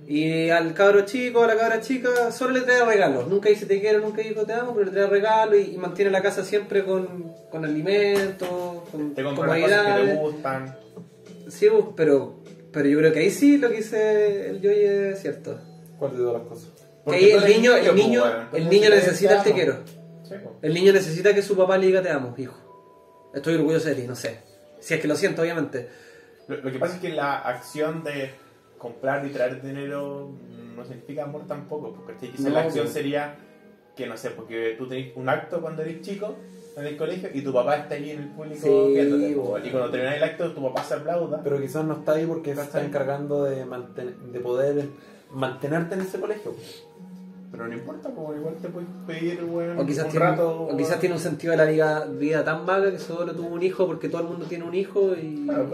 [0.08, 3.28] Y al cabro chico, a la cabra chica, solo le trae regalos.
[3.28, 6.10] Nunca dice te quiero, nunca dijo te amo, pero le trae regalos y, y mantiene
[6.10, 8.50] la casa siempre con, con alimentos,
[8.92, 10.20] con Te compran las cosas que te comodidades.
[10.20, 10.76] gustan.
[11.50, 12.40] Sí, pues, pero,
[12.72, 15.60] pero yo creo que ahí sí lo que dice el Joy es cierto.
[16.00, 16.70] ¿Cuál de todas las cosas?
[17.08, 19.76] Que ahí el niño, el niño, el niño necesita el te quiero.
[20.30, 20.56] Sí, pues.
[20.62, 22.56] El niño necesita que su papá le diga te amo, hijo.
[23.34, 24.42] Estoy orgulloso de ti, no sé.
[24.80, 25.90] Si es que lo siento, obviamente.
[26.48, 28.32] Lo, lo que pasa es que la acción de
[28.78, 30.32] comprar y traer dinero
[30.76, 33.36] no significa amor tampoco, porque quizás No, la acción sería
[33.96, 36.38] que no sé, porque tú tenés un acto cuando eres chico
[36.78, 39.90] en el colegio y tu papá está ahí en el público Sí, viéndote, y cuando
[39.90, 41.42] terminas el acto tu papá se aplauda.
[41.44, 44.86] Pero quizás no está ahí porque se está encargando de, de poder
[45.32, 46.56] mantenerte en ese colegio.
[47.52, 50.62] Pero no importa, como igual te puedes pedir weón, O quizás, un tiene, rato.
[50.66, 53.64] o quizás tiene un sentido de la vida, vida tan vaga que solo tuvo un
[53.64, 55.66] hijo porque todo el mundo tiene un hijo y, Claro,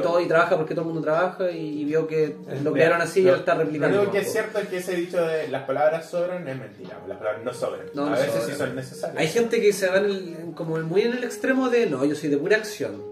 [0.00, 3.20] todo, y trabaja porque todo el mundo trabaja y, y vio que lo crearon así
[3.20, 3.96] y lo- él está replicando.
[3.96, 7.00] Lo único que es cierto es que ese dicho de las palabras sobran es mentira,
[7.08, 7.86] las palabras no sobran.
[7.94, 8.48] No, a no veces sobran.
[8.50, 9.18] sí son necesarias.
[9.20, 12.14] Hay gente que se va en el- como muy en el extremo de no, yo
[12.14, 13.02] soy de pura acción.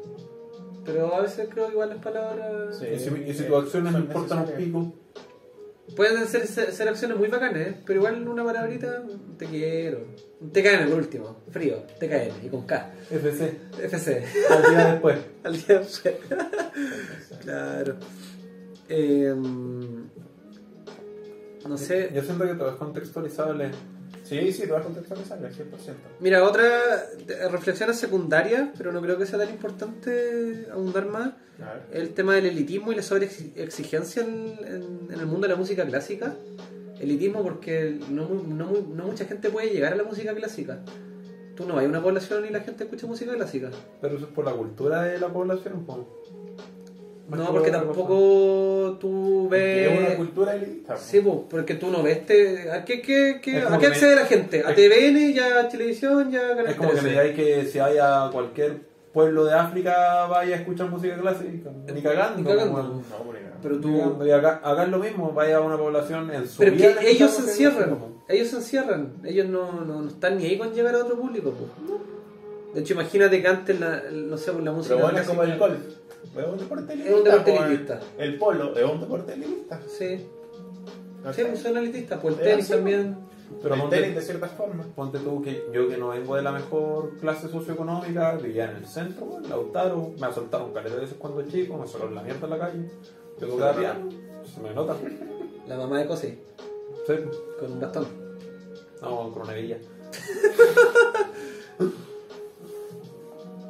[0.85, 2.86] Pero a veces creo que igual las palabras Sí.
[2.86, 4.93] Y si, y si tus acciones no Son importan un pico,
[5.97, 7.77] pueden ser, ser, ser acciones muy bacanas, ¿eh?
[7.86, 9.02] pero igual una palabrita,
[9.39, 10.06] te quiero.
[10.52, 12.90] Te caen por último, frío, te caen y con K.
[13.10, 14.24] FC, FC.
[14.51, 15.19] al día después.
[15.44, 16.14] Al día después.
[17.43, 17.97] claro.
[18.89, 20.09] Em,
[21.69, 22.10] no sé.
[22.14, 23.70] Yo siento que todo es contextualizable.
[24.40, 25.94] Sí, sí, te vas a contextualizar, 100%.
[26.20, 26.68] Mira, otra
[27.50, 31.32] reflexiones secundarias, pero no creo que sea tan importante ahondar más.
[31.92, 35.84] El tema del elitismo y la sobreexigencia en, en- en el mundo de la música
[35.86, 36.34] clásica.
[37.00, 40.78] Elitismo porque no, no, no mucha gente puede llegar a la música clásica.
[41.56, 43.70] Tú no hay una población y la gente escucha música clásica.
[44.00, 45.98] Pero eso es por la cultura de la población, pues.
[47.31, 50.16] No, que porque tampoco tú Porque es una ves...
[50.16, 50.97] cultura elitista.
[50.97, 52.27] Sí, pues, porque tú no ves...
[52.27, 52.70] Te...
[52.70, 54.62] ¿A qué, qué- qué- a qué que accede me- la gente?
[54.66, 57.09] ¿A es- TVN, ya a televisión, ya a Es como que me 13?
[57.11, 58.81] digáis que si vaya a cualquier
[59.12, 61.70] pueblo de África vaya a escuchar música clásica.
[61.94, 62.39] Ni cagando.
[62.39, 62.82] Ni cagando.
[62.82, 63.03] No, no.
[63.62, 64.24] Pero tú...
[64.27, 67.11] Y acá, acá es lo mismo, vaya a una población en su Pero vida que
[67.11, 70.94] ellos se encierran, ellos se encierran, ellos no, no, no están ni ahí con llegar
[70.97, 71.51] a otro público.
[71.53, 71.66] po.
[72.74, 75.59] De hecho, imagínate que antes, la, no sé, la música Pero bueno, es como el
[75.59, 75.78] golf.
[76.36, 77.11] Es un deporte elitista.
[77.12, 78.01] Es un deporte po, elitista.
[78.19, 79.81] El polo es un deporte elitista.
[79.86, 80.27] Sí,
[81.23, 81.32] ¿no?
[81.32, 83.16] sí, pues son elitistas, pues el tenis también.
[83.62, 84.85] Pero el ponte- tenis de cierta forma.
[84.97, 88.86] Ponte tú que yo que no vengo de la mejor clase socioeconómica, vivía en el
[88.86, 92.51] centro, bueno, Lautaro, me asaltaron caleta de veces cuando chico, me soltaron la mierda en
[92.51, 92.90] la calle,
[93.39, 94.09] yo tocaba piano,
[94.55, 94.97] se me nota.
[95.69, 96.39] La mamá de Cosey,
[97.07, 97.12] Sí,
[97.61, 98.07] con un bastón.
[99.03, 99.77] no, con una hebilla.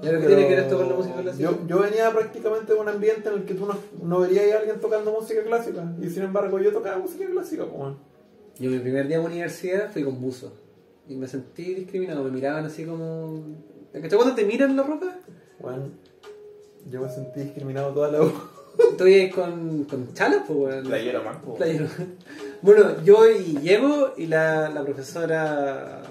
[0.02, 1.50] ¿Y ahora qué Pero tiene que ver esto con la música clásica?
[1.50, 4.58] Yo, yo venía prácticamente de un ambiente en el que tú no, no verías a
[4.58, 7.96] alguien tocando música clásica, y sin embargo yo tocaba música clásica, pues, bueno.
[8.58, 10.52] Yo mi primer día de universidad fui con buzo.
[11.08, 13.44] Y me sentí discriminado, me miraban así como...
[13.92, 15.06] ¿Cachai cuando te miran en la ropa?
[15.60, 15.90] Bueno,
[16.90, 18.32] yo me sentí discriminado toda la U.
[18.90, 20.84] Estoy ahí con, con chalas, pues, weón.
[20.84, 21.36] Playero más.
[21.38, 21.54] po.
[21.54, 21.86] Playero.
[22.62, 26.02] Bueno, yo y llego y la, la profesora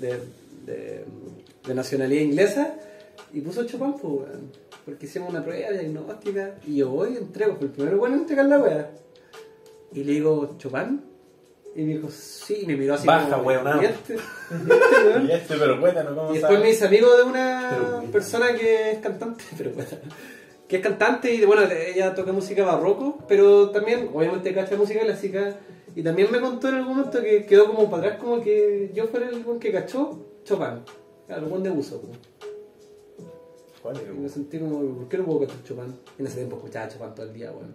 [0.00, 0.20] de,
[0.64, 1.04] de,
[1.66, 2.74] de nacionalidad inglesa
[3.32, 4.50] y puso Chopin, pues, weón.
[4.84, 8.46] Porque hicimos una prueba diagnóstica y yo voy entrego, fue el primero bueno en entregar
[8.46, 8.90] la weá.
[9.92, 11.02] Y le digo, ¿Chopin?
[11.74, 13.80] Y me dijo, sí, y me miró así Baja, como, weonado.
[13.82, 14.14] ¿y este?
[14.14, 15.26] ¿Y este, weón?
[15.28, 16.70] Y este, pero cuéntanos cómo Y después me sabe.
[16.70, 18.12] hice amigo de una Pero bueno.
[18.12, 19.88] persona que es cantante, pero bueno,
[20.68, 25.56] que es cantante y bueno, ella toca música barroco, pero también obviamente cacha música clásica
[25.94, 29.06] y también me contó en algún momento que quedó como para atrás como que yo
[29.08, 30.80] fuera el que cachó Chopin,
[31.48, 32.00] buen de uso.
[32.02, 32.51] pues.
[33.82, 33.96] ¿Cuál?
[33.96, 35.94] Y me sentí como, ¿por qué no puedo cantar Chopin?
[36.18, 37.68] En ese tiempo escuchaba Chopin todo el día, bueno.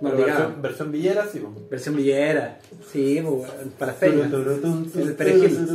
[0.00, 0.26] Obligaba.
[0.26, 1.70] versión, versión villera, sí, pues.
[1.70, 2.58] Versión villera,
[2.92, 3.44] sí, bueno,
[3.78, 4.32] para las ferias.
[4.32, 5.68] El perejil.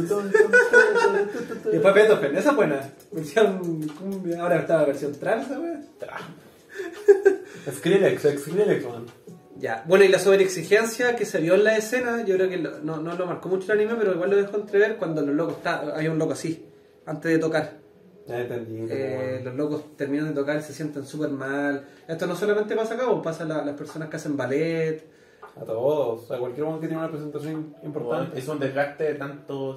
[1.65, 2.93] Y después Beethoven, esa es buena.
[3.11, 3.89] Versión
[4.39, 5.85] ahora está la versión trans, weón.
[7.72, 9.05] Skrillex, Skrillex, man.
[9.59, 12.80] Ya, bueno, y la sobreexigencia que se vio en la escena, yo creo que lo-
[12.80, 15.55] no, no lo marcó mucho el anime, pero igual lo dejó entrever cuando los locos
[15.57, 16.65] está, hay un loco así,
[17.05, 17.77] antes de tocar.
[18.27, 18.79] Ya entendí.
[18.81, 19.45] como, Eh, bueno.
[19.49, 21.85] los locos terminan de tocar y se sienten súper mal.
[22.07, 25.03] Esto no solamente pasa acá, pues pasa a la- las personas que hacen ballet.
[25.59, 28.37] A todos, a cualquier uno que tiene una presentación importante.
[28.37, 29.75] Es un desgaste tanto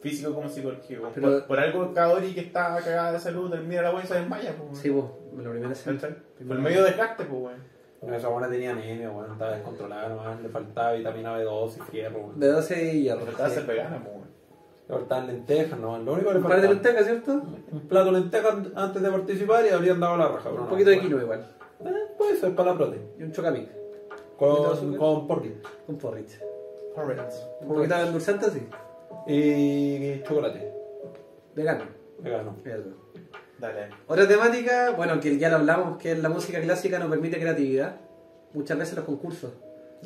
[0.00, 1.10] físico como psicológico.
[1.14, 4.14] Pero- por, por algo Kaori que está cagada de salud, mira la buena y se
[4.14, 4.78] desmaya, pues.
[4.78, 5.04] Sí, pues,
[5.44, 5.80] lo primero es...
[5.80, 7.72] Por el medio desgaste, pues, weón.
[8.00, 12.18] Bueno, esa buena tenía anemia, bueno, estaba descontrolada nomás, le faltaba vitamina B2 y fierro,
[12.18, 12.34] bueno.
[12.36, 13.22] De 12 y hierro.
[13.28, 13.54] Estaba sí.
[13.54, 14.16] ser vegana, pues,
[14.88, 17.42] faltaban lentejas, no, lo único que le Un par de lentejas, ¿cierto?
[17.70, 21.00] Un plato de lentejas antes de participar y habrían dado la raja, Un poquito de
[21.00, 21.56] quinoa igual.
[21.84, 23.06] Eh, puede ser para la proteína.
[23.18, 23.68] Y un chocamic.
[24.36, 25.54] Con, con porky.
[25.88, 26.40] Un porridge.
[26.96, 27.32] Alright.
[27.60, 28.66] Un poquito de endulzante, sí.
[29.26, 30.72] Y chocolate.
[31.54, 31.84] Vegano.
[32.18, 32.56] Vegano.
[32.64, 32.90] Eso.
[33.58, 33.88] Dale.
[34.08, 37.96] Otra temática, bueno, que ya lo hablamos, que la música clásica no permite creatividad.
[38.52, 39.52] Muchas veces los concursos.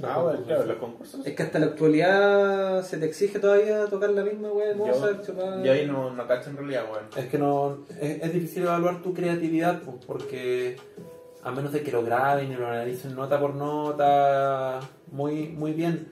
[0.03, 1.27] Ah, bueno, claro, los concursos.
[1.27, 4.87] Es que hasta la actualidad se te exige todavía tocar la misma wea de Yo,
[4.87, 5.63] Mozart, Chopin.
[5.65, 7.05] yo ahí no, no cacho en realidad, weón.
[7.17, 7.79] Es que no.
[8.01, 10.77] Es, es difícil evaluar tu creatividad, pues, porque
[11.43, 14.81] a menos de que lo graben y lo analicen nota por nota
[15.13, 16.09] muy, muy bien.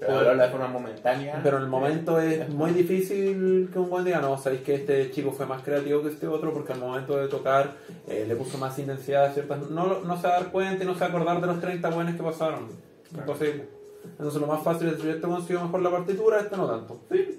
[0.00, 1.40] Pero hablarla de forma momentánea.
[1.44, 5.10] Pero en el momento es muy difícil que un buen diga, no, sabéis que este
[5.10, 7.72] chico fue más creativo que este otro porque al momento de tocar
[8.08, 9.70] eh, le puso más intensidad a ciertas...
[9.70, 11.60] No, no se va a dar cuenta y no se va a acordar de los
[11.60, 12.91] 30 buenos que pasaron.
[13.14, 13.68] Imposible.
[14.04, 17.00] Entonces lo más fácil es decir, este consiguió mejor la partitura, este no tanto.
[17.10, 17.38] Sí.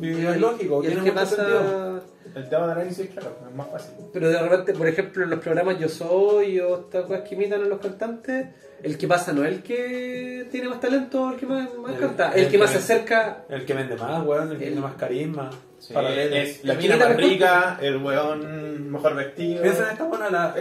[0.00, 1.36] Y es lógico, ¿Y el tiene que mucho pasa?
[1.36, 2.02] sentido.
[2.34, 3.94] El tema de análisis, claro, es más fácil.
[4.12, 7.62] Pero de repente, por ejemplo, en los programas Yo Soy o estas cosas que imitan
[7.62, 8.46] a los cantantes,
[8.82, 12.00] el que pasa no es el que tiene más talento, el que más, más El-
[12.00, 13.44] canta, el el que más se acerca.
[13.48, 15.50] El que vende más, weón, el que tiene más carisma.
[15.78, 19.62] Sí, es la mina más rica, el weón mejor vestido.
[19.62, 20.54] Piensa en esta buena, la,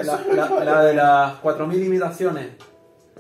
[0.64, 2.48] la de las 4.000 imitaciones.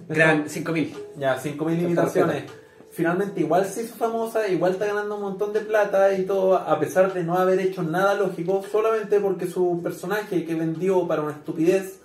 [0.07, 0.95] Gran 5000.
[1.17, 2.43] Ya, 5.000 imitaciones.
[2.91, 6.79] Finalmente igual se hizo famosa, igual está ganando un montón de plata y todo, a
[6.79, 11.33] pesar de no haber hecho nada lógico, solamente porque su personaje que vendió para una
[11.33, 11.99] estupidez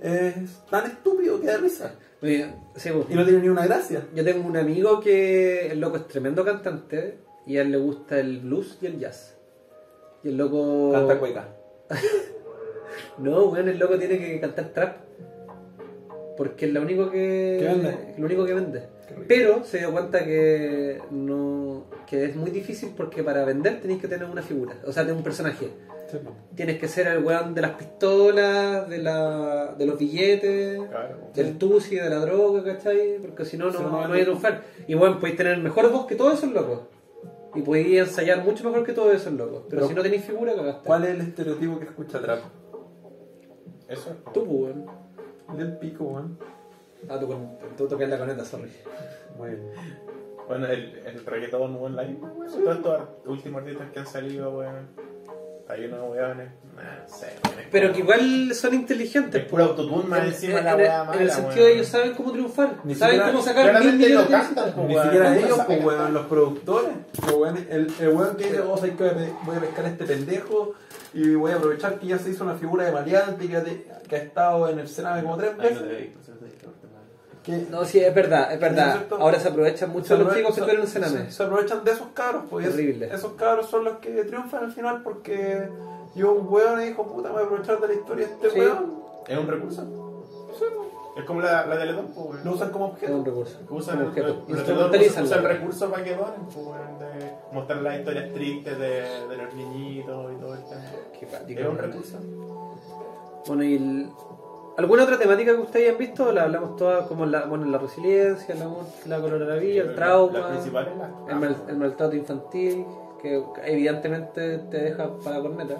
[0.00, 1.94] es tan estúpido que da risa.
[2.22, 4.06] Sí, pues, Y no tiene ni una gracia.
[4.14, 8.18] Yo tengo un amigo que el loco es tremendo cantante y a él le gusta
[8.18, 9.36] el blues y el jazz.
[10.22, 10.92] Y el loco.
[10.92, 11.48] Canta cueca.
[13.18, 14.96] No, weón, el loco tiene que cantar trap.
[16.36, 18.14] Porque es lo único que, ¿Que vende?
[18.18, 18.82] lo único que vende.
[19.26, 24.08] Pero se dio cuenta que no que es muy difícil porque para vender tenéis que
[24.08, 25.68] tener una figura, o sea, tener un personaje.
[26.10, 26.18] Sí.
[26.56, 31.16] Tienes que ser el weón de las pistolas, de, la, de los billetes, Claro.
[31.34, 33.18] del tusi, de la droga, ¿cachai?
[33.20, 34.62] Porque si no, no, no, no hay a triunfar.
[34.88, 36.80] Y bueno, podéis tener mejor voz que todos esos locos.
[37.54, 39.62] Y podéis ensayar mucho mejor que todos esos locos.
[39.68, 40.80] Pero, Pero, si no tenéis figura, cagaste.
[40.84, 42.40] ¿Cuál es el estereotipo que escucha trap?
[43.88, 44.32] Eso es.
[44.32, 44.86] Tú, pues, weón.
[45.52, 46.38] El del pico, weón.
[47.08, 47.26] Ah, tú,
[47.76, 48.70] tú tocas la coneta, sorry.
[49.36, 49.72] Muy bien.
[50.46, 52.46] Bueno, el, el reggaetón online, weón.
[52.46, 54.88] Todos estos últimos artistas que han salido, weón.
[55.70, 56.48] Hay unos weones.
[56.76, 57.26] Nah, sé,
[57.70, 59.42] Pero como- que igual son inteligentes.
[59.42, 61.66] Es puro autotune más En- encima en, la en- weá en mala, el sentido weón.
[61.68, 64.86] de ellos saben cómo triunfar, Ni saben siquiera- cómo sacar mil lo millones cantan, pues,
[64.88, 65.04] Ni weón.
[65.06, 66.90] siquiera ellos, pues, weón, los productores.
[67.36, 69.02] Weones- el, el weón que dice, ¿sabes qué?
[69.04, 70.74] Voy a pe- voy a pescar a este pendejo
[71.12, 74.18] y voy a aprovechar que ya se hizo una figura de maleante que, que ha
[74.18, 76.08] estado en el Sename como tres Ay, no veces.
[77.42, 79.06] Que No, sí, es verdad, es ¿No es verdad.
[79.18, 81.24] Ahora se aprovechan mucho se los chicos que en Sename.
[81.26, 82.66] Se, se aprovechan de esos cabros, pues.
[82.66, 83.12] es-.
[83.12, 85.68] Esos cabros son los que triunfan al final porque
[86.14, 88.50] yo un weón y dijo, puta, me voy a aprovechar de la historia de este
[88.50, 88.58] Sí.
[88.60, 89.00] weón.
[89.28, 89.82] Es un recurso.
[90.58, 90.64] Sí,
[91.16, 92.44] Es como la, la Teletón, pues.
[92.44, 93.16] Lo usan como Es objeto.
[93.16, 93.58] un recurso.
[93.70, 94.28] Usan como el, objeto.
[94.28, 98.32] el, el, Instrumentalizan usa el la- recurso para que donen, pues, de mostrar las historias
[98.34, 100.82] tristes de, de los niñitos y todo el tema.
[101.46, 102.16] Qué Es un recurso.
[103.46, 104.10] Bueno, y el-
[104.80, 106.32] ¿Alguna otra temática que ustedes hayan visto?
[106.32, 108.66] La hablamos todas como la, bueno, la resiliencia, la,
[109.06, 112.86] la coronavirus, el Las trauma, principales las el, mal- el maltrato infantil,
[113.20, 115.74] que evidentemente te deja para la corneta.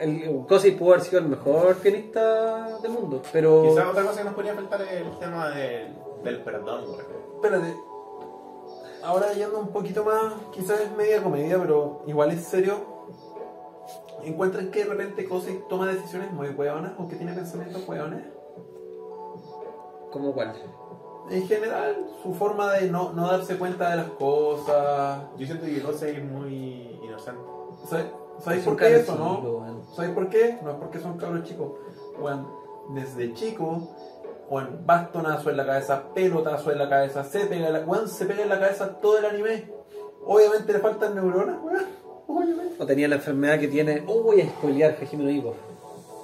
[0.00, 3.62] El Cosi pudo haber sido el mejor pianista del mundo, pero...
[3.62, 7.00] Quizás otra cosa que nos podría faltar es el tema del, del perdón, weón.
[7.36, 7.76] Espérate.
[9.04, 12.91] Ahora yendo un poquito más, quizás es media comedia, pero igual es serio.
[14.24, 18.24] ¿Encuentran que de repente Cosey toma decisiones muy hueonas o que tiene pensamientos hueones?
[20.12, 20.54] ¿Cómo cuál?
[21.30, 25.22] En general, su forma de no, no darse cuenta de las cosas.
[25.38, 27.40] Yo siento que José es muy inocente.
[27.88, 28.06] ¿Sabes,
[28.40, 29.38] ¿sabéis Es por qué eso, no?
[29.38, 29.82] weón.
[29.94, 30.58] ¿Sabéis por qué?
[30.62, 31.72] No es porque son cabros chicos.
[32.18, 32.46] Weón,
[32.90, 33.88] desde chico,
[34.50, 38.42] weón, bastonazo en la cabeza, pelotazo en la cabeza, se pega en la, se pega
[38.42, 39.72] en la cabeza todo el anime.
[40.24, 42.01] Obviamente le faltan neuronas, weón.
[42.26, 42.76] Obviamente.
[42.78, 44.02] O tenía la enfermedad que tiene...
[44.06, 45.54] Oh, voy a spoilear Jimeno Ivo.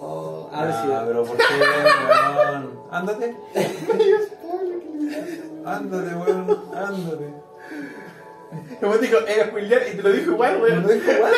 [0.01, 0.91] Oh, a ver si...
[0.93, 2.81] Ah, pero ¿por qué, weón?
[2.91, 3.37] Ándate.
[5.65, 7.48] Ándate, weón, ándate.
[8.81, 10.83] Como dijo, era spoilear y te lo dijo igual, weón.
[10.83, 11.33] lo dijo, weón.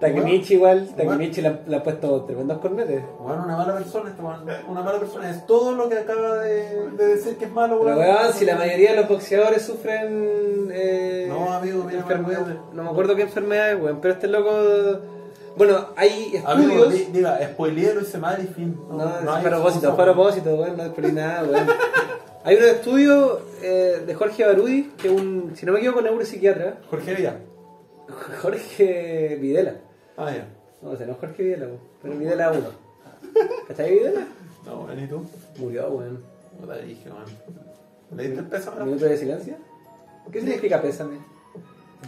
[0.00, 3.02] Takemichi igual, Takemichi le, le ha puesto tremendos cornetes.
[3.18, 4.44] Weón, una mala persona, este weón.
[4.68, 5.28] Una mala persona.
[5.30, 8.08] Es todo lo que acaba de, de decir que es malo, Pero weón.
[8.16, 10.70] weón, si la mayoría de los boxeadores sufren...
[10.72, 12.60] Eh, No, amigo, mira, enfermedad- weón.
[12.72, 14.50] No me acuerdo qué enfermedad es, weón, pero este loco...
[15.56, 16.92] Bueno, hay Amigo, estudios...
[16.94, 18.80] di- diga, spoileé lo hice mal y fin.
[18.88, 21.66] No, es hay a propósito, fue a propósito, weón, no es por nada, weón.
[22.44, 26.78] Hay un estudio eh, de Jorge Barudi, que es un, si no me equivoco, neuropsiquiatra.
[26.88, 27.36] Jorge Villa.
[28.42, 29.74] Jorge Videla.
[30.16, 30.46] Ah, ya.
[30.82, 32.60] No, o sea, no es Jorge Videla, weón, pero Videla 1.
[33.68, 34.26] ¿Cachai Videla?
[34.64, 35.24] No, weón, ¿y tú?
[35.58, 36.22] Murió, weón.
[36.60, 37.24] No te dije, weón.
[38.16, 38.84] ¿Le diste el pésame?
[38.84, 39.54] ¿Minuto de silencio?
[40.32, 41.18] ¿Qué significa pésame?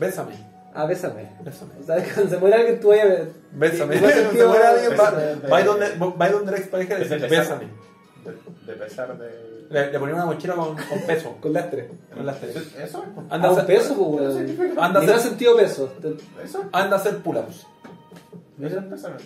[0.01, 0.35] Bésame.
[0.75, 1.29] Ah, bésame.
[1.45, 1.73] Bésame.
[1.81, 3.29] O sea, cuando se muere alguien, tú vayas a ver.
[3.53, 3.97] Bésame.
[3.99, 5.49] Igual Se sentido- muere alguien, va, Bésame.
[5.49, 7.67] va donde, va ahí donde la expareja Ese dice, bésame.
[8.67, 9.52] De pesar de.
[9.73, 11.37] Le, le ponía una mochila con, con peso.
[11.41, 11.89] Con lastre.
[12.15, 12.57] Con las tres.
[12.79, 13.05] ¿Eso?
[13.31, 14.79] Anda Ah, a un hacer- peso, pues, weón.
[14.79, 15.93] Anda a hacer- sentido peso.
[16.45, 16.65] ¿Eso?
[16.73, 17.67] Anda a hacer pull-ups.
[18.61, 19.17] ¿Eso es pesar?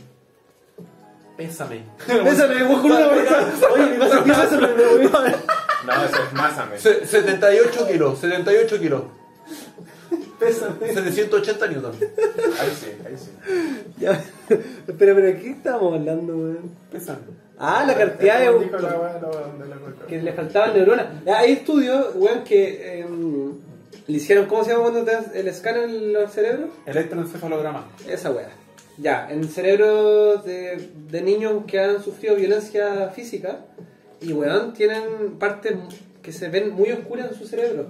[1.36, 1.82] Pésame.
[2.24, 3.68] Bésame, weón, con una bolsa.
[3.74, 5.34] Oye, sentido peso, pero weón.
[5.86, 6.78] No, eso es másame.
[6.78, 9.02] Se- 78 kilos, 78 kilos.
[10.38, 10.88] Pésame.
[10.92, 11.96] 780 newtons.
[12.02, 13.30] Ahí sí, ahí sí.
[13.98, 16.70] Ya, pero, pero, ¿de qué estamos hablando, weón?
[16.90, 17.20] Pésame.
[17.58, 18.58] Ah, la cantidad de...
[18.64, 21.06] dijo la la que le faltaban neuronas.
[21.26, 23.06] Ah, Hay estudios, weón, que eh,
[24.06, 26.70] le hicieron, ¿cómo se llama cuando te das el escáner en los cerebros?
[26.84, 27.86] Electroencefalograma.
[28.08, 28.50] Esa weá.
[28.98, 33.60] Ya, en cerebros de, de niños que han sufrido violencia física
[34.20, 35.74] y weón, tienen partes
[36.22, 37.88] que se ven muy oscuras en su cerebro.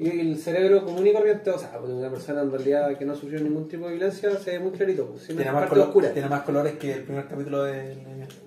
[0.00, 3.16] Y el cerebro común y corriente, o sea, pues, una persona en realidad que no
[3.16, 6.12] sufrió ningún tipo de violencia se ve muy clarito, pues, tiene más, parte color- oscura.
[6.12, 7.96] tiene más colores que el primer capítulo de...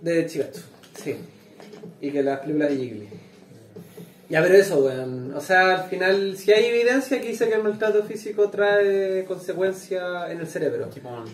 [0.01, 1.15] De sí.
[1.99, 3.09] Y que las películas de Ghibli.
[4.29, 5.33] Ya, pero eso, weón.
[5.35, 10.31] O sea, al final, si hay evidencia que dice que el maltrato físico trae consecuencias
[10.31, 10.87] en el cerebro.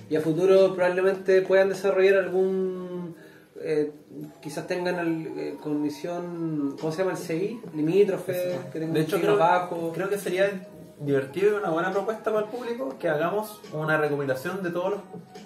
[0.10, 2.87] Y a futuro probablemente puedan desarrollar algún.
[3.62, 3.92] Eh,
[4.42, 6.76] quizás tengan el, eh, condición.
[6.80, 7.62] ¿Cómo se llama el CI?
[7.76, 9.94] Limítrofe, que tengan De hecho, creo, bajos.
[9.94, 10.68] creo que sería
[11.00, 15.02] divertido y una buena propuesta para el público que hagamos una recopilación de todos los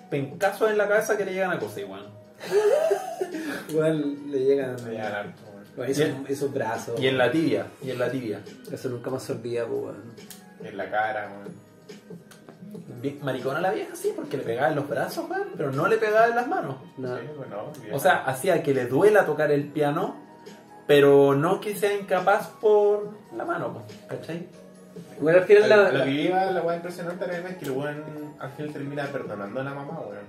[0.09, 2.09] pencazos en la cabeza que le llegan a cosas, igual.
[3.69, 5.63] Igual le llegan Me llegan harto, weón.
[5.75, 6.99] bueno, esos, esos brazos.
[6.99, 8.41] Y en la tibia, y en la tibia.
[8.71, 10.13] Eso nunca más se olvida, pues, weón.
[10.63, 11.70] En la cara, weón.
[13.01, 15.97] Bien Maricona la vieja, sí, porque le pegaba en los brazos, weón, pero no le
[15.97, 16.75] pegaba en las manos.
[16.97, 17.17] No.
[17.17, 17.71] Sí, bueno.
[17.91, 20.15] O sea, hacía que le duela tocar el piano,
[20.87, 24.47] pero no que sea incapaz por la mano, po, ¿cachai?
[25.17, 28.35] Igual al final la, Lo, que iba la weá impresionante era es que el weón
[28.39, 30.25] al final termina perdonando a la mamá, weón.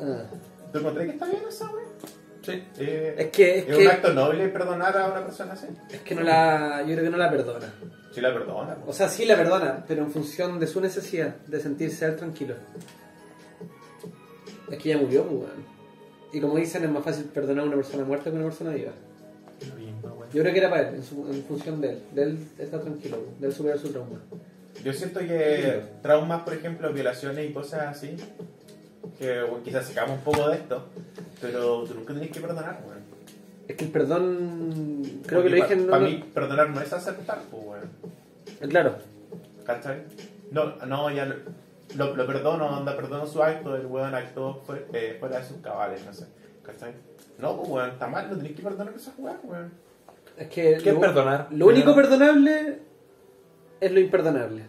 [0.00, 0.24] Ah.
[0.72, 1.88] ¿Tú encontré que está bien eso, weón?
[2.42, 2.64] Sí.
[2.78, 5.66] Eh, Es que, es, ¿Es que, un acto noble perdonar a una persona así?
[5.90, 7.66] es que no la, yo creo que no la perdona.
[8.12, 8.76] Sí la perdona.
[8.86, 12.54] O sea, sí la perdona, pero en función de su necesidad de sentirse él tranquilo.
[14.70, 15.70] Es que ya murió, pues, weón.
[16.32, 18.70] Y como dicen, es más fácil perdonar a una persona muerta que a una persona
[18.70, 18.92] viva.
[20.32, 22.02] Yo creo que era para él, en, su- en función de él.
[22.12, 24.20] De él estar tranquilo, de él superar su trauma.
[24.84, 28.16] Yo siento que traumas, por ejemplo, violaciones y cosas así,
[29.18, 30.84] que bueno, quizás sacamos un poco de esto,
[31.40, 32.99] pero tú nunca tenés que perdonar, weón.
[33.70, 35.86] Es que el perdón, creo que lo dije en...
[35.86, 38.70] Para uno- mí, perdonar no es aceptar, pues, weón.
[38.70, 38.96] Claro,
[39.64, 40.02] ¿Cachai?
[40.50, 41.36] No, no, ya lo,
[41.94, 45.58] lo, lo perdono, onda, perdono su acto, el weón actuó fue- eh, fuera de sus
[45.58, 46.26] cabales, no sé.
[46.64, 46.92] ¿Cachai?
[47.38, 49.70] No, pues, weón, está mal, no tenés que perdonar esas weas, weón.
[50.36, 50.78] es que...
[50.82, 51.46] ¿Qué es lo- perdonar?
[51.52, 52.78] Lo único perdonable
[53.80, 54.64] es lo imperdonable.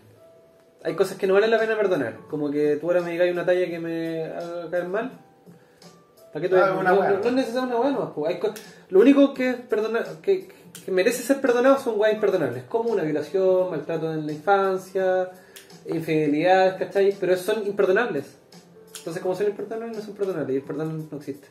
[0.83, 2.17] Hay cosas que no vale la pena perdonar.
[2.29, 5.11] Como que tú ahora me digas una talla que me haga caer mal.
[6.31, 7.11] ¿Para qué te Ah, una no, hueá.
[7.11, 8.37] no, no es necesario una hueá, no, pues.
[8.89, 10.47] Lo único que es perdonar, que,
[10.85, 12.63] que merece ser perdonado son hueás imperdonables.
[12.65, 15.29] Como una violación, maltrato en la infancia,
[15.87, 17.15] infidelidades, ¿cachai?
[17.19, 18.25] Pero son imperdonables.
[18.97, 20.53] Entonces, como son imperdonables, no son perdonables.
[20.53, 21.47] Y el perdón no existe.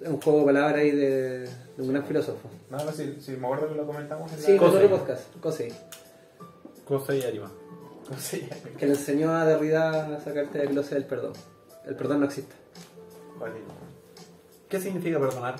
[0.00, 2.48] Es un juego de palabras ahí de, de un gran filósofo.
[2.70, 4.58] No, no, si, si me acuerdo que lo comentamos en Sí, la...
[4.58, 4.84] Cosey.
[4.84, 5.36] otro podcast.
[5.40, 5.72] Cosey.
[6.86, 7.50] Cosa y Arima.
[8.08, 8.54] ¿Cómo se llama?
[8.78, 11.32] Que le enseñó a Derrida a sacarte del closet del perdón.
[11.86, 12.54] El perdón no existe.
[14.68, 15.56] ¿Qué significa perdonar?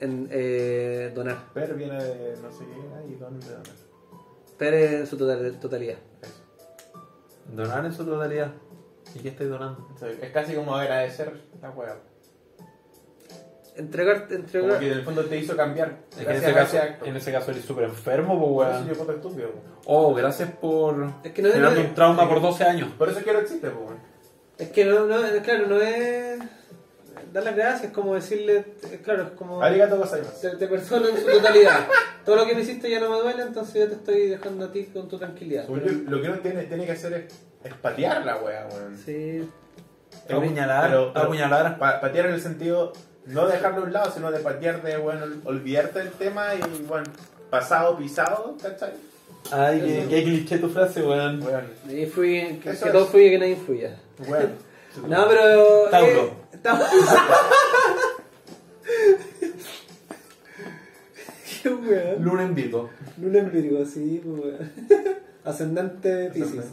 [0.00, 1.52] En, eh, donar.
[1.52, 3.70] Per viene de no sé qué, y don de dónde.
[4.56, 5.96] Pero en su total- totalidad.
[6.22, 6.32] Eso.
[7.52, 8.52] Donar en su totalidad.
[9.14, 9.88] ¿Y qué estáis donando?
[10.22, 11.96] Es casi como agradecer la wea.
[13.76, 14.78] Entregar, Como entregar.
[14.78, 16.00] que en el fondo te hizo cambiar.
[16.10, 17.04] Es que en ese, a caso, ese acto.
[17.06, 18.88] en ese caso eres súper enfermo, pues Por eso weón.
[18.88, 19.50] yo puto estúpido.
[19.52, 19.58] po.
[19.86, 22.90] Oh, gracias por Es que no es- un trauma por 12 años.
[22.98, 23.96] Por eso es que no existe, pues.
[24.58, 26.38] Es que no, no, claro, no es
[27.32, 29.96] dar las gracias, es como decirle, eh, claro, es como Arigato
[30.40, 31.86] te, te perdono en su totalidad.
[32.24, 34.72] Todo lo que me hiciste ya no me duele, entonces yo te estoy dejando a
[34.72, 35.66] ti con tu tranquilidad.
[35.68, 35.76] Yo,
[36.08, 37.24] Lo que uno tiene, tiene que hacer es,
[37.64, 38.96] es patear la wea, weón.
[38.98, 39.48] Sí,
[40.28, 41.78] Es- Apuñalar, pero- pero apuñalar.
[41.78, 42.92] pa- patear en el sentido,
[43.26, 47.06] no dejarlo a un lado, sino de patear de, bueno, olvidarte del tema y, bueno,
[47.48, 48.92] pasado, pisado, ¿cachai?
[49.50, 51.40] Ay, qué, qué cliché tu frase, weón.
[51.40, 53.96] Bueno, y fluye, que, que todo fluye, que nadie influya.
[54.28, 54.50] bueno.
[55.08, 55.88] No, pero.
[55.90, 56.22] Tauro.
[56.52, 56.84] eh, Tauro.
[61.62, 62.24] Qué weón.
[62.24, 62.88] Luna en Virgo.
[63.20, 64.72] Luna en Virgo, sí, pues weón.
[65.44, 66.66] Ascendente Pisces.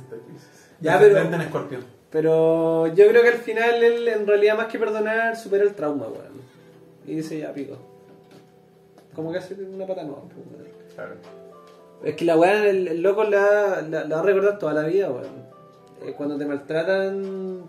[0.79, 1.79] Ya, pero- Ascendente en Escorpio.
[2.09, 6.07] Pero yo creo que al final él, en realidad, más que perdonar, supera el trauma,
[6.07, 6.37] weón.
[7.05, 7.77] Y dice, ya, pico.
[9.13, 10.67] Como que hace una pata nueva, pues, weón.
[10.95, 11.15] Claro.
[12.03, 14.83] Es que la weá, el, el loco la, la, la va a recordar toda la
[14.83, 15.47] vida, weón.
[16.05, 17.63] Eh, cuando te maltratan,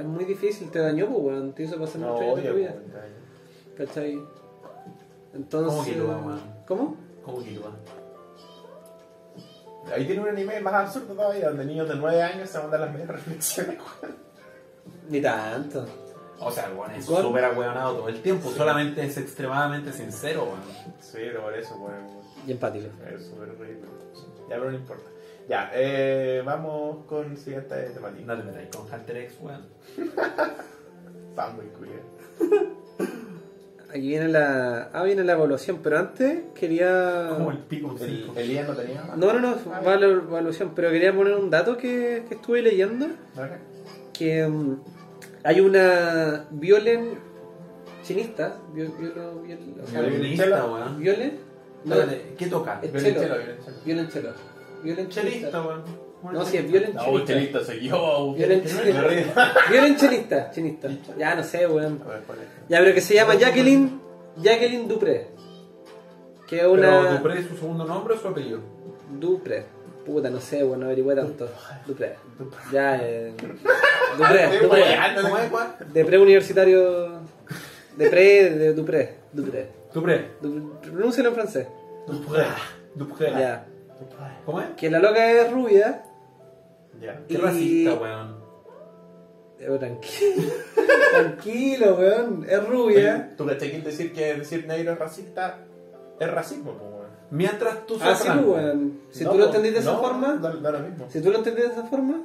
[0.00, 1.52] es muy difícil, te dañó, pues, weón.
[1.52, 2.70] Te hizo pasar No, mucho años de tu vida.
[2.76, 4.20] weón, ¿Cachai?
[5.34, 5.94] Entonces.
[5.96, 6.40] ¿Cómo va, weón?
[6.66, 6.96] ¿Cómo?
[7.24, 7.76] ¿Cómo va?
[9.94, 12.92] Ahí tiene un anime más absurdo todavía, donde niños de 9 años se mandan las
[12.92, 14.16] medias reflexiones, weón.
[15.08, 15.86] Ni tanto.
[16.38, 17.22] O sea, el weón es ¿Cuál?
[17.22, 18.50] súper ahueonado todo el tiempo.
[18.50, 20.60] Solamente es extremadamente sincero, weón.
[21.00, 22.20] Sí, pero por eso, weón.
[22.46, 22.86] Y empático.
[23.12, 23.90] Es súper ridículo.
[24.48, 25.04] Ya, pero no importa.
[25.50, 28.24] Ya, eh, vamos con siguiente temática.
[28.24, 29.62] No te metáis con Hunter X, weón.
[31.34, 32.70] Fanboy, culiao.
[33.88, 34.90] Aquí viene la.
[34.92, 37.30] Ah, viene la evaluación, pero antes quería.
[37.36, 39.16] Como el pico El, el Ian no tenía más.
[39.16, 42.62] No, no, no, Ah, va la evaluación, pero quería poner un dato que, que estuve
[42.62, 43.08] leyendo.
[44.12, 44.76] Que mm,
[45.42, 47.18] hay una violen
[48.04, 48.56] chinista.
[48.72, 50.64] viol- violo- viol- o sea, Violinista.
[50.96, 51.38] ¿Violen?
[51.84, 51.96] No,
[52.38, 52.78] ¿Qué toca?
[52.82, 53.34] es Violonchelo, chelo.
[53.36, 53.76] violonchelo.
[53.84, 54.49] Violonchelo.
[54.82, 55.50] Violonchelista.
[55.50, 55.82] Chelista, weón.
[56.22, 57.10] No, sí, es violonchelista.
[57.10, 58.34] No, chelista soy yo.
[58.34, 59.54] Violonchelista.
[59.70, 60.88] Violonchelista, chinista.
[61.18, 62.00] Ya no sé, weón.
[62.68, 64.00] Ya, pero que se llama Jacqueline.
[64.36, 65.28] Jacqueline Dupré.
[66.46, 67.10] Que es Pero una.
[67.12, 68.60] ¿Dupré es su segundo nombre o su apellido?
[69.18, 69.64] Dupré.
[70.04, 71.48] Puta, no sé, bueno, no averigüé tanto.
[71.86, 72.16] Dupré.
[72.72, 73.32] Ya, eh.
[74.18, 74.66] Dupré, Dupré.
[74.66, 75.42] guayando, ¿Cómo ¿no?
[75.42, 75.66] es, weón?
[75.92, 77.20] De pre-universitario.
[77.96, 79.14] De pre, de Dupré.
[79.32, 79.68] Dupré.
[79.94, 80.30] Dupré.
[80.40, 81.66] Du- Pronúncialo en francés.
[82.06, 82.44] Dupré.
[82.94, 83.30] Dupré.
[83.30, 83.66] Ya.
[84.46, 84.68] ¿Cómo es?
[84.76, 86.04] Que la loca es rubia.
[87.00, 87.20] Ya.
[87.28, 88.40] Qué Y- racista, weón.
[89.58, 90.52] Eh, tranquilo.
[91.12, 92.46] Tranquilo, weón.
[92.48, 93.32] Es rubia.
[93.36, 95.58] ¿Tú cachai que decir que decir negro es racista?
[96.18, 97.10] Es racismo, pues, weón.
[97.30, 98.52] Mientras tú Ah, seas sí, blanco.
[98.52, 99.00] pues, weón.
[99.10, 100.36] Si No, tú lo entendís de esa no, forma.
[100.36, 101.06] Da, da lo mismo.
[101.10, 102.22] Si tú lo entendís de esa forma.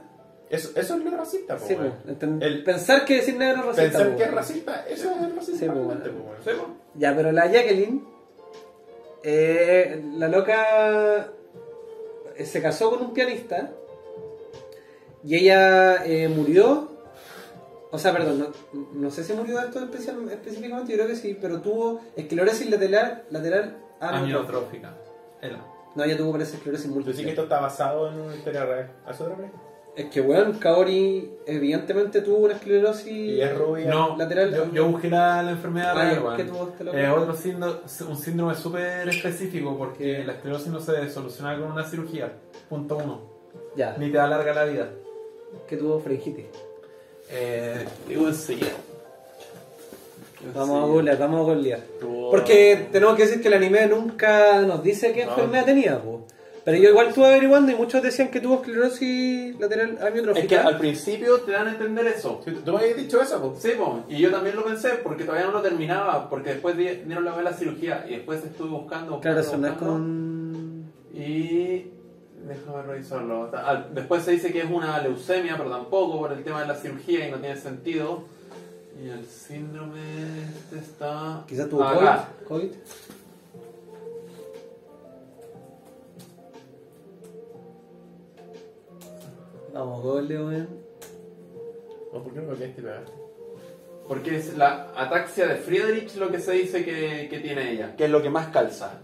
[0.50, 1.78] Eso, eso es lo racista, pues, Sí,
[2.40, 3.98] El- Pensar que decir negro es racista.
[4.00, 5.60] Pensar que es racista, eso es racista.
[5.60, 6.30] Sí, realmente, bueno.
[6.44, 6.74] Sí, weón.
[6.96, 8.04] Ya, pero la Jacqueline.
[9.24, 11.28] eh, la loca.
[12.44, 13.72] Se casó con un pianista.
[15.24, 16.90] Y ella eh, murió.
[17.92, 18.40] O sea, perdón,
[18.74, 22.02] no, no sé si murió de esto especial- específicamente, yo creo que sí, pero tuvo
[22.16, 23.78] esclerosis lateral, lateral
[24.42, 24.94] amiotrófica.
[25.96, 27.14] No, ella tuvo parece esclerosis múltiple.
[27.14, 28.92] decís que esto está basado en una historia real.
[29.06, 29.52] ¿Hace otra vez?
[29.96, 33.90] Es que, weón, Kaori evidentemente tuvo una esclerosis Y es rubia.
[33.90, 34.54] No, lateral.
[34.54, 36.34] yo, yo busqué la, la enfermedad Ah.
[36.36, 36.98] ¿qué tuvo este loco?
[36.98, 37.78] Eh, otro síndrome,
[38.10, 42.34] un síndrome súper específico porque la esclerosis no se soluciona con una cirugía.
[42.68, 43.22] Punto uno.
[43.78, 44.90] Ya, Ni te alarga la vida.
[45.68, 46.46] que tuvo faringitis.
[47.32, 48.72] Eh, digo enseguida.
[50.54, 51.80] Vamos a googlear, vamos a googlear.
[52.30, 55.32] Porque tenemos que decir que el anime nunca nos dice qué No.
[55.32, 56.26] enfermedad tenía, po.
[56.66, 60.42] Pero yo igual estuve averiguando y muchos decían que tuvo esclerosis lateral amiotrófica.
[60.44, 62.42] Es que al principio te dan a entender eso.
[62.44, 63.62] ¿Tú me habías dicho eso, pues?
[63.62, 67.04] Sí, po, y yo también lo pensé porque todavía no lo terminaba, porque después di-
[67.06, 69.20] dieron la la cirugía y después estuve buscando.
[69.22, 70.92] Claro, buscando, eso no es buscando, con...
[71.14, 71.92] Y.
[72.48, 73.52] Déjame revisarlo.
[73.94, 77.28] Después se dice que es una leucemia, pero tampoco por el tema de la cirugía
[77.28, 78.24] y no tiene sentido.
[79.04, 80.00] Y el síndrome
[80.58, 81.44] este está.
[81.48, 81.84] Quizás tuvo.
[81.84, 82.08] COVID.
[82.48, 82.72] COVID.
[89.76, 90.70] Vamos, Google, weón.
[92.14, 93.04] ¿O por qué no lo quieres tirar?
[94.08, 98.06] Porque es la ataxia de Friedrich lo que se dice que, que tiene ella, que
[98.06, 99.02] es lo que más calza.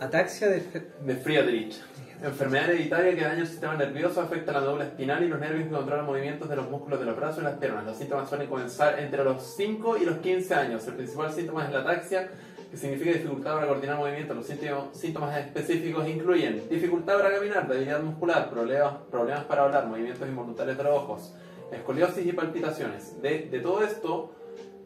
[0.00, 0.64] Ataxia de...
[1.04, 1.80] De Friedrich.
[2.20, 5.70] Enfermedad hereditaria que daña el sistema nervioso, afecta la médula espinal y los nervios que
[5.70, 7.84] controlan movimientos de los músculos de los brazos y las piernas.
[7.84, 10.88] Los síntomas suelen comenzar entre los 5 y los 15 años.
[10.88, 12.28] El principal síntoma es la ataxia,
[12.70, 14.36] que significa dificultad para coordinar movimientos.
[14.36, 20.28] Los síntomas- síntomas específicos incluyen dificultad para caminar, debilidad muscular, problemas, problemas para hablar, movimientos
[20.28, 21.34] involuntarios de los ojos,
[21.72, 23.20] escoliosis y palpitaciones.
[23.22, 24.34] De, de todo esto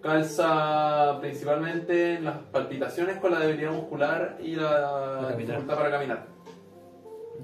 [0.01, 6.27] calza principalmente las palpitaciones con la debilidad muscular y la dificultad para caminar.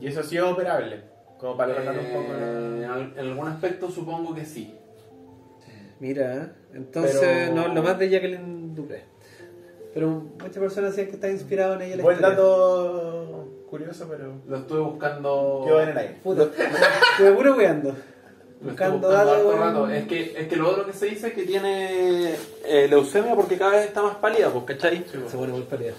[0.00, 1.02] Y eso ha sido operable.
[1.38, 3.20] Como para tratar un poco Eh, la...
[3.20, 4.74] en algún aspecto supongo que sí.
[6.00, 9.04] Mira, entonces Pero- no lo más de Jacqueline Dupré.
[9.94, 14.34] Pero muchas personas decían que está inspirado en ella la Buen dato curioso, pero...
[14.46, 15.62] Lo estuve buscando.
[15.66, 16.16] Quedó en el aire.
[16.22, 17.94] Puta, estuve puro weando.
[18.60, 19.88] Buscando buscando rato.
[19.88, 22.34] Es que, es que lo otro que se dice es que tiene
[22.64, 25.04] eh, leucemia porque cada vez está más pálida, pues, ¿cachai?
[25.08, 25.92] Se pone muy pálida.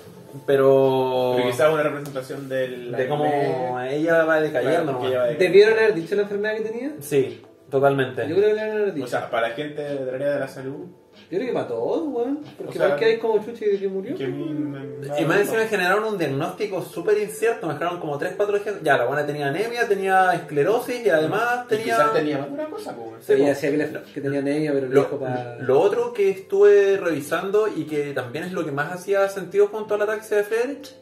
[0.45, 1.33] Pero.
[1.37, 2.91] Pero quizás una representación del...
[2.91, 5.33] De cómo ella va decayendo, Claro.
[5.39, 6.91] ¿Debieron haber dicho la enfermedad que tenía?
[6.99, 8.27] Sí, totalmente.
[8.27, 9.05] Yo creo que le dicho.
[9.05, 10.85] O sea, para la gente del área de la salud...
[11.29, 12.39] Yo creo que para todos, weón.
[12.57, 14.15] Porque O sea, que hay como chucha y de que murió.
[14.15, 18.75] Que mí me- Y más encima generaron un diagnóstico súper incierto, mezclaron como tres patologías.
[18.83, 21.83] Ya, la buena tenía anemia, tenía esclerosis y además Y tenía...
[21.97, 23.25] Quizás tenía más una cosa, pues.
[23.25, 25.57] Sí, decía que, le- que tenía anemia, pero Lo, para...
[25.57, 29.95] lo otro que estuve revisando y que también es lo que más hacía sentido junto
[29.95, 30.43] a la ataxia de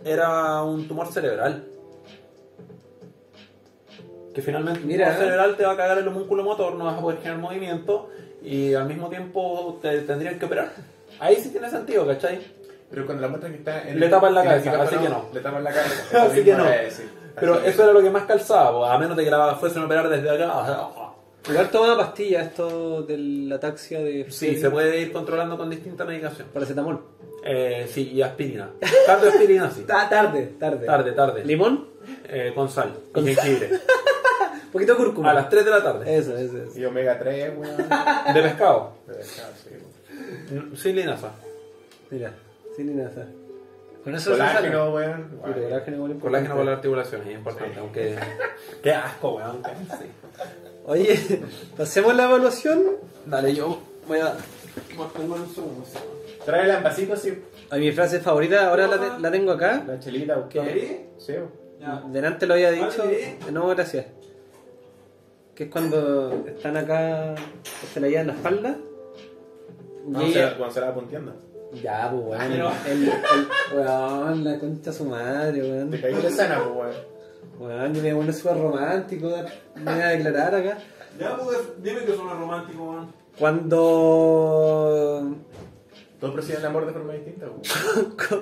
[0.03, 1.63] era un tumor cerebral.
[4.37, 5.05] Que finalmente Mira.
[5.07, 8.11] tumor cerebral te va a cagar el homúnculo motor, no vas a poder generar movimiento
[8.43, 10.73] y al mismo tiempo te tendrían que operar.
[11.19, 12.39] Ahí sí tiene sentido, ¿cachai?
[12.87, 15.25] Pero cuando la muestra que está en Le tapan la el cabeza, así que no.
[15.33, 16.23] Le tapan la cabeza.
[16.23, 16.69] Así que no.
[16.69, 17.03] es, sí.
[17.39, 19.81] Pero Así eso era lo que más calzaba, po, a menos de que la fuesen
[19.81, 20.87] a operar desde acá.
[21.49, 24.29] Igual tomaba pastillas esto de la ataxia de...
[24.29, 26.47] Sí, se puede ir controlando con distinta medicación.
[26.53, 27.01] Paracetamol.
[27.43, 28.69] Eh, sí, y aspirina.
[29.07, 29.81] Tanto aspirina, sí.
[29.87, 30.85] Ta- tarde, tarde.
[30.85, 31.43] Tarde, tarde.
[31.43, 31.87] ¿Limón?
[32.29, 33.71] Eh, con sal y jengibre.
[34.77, 35.31] Poquito de cúrcuma.
[35.31, 36.17] A las 3 de la tarde.
[36.17, 36.79] Eso, eso, eso.
[36.79, 37.77] Y omega 3, weón.
[38.33, 38.93] De pescado.
[39.05, 40.53] Pero, claro, sí.
[40.55, 41.31] Mm, Sin linaza.
[42.09, 42.31] Mira,
[42.75, 43.27] sin ni nada.
[44.03, 44.91] Con eso se Colágeno,
[45.41, 46.17] colágeno, igual.
[46.19, 47.79] Colágeno para las articulaciones, es importante.
[47.79, 48.15] Aunque.
[48.83, 49.61] Qué asco, weón.
[49.99, 50.05] sí.
[50.85, 51.41] Oye,
[51.75, 52.83] pasemos la evaluación.
[53.25, 54.33] Dale, yo voy a.
[56.45, 57.43] Tráela en vasito, sí.
[57.69, 59.83] A mi frase favorita, ahora la, te- la tengo acá.
[59.85, 61.07] La chelita, ¿o ¿Qué?
[61.17, 61.33] Sí.
[62.11, 62.99] Delante lo había dicho.
[62.99, 63.37] Vale.
[63.51, 64.05] No, gracias.
[65.57, 67.33] Que es cuando están acá,
[67.91, 68.77] se la llevan en la espalda.
[70.07, 71.33] Y ella- se, cuando se la va punteando.
[71.81, 72.51] Ya, pues, weón.
[72.51, 73.13] Pero- El, el-
[73.75, 75.89] weón, la concha de su madre, weón.
[75.89, 76.95] Te caí de sana, pues, weón.
[77.59, 79.29] Weón, yo me bueno súper romántico.
[79.75, 80.77] Me voy a declarar acá.
[81.19, 83.11] Ya, pues, dime que son romántico, weón.
[83.39, 85.35] Cuando.
[86.19, 87.61] Todos perciben el amor de forma distinta, weón.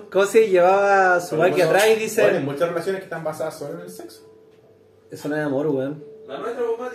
[0.11, 2.39] ¿Cómo se llevaba su bueno, atrás y bueno, hay dice.
[2.41, 4.29] muchas relaciones que están basadas solo en el sexo.
[5.09, 6.03] Eso no es amor, weón.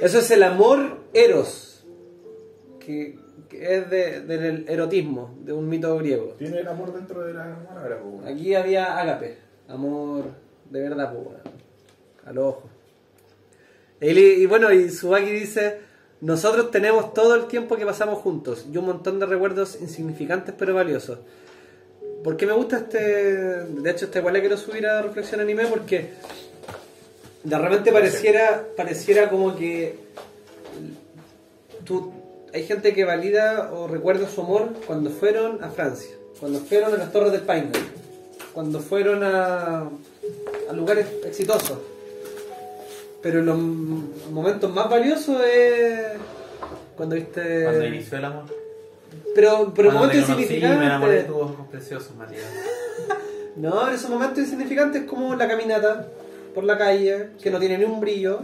[0.00, 1.84] Eso es el amor eros.
[2.78, 6.34] Que, que es de- del erotismo, de un mito griego.
[6.38, 8.00] Tiene el amor dentro de la palabra.
[8.26, 9.38] Aquí había ágape,
[9.68, 10.24] amor
[10.70, 11.36] de verdad, pues,
[12.26, 12.62] al ojo.
[14.00, 15.78] Y, y bueno, y Subaki dice,
[16.20, 20.74] nosotros tenemos todo el tiempo que pasamos juntos y un montón de recuerdos insignificantes pero
[20.74, 21.18] valiosos.
[22.24, 22.98] ¿Por qué me gusta este?
[22.98, 26.10] De hecho, este igual le quiero subir a Reflexión Anime porque
[27.42, 29.98] de repente pareciera, pareciera como que
[31.84, 32.12] tú,
[32.52, 36.96] hay gente que valida o recuerda su amor cuando fueron a Francia, cuando fueron a
[36.98, 37.70] las Torres del Paine,
[38.52, 39.88] cuando fueron a,
[40.68, 41.78] a lugares exitosos.
[43.22, 46.00] Pero los momentos más valiosos es
[46.96, 47.64] cuando viste.
[47.64, 48.44] Cuando inició el amor.
[49.34, 51.26] Pero, pero momentos Me enamoré de insignificantes.
[51.26, 52.44] tus ojos preciosos, Matías.
[53.56, 56.06] No, esos momentos insignificantes como la caminata
[56.54, 58.40] por la calle, que no tiene ni un brillo,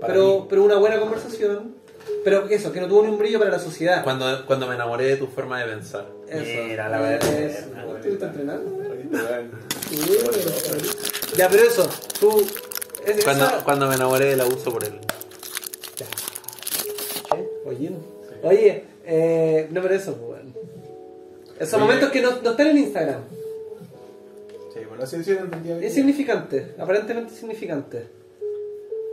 [0.00, 0.46] Para pero, mí.
[0.48, 1.80] pero una buena conversación.
[2.24, 4.02] Pero eso, que no tuvo ni un brillo para la sociedad.
[4.02, 6.06] Cuando, cuando me enamoré de tu forma de pensar.
[6.28, 6.64] Eso.
[6.66, 7.32] Mira la verdad.
[7.32, 7.66] Eso.
[7.96, 8.78] ¿Estuviste entrenando?
[11.36, 11.88] Ya, pero eso,
[12.20, 12.40] tú.
[13.06, 14.98] es- Cuando, esa- cuando me enamoré del abuso por él.
[17.64, 18.48] Oye, no.
[18.48, 20.52] Oye, eh, no, pero eso, pues, bueno.
[21.58, 21.82] Esos Oye.
[21.82, 23.20] momentos que no, no están en Instagram.
[25.06, 25.68] Sí, bueno, sí, sí, lo entendí.
[25.68, 25.84] bien.
[25.84, 28.06] Es significante, aparentemente significante.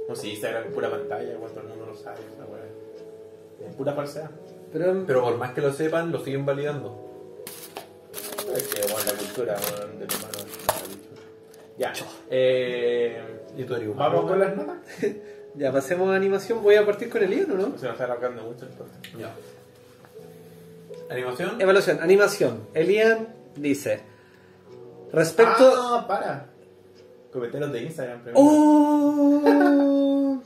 [0.08, 3.70] No, sí, Instagram es pura pantalla, weón, todo el mundo lo sabe, esa weón.
[3.70, 4.32] Es pura falsedad.
[4.72, 7.06] Pero, Pero por más que lo sepan, lo siguen validando.
[8.56, 11.22] Es que, bueno, la cultura, weón, del humano es una cultura.
[11.78, 11.94] Ya.
[12.30, 13.22] Eh,
[13.58, 14.78] Y tú eres Vamos con las notas.
[15.56, 16.64] ya pasemos a animación.
[16.64, 17.78] Voy a partir con el Ian, ¿o no?
[17.78, 19.20] Se nos está alargando mucho el.
[19.20, 19.34] Ya.
[21.10, 21.60] ¿Animación?
[21.60, 22.68] Evaluación, animación.
[22.74, 24.02] Elian dice:
[25.12, 25.74] Respecto.
[25.76, 26.46] Ah, para.
[27.32, 28.44] Comentarios de Instagram primero.
[28.44, 29.42] ¡Oh!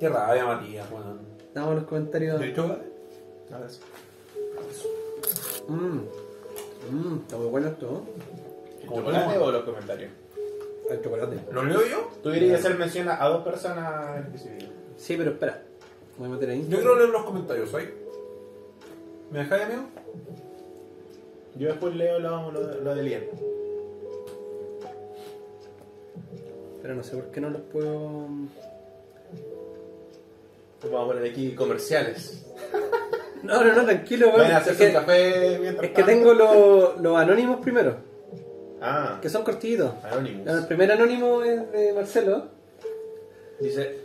[0.00, 1.20] Qué rabia, Matías, weón.
[1.54, 2.40] Damos los comentarios.
[2.40, 2.78] ¿De hecho,
[3.68, 4.88] sí.
[5.68, 6.00] Mmm.
[6.90, 8.02] Mmm, está muy bueno esto.
[8.82, 10.10] ¿El ¿Cómo chocolate o los comentarios?
[10.90, 11.40] El chocolate.
[11.52, 12.10] ¿Lo leo yo?
[12.22, 14.72] Tú deberías hacer mención a dos personas en específico.
[14.96, 15.62] Sí, pero espera.
[16.18, 16.66] Voy a meter ahí.
[16.68, 17.94] Yo quiero leer los comentarios, ¿ahí?
[19.30, 19.82] ¿Me dejáis, amigo?
[21.56, 23.53] Yo después leo lo, lo, lo de Lien.
[26.84, 28.26] Pero no sé por qué no los puedo.
[30.82, 32.44] Vamos a poner aquí comerciales.
[33.42, 34.50] No, no, no, tranquilo, weón.
[34.52, 37.96] A Es que, café mientras es que tengo los los anónimos primero,
[38.80, 39.92] Ah, que son cortitos.
[40.02, 40.46] Anonymous.
[40.48, 42.46] El primer anónimo es de Marcelo.
[43.60, 43.98] Dice,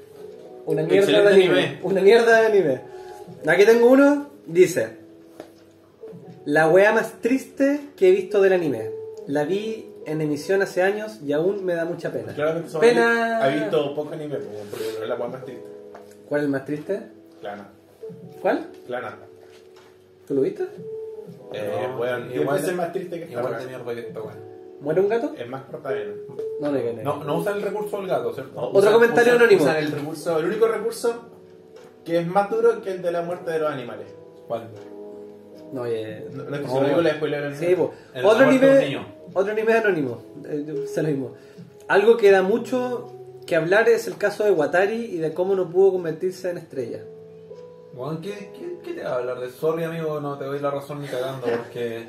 [0.65, 1.53] Una mierda de anime.
[1.61, 1.79] anime.
[1.83, 2.81] Una mierda de anime.
[3.47, 4.29] Aquí tengo uno.
[4.45, 4.89] Dice:
[6.43, 8.91] La wea más triste que he visto del anime.
[9.27, 12.33] La vi en emisión hace años y aún me da mucha pena.
[12.33, 13.43] claramente son Pena.
[13.43, 15.67] ha visto poco anime, no es la weá más triste.
[16.27, 17.01] ¿Cuál es el más triste?
[17.41, 17.69] Clana.
[18.41, 18.67] ¿Cuál?
[18.87, 19.17] Clana.
[20.27, 20.63] ¿Tú lo viste?
[21.53, 23.59] Eh, No, weón, igual veces de- más triste que esta Igual weá.
[23.61, 24.49] de mierda que esta weón.
[24.81, 25.33] ¿Muere un gato?
[25.37, 26.13] Es más cortavena.
[26.61, 27.03] No, no, no.
[27.03, 28.59] No, no usan el recurso del gato, ¿cierto?
[28.71, 29.61] Otro comentario anónimo.
[29.63, 31.25] Usan el recurso, el único recurso
[32.05, 34.07] que es más duro que el de la muerte de los animales.
[34.47, 34.69] ¿Cuál?
[35.73, 36.25] No, oye.
[36.31, 36.83] No, no No.
[36.87, 37.65] digo la al Sí.
[38.13, 38.97] El otro anime,
[39.33, 41.33] otro anime anónimo, eh, se lo mismo.
[41.87, 43.13] Algo que da mucho
[43.45, 46.99] que hablar es el caso de Watari y de cómo no pudo convertirse en estrella.
[47.93, 50.19] Weón, ¿qué, qué, ¿qué te va a hablar de Sorry, amigo?
[50.21, 52.05] No te doy la razón ni cagando, porque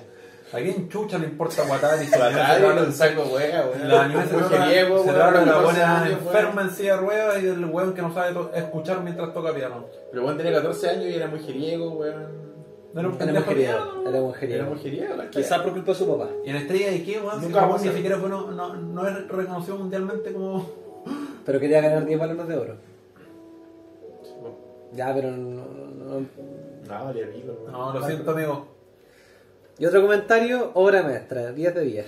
[0.53, 3.89] a quién chucha le importa Watari se trata- un saco wea, weón.
[3.89, 6.95] La anime se trata, Mujeriego, se weón, trata de la 14 buena enferma en silla
[6.97, 9.87] de ruedas y del weón que no sabe escuchar mientras toca piano.
[10.11, 12.50] Pero weón tenía 14 años y era mujeriego, weón.
[12.93, 13.73] No era un Era pendejo mujeriego.
[13.79, 14.01] piano.
[14.01, 14.71] Era Era mujeriego.
[14.71, 16.29] mujeriego, la Quizás por culpa de su papá.
[16.45, 17.41] ¿Y en Estrella de qué, weón?
[17.43, 20.67] Nunca ni siquiera fue, no, no, no es reconocido mundialmente como...
[21.47, 22.75] Pero quería ganar 10 balones de oro.
[24.93, 26.21] Ya, pero no, no-
[26.89, 27.73] No, valía pico, weón.
[27.73, 28.67] No, lo siento, amigo.
[29.79, 32.07] Y otro comentario, obra maestra, 10 de 10.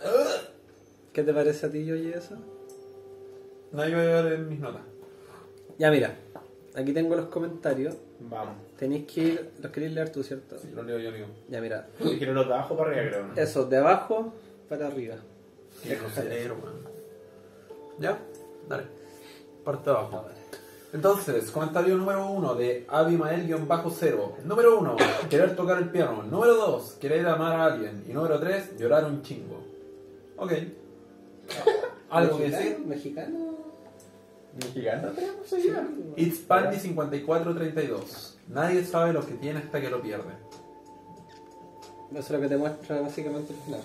[1.12, 2.36] ¿Qué te parece a ti, yo y eso?
[3.72, 4.82] No iba a ver en mis notas.
[5.78, 6.14] Ya, mira.
[6.74, 7.96] Aquí tengo los comentarios.
[8.28, 8.54] Vamos.
[8.78, 10.58] Tenéis que ir, los queréis leer tú, ¿cierto?
[10.58, 11.26] Sí, lo leo yo, amigo.
[11.48, 11.88] Ya, mira.
[11.98, 13.26] Quiero los de abajo para arriba, creo.
[13.26, 13.34] ¿no?
[13.36, 14.32] Eso, de abajo
[14.68, 15.16] para arriba.
[15.82, 16.92] Qué grosero, weón.
[17.98, 18.18] ¿Ya?
[18.68, 18.84] Dale.
[19.64, 20.24] Parte de abajo.
[20.92, 24.42] Entonces, comentario número uno de Abimael-0.
[24.44, 24.96] Número uno,
[25.30, 26.22] querer tocar el piano.
[26.22, 28.04] Número dos, querer amar a alguien.
[28.06, 29.62] Y número tres, llorar un chingo.
[30.36, 30.52] Ok.
[32.10, 32.78] ¿Algo que decir?
[32.86, 33.71] ¿Mexicano?
[34.54, 35.46] Mexicano tenemos.
[36.16, 38.38] It's Pandy 5432.
[38.48, 40.32] Nadie sabe lo que tiene hasta que lo pierde.
[42.10, 43.80] Eso es lo que te muestra básicamente el final.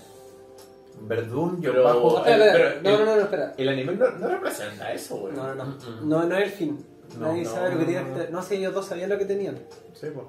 [1.01, 2.25] Verdún, yo Pero- bajo.
[2.25, 2.79] el- Espera, espera.
[2.83, 3.53] pero no, el- no, no, no, espera.
[3.57, 5.35] El anime no, no representa eso, weón.
[5.35, 5.75] No, no, no.
[6.01, 6.85] No, no es el fin.
[7.17, 8.17] No, Nadie no, sabe lo que no, tenían.
[8.17, 8.29] no.
[8.31, 9.57] No sé, ellos dos sabían lo que tenían.
[9.93, 10.25] Sí, pues.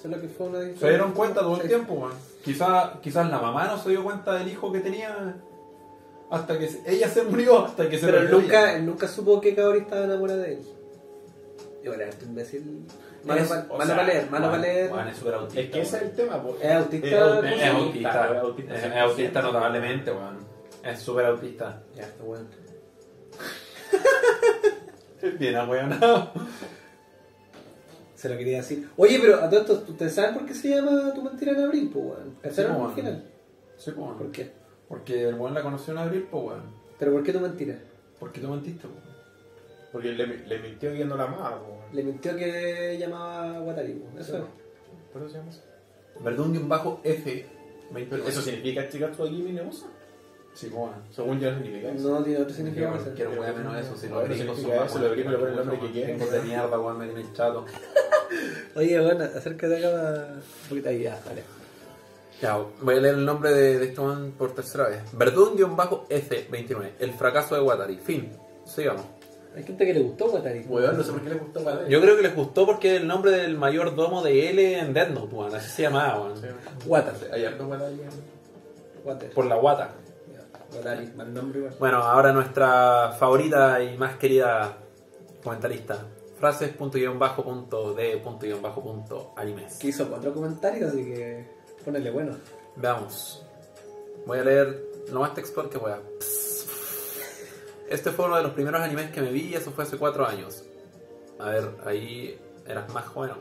[0.00, 1.68] Solo que fue una Se dieron cuenta todo el Sí.
[1.68, 2.12] tiempo, weón.
[2.44, 5.34] Quizás quizás la mamá no se dio cuenta del hijo que tenía
[6.30, 8.76] hasta que se- ella se murió, hasta que se Pero él perdió nunca, ella.
[8.78, 10.60] él nunca supo que Kaori estaba enamorada de él.
[11.82, 12.86] Igual era este imbécil.
[13.24, 15.60] Malo, Es- malo sea, para leer, malo es súper autista.
[15.60, 16.36] Es que ese es el tema.
[16.62, 18.92] Es autista, Es autista, es autista, es autista, es, 100%.
[18.96, 20.38] es autista notablemente, weón.
[20.82, 21.82] Es súper autista.
[21.94, 22.46] Ya, está bueno.
[25.38, 26.32] Bien ahueonado.
[28.14, 28.88] Se lo quería decir.
[28.96, 31.90] Oye, pero a todo esto, ¿ustedes saben por qué se llama Tu mentira en abril,
[31.92, 32.36] pues, weón?
[32.42, 33.24] ¿Cacharon Sí, al final?
[33.76, 34.50] Sí, ¿Por qué?
[34.90, 36.62] Porque el weón la conoció en abril, pues, weón.
[36.98, 37.78] ¿Pero por qué tu mentira?
[38.18, 39.08] ¿Por qué tú mentiste, weón?
[39.92, 41.94] Porque le, le mintió que no la amaba, pues.
[41.94, 44.18] Le mintió que llamaba a Watari, weón.
[44.18, 44.44] Eso es.
[45.12, 45.62] ¿Por eso se llama eso?
[46.18, 47.46] Verdun-F.
[47.92, 49.86] Pero ¿Eso significa chica tu aquí me usa?
[50.54, 50.94] Sí, pues, weón.
[51.12, 52.10] Según yo no significa eso.
[52.10, 53.14] No tiene otro significado.
[53.14, 55.92] Quiero, weá menos eso, si eso, más los weones, gringos le ponen el nombre que
[55.92, 56.48] quieren, gringos de weón.
[56.48, 57.64] mierda, weón, me tienen chato.
[58.74, 60.34] Oye, bueno, acércate acá para...
[60.34, 61.59] Un poquito ahí, ya, dale.
[62.40, 65.02] Ya, voy a leer el nombre de, de este man por tercera vez.
[65.12, 66.92] Verdun-F29.
[66.98, 67.96] El fracaso de Watari.
[67.98, 68.30] Fin.
[68.64, 69.04] Sigamos.
[69.54, 70.60] Hay gente que le gustó Watari.
[70.60, 73.06] Weón, no sé por qué le gustó para Yo creo que les gustó porque el
[73.06, 75.54] nombre del mayordomo de L en Death Note, weón.
[75.54, 76.34] Así se llamaba, weón.
[76.86, 77.14] Water.
[77.32, 78.00] Hay harto ahí.
[79.04, 79.30] Water.
[79.32, 79.90] Por la guata.
[80.32, 81.74] Ya, Watari, mal nombre igual.
[81.78, 84.78] Bueno, ahora nuestra favorita y más querida
[85.42, 86.06] comentarista.
[86.38, 89.76] Frases punto guion bajo punto de punto guion bajo punto animes.
[89.78, 92.36] Que hizo cuatro comentarios, así que ponele bueno.
[92.76, 93.44] Veamos.
[94.26, 96.00] Voy a leer lo más textual que pueda.
[97.88, 100.26] Este fue uno de los primeros animes que me vi y eso fue hace cuatro
[100.26, 100.64] años.
[101.38, 103.32] A ver, ahí eras más joven.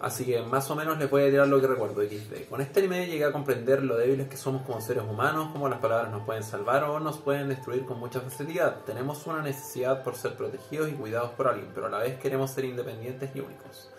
[0.00, 2.48] Así que más o menos les voy a tirar lo que recuerdo XD.
[2.50, 5.78] Con este anime llegué a comprender lo débiles que somos como seres humanos, cómo las
[5.78, 8.84] palabras nos pueden salvar o nos pueden destruir con mucha facilidad.
[8.84, 12.50] Tenemos una necesidad por ser protegidos y cuidados por alguien, pero a la vez queremos
[12.50, 13.93] ser independientes y únicos.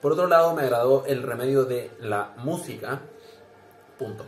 [0.00, 3.00] Por otro lado, me agradó el remedio de la música.
[3.98, 4.24] Punto.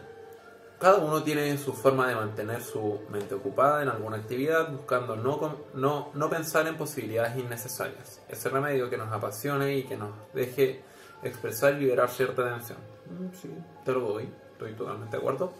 [0.79, 5.59] Cada uno tiene su forma de mantener su mente ocupada en alguna actividad, buscando no,
[5.75, 8.21] no, no pensar en posibilidades innecesarias.
[8.29, 10.83] Ese remedio que nos apasione y que nos deje
[11.23, 12.79] expresar y liberar cierta tensión.
[13.07, 13.49] Mm, Sí,
[13.85, 15.53] te lo doy, estoy totalmente de acuerdo.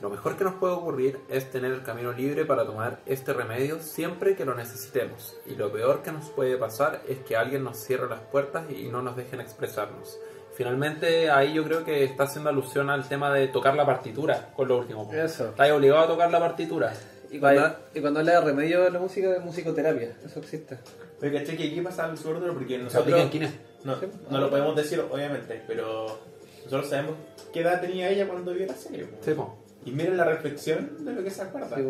[0.00, 3.80] Lo mejor que nos puede ocurrir es tener el camino libre para tomar este remedio
[3.80, 5.36] siempre que lo necesitemos.
[5.44, 8.84] Y lo peor que nos puede pasar es que alguien nos cierre las puertas y
[8.84, 10.16] no nos dejen expresarnos.
[10.54, 14.68] Finalmente, ahí yo creo que está haciendo alusión al tema de tocar la partitura con
[14.68, 15.10] lo último.
[15.12, 15.48] Eso.
[15.48, 16.92] Estás obligado a tocar la partitura.
[17.30, 20.16] Y cuando, y cuando habla de remedio de la música, de musicoterapia.
[20.24, 20.78] Eso existe.
[21.20, 21.56] Oye, ¿cachai?
[21.56, 23.30] Que aquí pasa duro porque ¿Se aplica en nosotros...
[23.30, 23.54] quién es?
[23.84, 23.96] No,
[24.30, 26.18] no lo podemos decir, obviamente, pero
[26.64, 27.14] nosotros sabemos
[27.52, 29.08] qué edad tenía ella cuando vio la serie.
[29.20, 29.67] Sí, po.
[29.84, 31.76] Y miren la reflexión de lo que se acuerda.
[31.76, 31.84] Sí.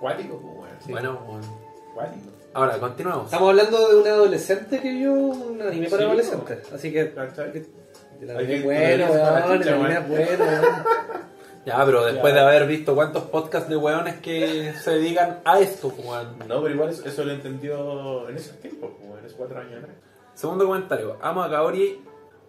[0.00, 0.68] Cuático, pues, weón.
[0.84, 0.92] Sí.
[0.92, 1.46] Bueno, bueno.
[1.94, 2.30] Cuático.
[2.54, 3.26] Ahora, continuamos.
[3.26, 6.72] Estamos hablando de un adolescente que vio un anime para Sí, adolescentes.
[6.72, 7.04] Así que.
[7.14, 8.70] Bueno, weón.
[8.82, 9.92] El chucha, anime weón.
[9.92, 10.64] es bueno, weón.
[11.66, 12.40] Ya, pero después Ya.
[12.40, 16.38] de haber visto cuántos podcasts de weones que se dedican a esto, pues, weón.
[16.48, 19.74] No, pero igual eso, eso lo entendió en esos tiempos, pues, en esos cuatro años
[19.82, 19.94] atrás.
[20.34, 21.18] Segundo comentario.
[21.20, 22.02] Amo a Kaori.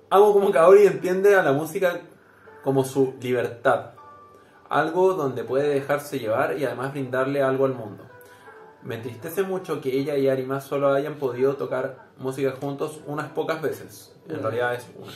[0.10, 2.00] Amo como Kaori entiende a la música
[2.64, 3.92] como su libertad.
[4.72, 8.06] Algo donde puede dejarse llevar y además brindarle algo al mundo.
[8.84, 13.62] Me entristece mucho que ella y Arima solo hayan podido tocar música juntos unas pocas
[13.62, 14.16] veces.
[14.30, 15.12] En realidad es una.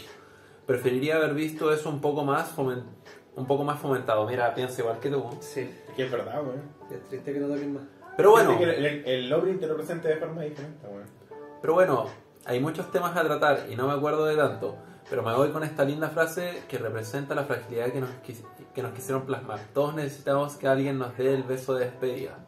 [0.65, 4.27] Preferiría haber visto eso un poco más un poco más fomentado.
[4.27, 5.23] Mira, piensa igual que tú.
[5.39, 5.61] Sí.
[5.61, 6.61] Es que es verdad, weón.
[6.91, 7.83] Es triste que no toquen más.
[8.17, 8.57] Pero bueno.
[8.57, 10.85] Que el, el te lo presenta de forma diferente.
[11.61, 12.07] Pero bueno,
[12.43, 14.75] hay muchos temas a tratar y no me acuerdo de tanto.
[15.09, 18.09] Pero me voy con esta linda frase que representa la fragilidad que nos,
[18.73, 19.59] que nos quisieron plasmar.
[19.73, 22.39] Todos necesitamos que alguien nos dé el beso de despedida.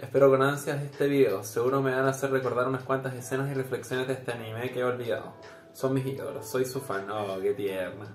[0.00, 1.44] Espero con ansias este video.
[1.44, 4.80] Seguro me van a hacer recordar unas cuantas escenas y reflexiones de este anime que
[4.80, 5.34] he olvidado.
[5.74, 7.10] Son mis ídolos, soy su fan.
[7.10, 8.06] Oh, qué tierna.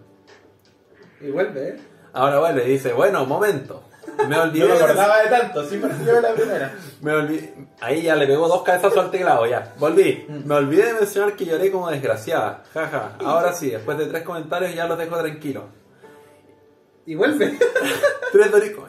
[1.21, 1.77] Y vuelve, ¿eh?
[2.13, 3.83] Ahora vuelve y dice, bueno, momento.
[4.27, 6.73] Me olvidé No me de- acordaba de tanto, sí partió la primera.
[7.01, 7.53] Me olvidé.
[7.81, 9.73] Ahí ya le pegó dos cabezazos al teclado, ya.
[9.77, 10.25] Volví.
[10.45, 12.63] Me olvidé de mencionar que lloré como desgraciada.
[12.73, 13.11] Jaja.
[13.23, 15.63] Ahora sí, después de tres comentarios ya los dejo tranquilos.
[17.05, 17.57] Y vuelve.
[18.33, 18.83] Tres doritos.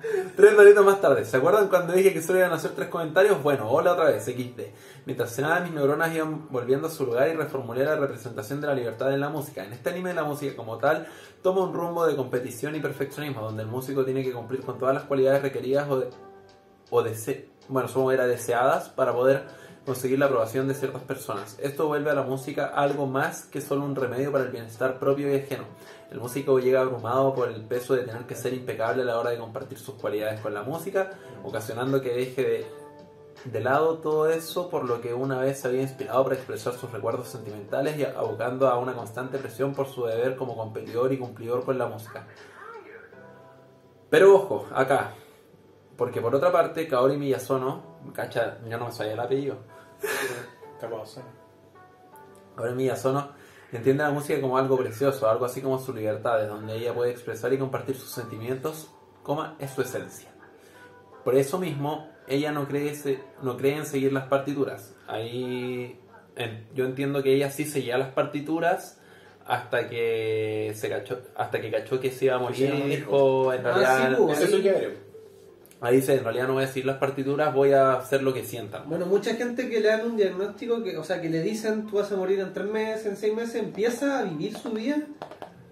[0.36, 1.24] Tres doritos más tarde.
[1.24, 3.42] ¿Se acuerdan cuando dije que solo iban a hacer tres comentarios?
[3.42, 4.60] Bueno, hola otra vez, XD.
[5.06, 8.74] Mientras cenaba, mis neuronas iban volviendo a su lugar y reformulé la representación de la
[8.74, 9.64] libertad en la música.
[9.64, 11.06] En este anime, la música como tal
[11.42, 14.94] toma un rumbo de competición y perfeccionismo, donde el músico tiene que cumplir con todas
[14.94, 16.10] las cualidades requeridas o, de-
[16.90, 19.44] o dese- bueno, supongo era deseadas para poder
[19.84, 21.56] conseguir la aprobación de ciertas personas.
[21.62, 25.32] Esto vuelve a la música algo más que solo un remedio para el bienestar propio
[25.32, 25.62] y ajeno.
[26.10, 29.30] El músico llega abrumado por el peso de tener que ser impecable a la hora
[29.30, 31.10] de compartir sus cualidades con la música,
[31.42, 32.86] ocasionando que deje de
[33.44, 36.90] de lado todo eso por lo que una vez se había inspirado para expresar sus
[36.90, 41.64] recuerdos sentimentales y abocando a una constante presión por su deber como competidor y cumplidor
[41.64, 42.26] con la música.
[44.10, 45.12] Pero ojo, acá,
[45.96, 49.56] porque por otra parte, Kaori Miyazono, cacha, yo no me sabía el apellido.
[52.56, 53.30] Kaori Miyazono
[53.72, 57.10] entiende la música como algo precioso, algo así como su libertad, es donde ella puede
[57.10, 58.90] expresar y compartir sus sentimientos,
[59.22, 60.28] coma, es su esencia.
[61.24, 64.94] Por eso mismo, ella no cree, se- no cree en seguir las partituras.
[65.08, 65.98] Ahí
[66.36, 69.00] en- yo entiendo que ella sí seguía las partituras
[69.44, 73.60] hasta que se cachó, hasta que cachó que se iba a morir y dijo en
[73.66, 74.40] Ah, realidad sí, pues.
[74.40, 74.62] Ese
[75.90, 78.88] dice en realidad no voy a seguir las partituras, voy a hacer lo que sientan.
[78.88, 81.96] Bueno, mucha gente que le dan un diagnóstico, que, o sea, que le dicen tú
[81.96, 84.98] vas a morir en tres meses, en seis meses, empieza a vivir su vida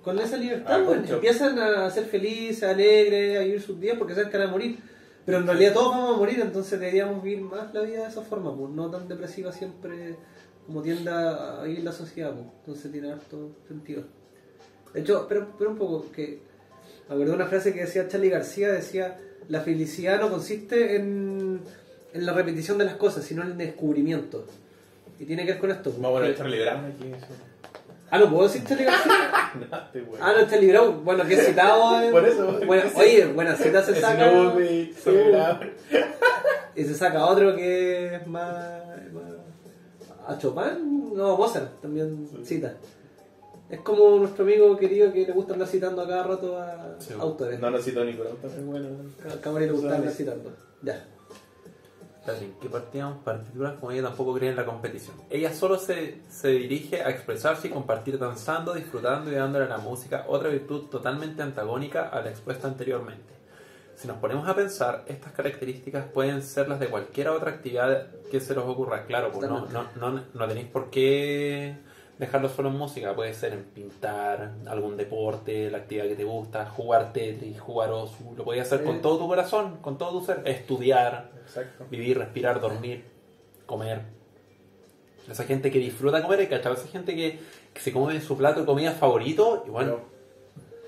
[0.03, 0.81] con esa libertad.
[0.81, 1.05] Ah, bueno.
[1.07, 4.79] Empiezan a ser felices, alegres, a vivir sus días porque saben que van a morir.
[5.25, 8.21] Pero en realidad todos vamos a morir, entonces deberíamos vivir más la vida de esa
[8.21, 10.17] forma, pues no tan depresiva siempre
[10.67, 12.33] como tiende a vivir la sociedad.
[12.33, 12.47] Pues.
[12.61, 14.05] Entonces tiene harto sentido.
[14.93, 16.41] De hecho, pero, pero un poco, que
[17.09, 21.61] me una frase que decía Charlie García, decía, la felicidad no consiste en,
[22.13, 24.45] en la repetición de las cosas, sino en el descubrimiento.
[25.19, 25.93] Y tiene que ver con esto.
[25.99, 27.13] Vamos a poner Brown aquí.
[28.11, 28.87] Ah, ¿no puedo decir bueno.
[30.21, 31.05] ah, no, Charlie Brown.
[31.05, 32.03] Bueno, que he citado.
[32.03, 32.61] en- Por eso.
[32.67, 34.31] Bueno, oye, buena cita se saca.
[36.77, 38.53] Y se saca otro que es más.
[39.13, 41.15] más- ¿A Chopin?
[41.15, 42.75] No, Mozart también cita.
[43.75, 47.13] Es como nuestro amigo querido que le gusta andar citando a cada rato a Sí.
[47.19, 47.59] autores.
[47.59, 48.89] No, no cito ni Brown, también bueno.
[49.29, 50.53] A Camari le gusta andar citando.
[50.83, 51.05] Ya.
[52.41, 53.19] ¿en qué partíamos?
[53.25, 55.17] Partituras como ella tampoco cree en la competición.
[55.29, 59.79] Ella solo se, se dirige a expresarse y compartir danzando, disfrutando y dándole a la
[59.79, 63.35] música otra virtud totalmente antagónica a la expuesta anteriormente.
[63.97, 68.41] Si nos ponemos a pensar, estas características pueden ser las de cualquier otra actividad que
[68.41, 69.05] se les ocurra.
[69.05, 71.77] Claro, pues no, no, no, no tenéis por qué
[72.19, 73.15] dejarlo solo en música.
[73.15, 78.35] Puede ser en pintar, algún deporte, la actividad que te gusta, jugar Tetris, jugar Osu.
[78.37, 79.03] Lo podías hacer con Sí.
[79.03, 80.43] todo tu corazón, con todo tu ser.
[80.45, 81.87] Estudiar, Exacto.
[81.91, 83.05] vivir, respirar, dormir,
[83.67, 84.01] comer.
[85.31, 86.75] Esa gente que disfruta comer, ¿cachai?
[86.75, 87.41] Esa gente que,
[87.73, 90.15] que se come su plato de comida favorito, igual Pero,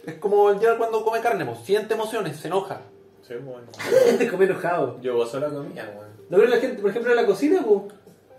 [0.07, 2.83] es como el día cuando come carne, pues, siente emociones, se enoja.
[3.27, 3.67] sí, bueno.
[4.31, 5.01] Come enojado.
[5.01, 6.07] Yo gozo la comida, weón.
[6.29, 7.83] No, pero la gente, por ejemplo, en la cocina, pues.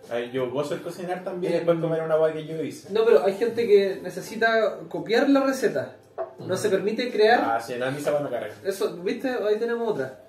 [0.09, 2.91] Ay, Yo gozo el cocinar también y después comer una agua que yo hice.
[2.91, 5.95] No, pero hay gente que necesita copiar la receta.
[6.39, 7.41] No se permite crear.
[7.43, 8.51] Ah, si no, a mí se van a cargar.
[8.63, 9.29] Eso, ¿viste?
[9.29, 10.19] Ahí tenemos otra.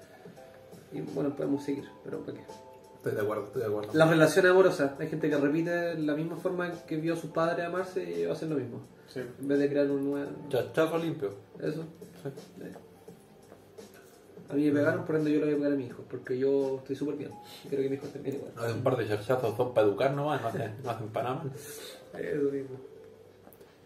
[0.92, 2.44] Y bueno, podemos seguir, pero ¿para qué?
[2.96, 3.90] Estoy de acuerdo, estoy de acuerdo.
[3.92, 4.92] Las relaciones amorosas.
[4.98, 8.32] Hay gente que repite la misma forma que vio a sus padres amarse y va
[8.32, 8.80] a hacer lo mismo.
[9.08, 9.20] Sí.
[9.20, 10.30] En vez de crear un nuevo.
[10.48, 11.32] Chachazo limpio.
[11.60, 11.84] Eso.
[12.22, 12.64] Sí.
[14.50, 16.02] A mí me pegaron, por ende yo le voy a pegar a mi hijo.
[16.08, 17.32] Porque yo estoy súper bien.
[17.68, 18.52] Quiero que mi hijo esté bien igual.
[18.56, 21.44] No, un par de chachazos son para educar nomás, no hacen, no hacen para nada.
[22.14, 22.76] Eso mismo.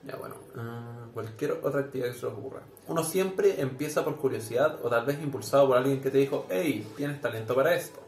[0.05, 2.63] Ya bueno, ah, cualquier otra actividad que se les ocurra.
[2.89, 6.87] Uno siempre empieza por curiosidad o tal vez impulsado por alguien que te dijo, hey,
[6.97, 8.01] tienes talento para esto.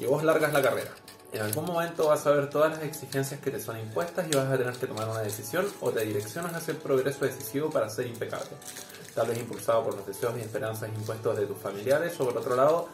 [0.00, 0.90] Y vos largas la carrera.
[1.32, 4.48] En algún momento vas a ver todas las exigencias que te son impuestas y vas
[4.50, 8.06] a tener que tomar una decisión o te direccionas hacia el progreso decisivo para ser
[8.08, 8.50] impecable.
[9.14, 12.56] Tal vez impulsado por los deseos y esperanzas impuestos de tus familiares o por otro
[12.56, 12.88] lado,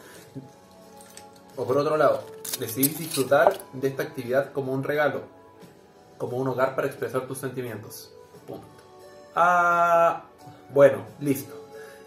[1.55, 2.23] o por otro lado,
[2.59, 5.21] decidís disfrutar de esta actividad como un regalo,
[6.17, 8.11] como un hogar para expresar tus sentimientos.
[8.45, 8.67] Punto.
[9.35, 10.23] Ah,
[10.73, 11.53] bueno, listo.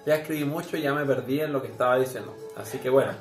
[0.07, 2.35] Ya escribí mucho y ya me perdí en lo que estaba diciendo.
[2.57, 3.13] Así que bueno,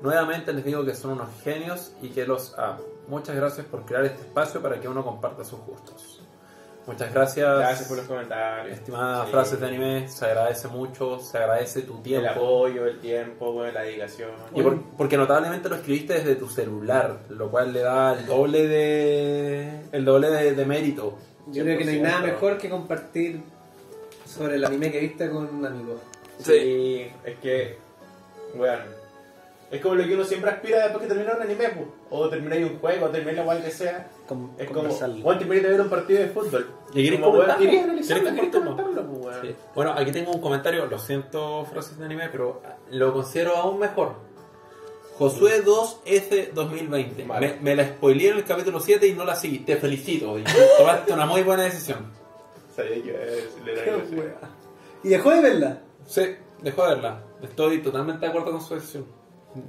[0.00, 2.80] nuevamente les digo que son unos genios y que los amo.
[3.08, 6.17] Muchas gracias por crear este espacio para que uno comparta sus gustos.
[6.88, 7.58] Muchas gracias.
[7.58, 8.78] Gracias por los comentarios.
[8.78, 9.30] Estimadas Sí.
[9.32, 12.30] frases de anime, se agradece mucho, se agradece tu El tiempo.
[12.30, 14.30] apoyo, el tiempo, bueno, la dedicación.
[14.54, 18.66] Y por- porque notablemente lo escribiste desde tu celular, lo cual le da el doble
[18.66, 21.18] de el doble de, de mérito.
[21.48, 22.32] Yo creo que no hay nada 100%.
[22.32, 23.40] mejor que compartir
[24.26, 26.00] sobre el anime que viste con un amigo.
[26.38, 27.76] Sí, es que,
[28.54, 28.82] bueno,
[29.70, 31.86] es como lo que uno siempre aspira después que termina un anime, pues.
[32.10, 34.08] o termináis un juego, o termináis igual que sea.
[34.26, 35.26] Com- Es como, conversarlo.
[35.26, 36.66] o termináis de ver un partido de fútbol.
[36.94, 37.64] ¿Y querés Como, comentarlo?
[37.64, 38.24] weón, ¿Querés ¿Querés analizarlo?
[38.24, 38.76] ¿Querés comentarlo?
[38.76, 39.36] comentarlo, pues?
[39.42, 39.56] Sí.
[39.74, 44.14] Bueno, aquí tengo un comentario, lo siento, frases de anime, pero lo considero aún mejor.
[45.18, 47.24] Josué 2S 2020.
[47.24, 47.54] Vale.
[47.54, 49.58] Me, me la spoileé en el capítulo 7 y no la seguí.
[49.60, 50.38] Te felicito.
[50.38, 50.44] y
[50.78, 52.06] Tomaste una muy buena decisión.
[52.74, 53.10] Sabía que
[54.16, 54.38] wea.
[55.02, 55.78] ¿Y dejó de verla?
[56.06, 56.22] Sí,
[56.62, 57.20] dejó de verla.
[57.42, 59.06] Estoy totalmente de acuerdo con su decisión.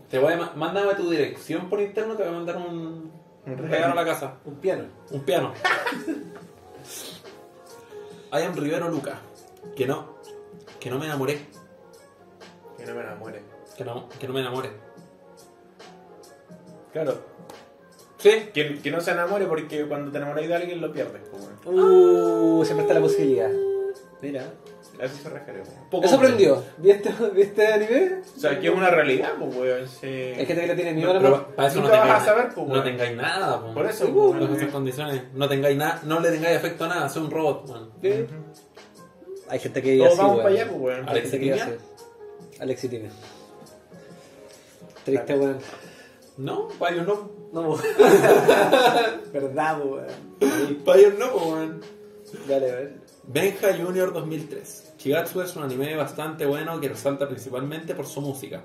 [0.10, 3.11] Te voy a mándame tu dirección por interno, te voy a mandar un,
[3.45, 4.35] un regalo a la casa.
[4.45, 4.85] Un piano.
[5.11, 5.53] Un piano.
[8.31, 9.19] I am Rivero Luca.
[9.76, 10.15] Que no.
[10.80, 11.39] Que no me enamoré.
[12.77, 13.41] Que no me enamore.
[13.76, 14.69] Que no, que no me enamore.
[16.93, 17.19] Claro.
[18.18, 18.49] Sí.
[18.53, 21.22] Que, que no se enamore porque cuando te enamoras de alguien lo pierdes.
[21.30, 21.43] pues.
[21.65, 23.49] Uh, siempre está la posibilidad.
[24.22, 24.43] Mira.
[24.99, 25.61] A eso se refiere.
[25.61, 25.89] weón.
[25.89, 26.63] Poco ¿Eso aprendió?
[26.77, 28.21] ¿Viste, ¿Viste anime?
[28.35, 29.88] O sea, que es una realidad, pues, weón.
[29.88, 30.07] sí.
[30.38, 32.21] Es que te le tiene miedo a la Pero para eso no Nunca vas tengáis,
[32.21, 32.84] a saber, pues, no weón.
[32.85, 33.61] tengáis nada.
[33.61, 33.73] po.
[33.73, 34.55] Por eso, Uh, pues, weón.
[34.57, 35.21] esas condiciones.
[35.34, 37.69] No tengáis nada, no le tengáis afecto a nada, soy un robot.
[37.69, 37.89] man.
[38.01, 38.27] ¿Qué?
[39.47, 41.09] Hay gente que Todos así, vamos para allá, pues, weón.
[41.09, 41.77] ¿Alexitimia?
[42.59, 43.09] Alexitimia.
[45.05, 45.57] Triste, weón.
[46.38, 47.31] No, Payo no.
[47.51, 47.76] No,
[49.34, 50.05] Verdad, weón.
[50.85, 51.81] Payo no, po, weón.
[52.47, 52.93] Dale, a ver.
[53.23, 54.88] Benja Junior 2003.
[54.99, 58.63] Shigatsu es un anime bastante bueno que resalta principalmente por su música,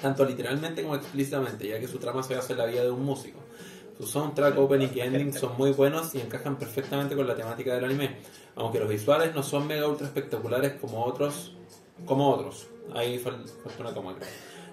[0.00, 3.04] tanto literalmente como explícitamente, ya que su trama se basa en la vida de un
[3.04, 3.38] músico.
[3.96, 7.84] Su soundtrack, opening y ending son muy buenos y encajan perfectamente con la temática del
[7.84, 8.16] anime,
[8.56, 11.54] aunque los visuales no son mega ultra espectaculares como otros.
[12.06, 12.66] Como otros.
[12.94, 14.16] Ahí fal- falta una coma.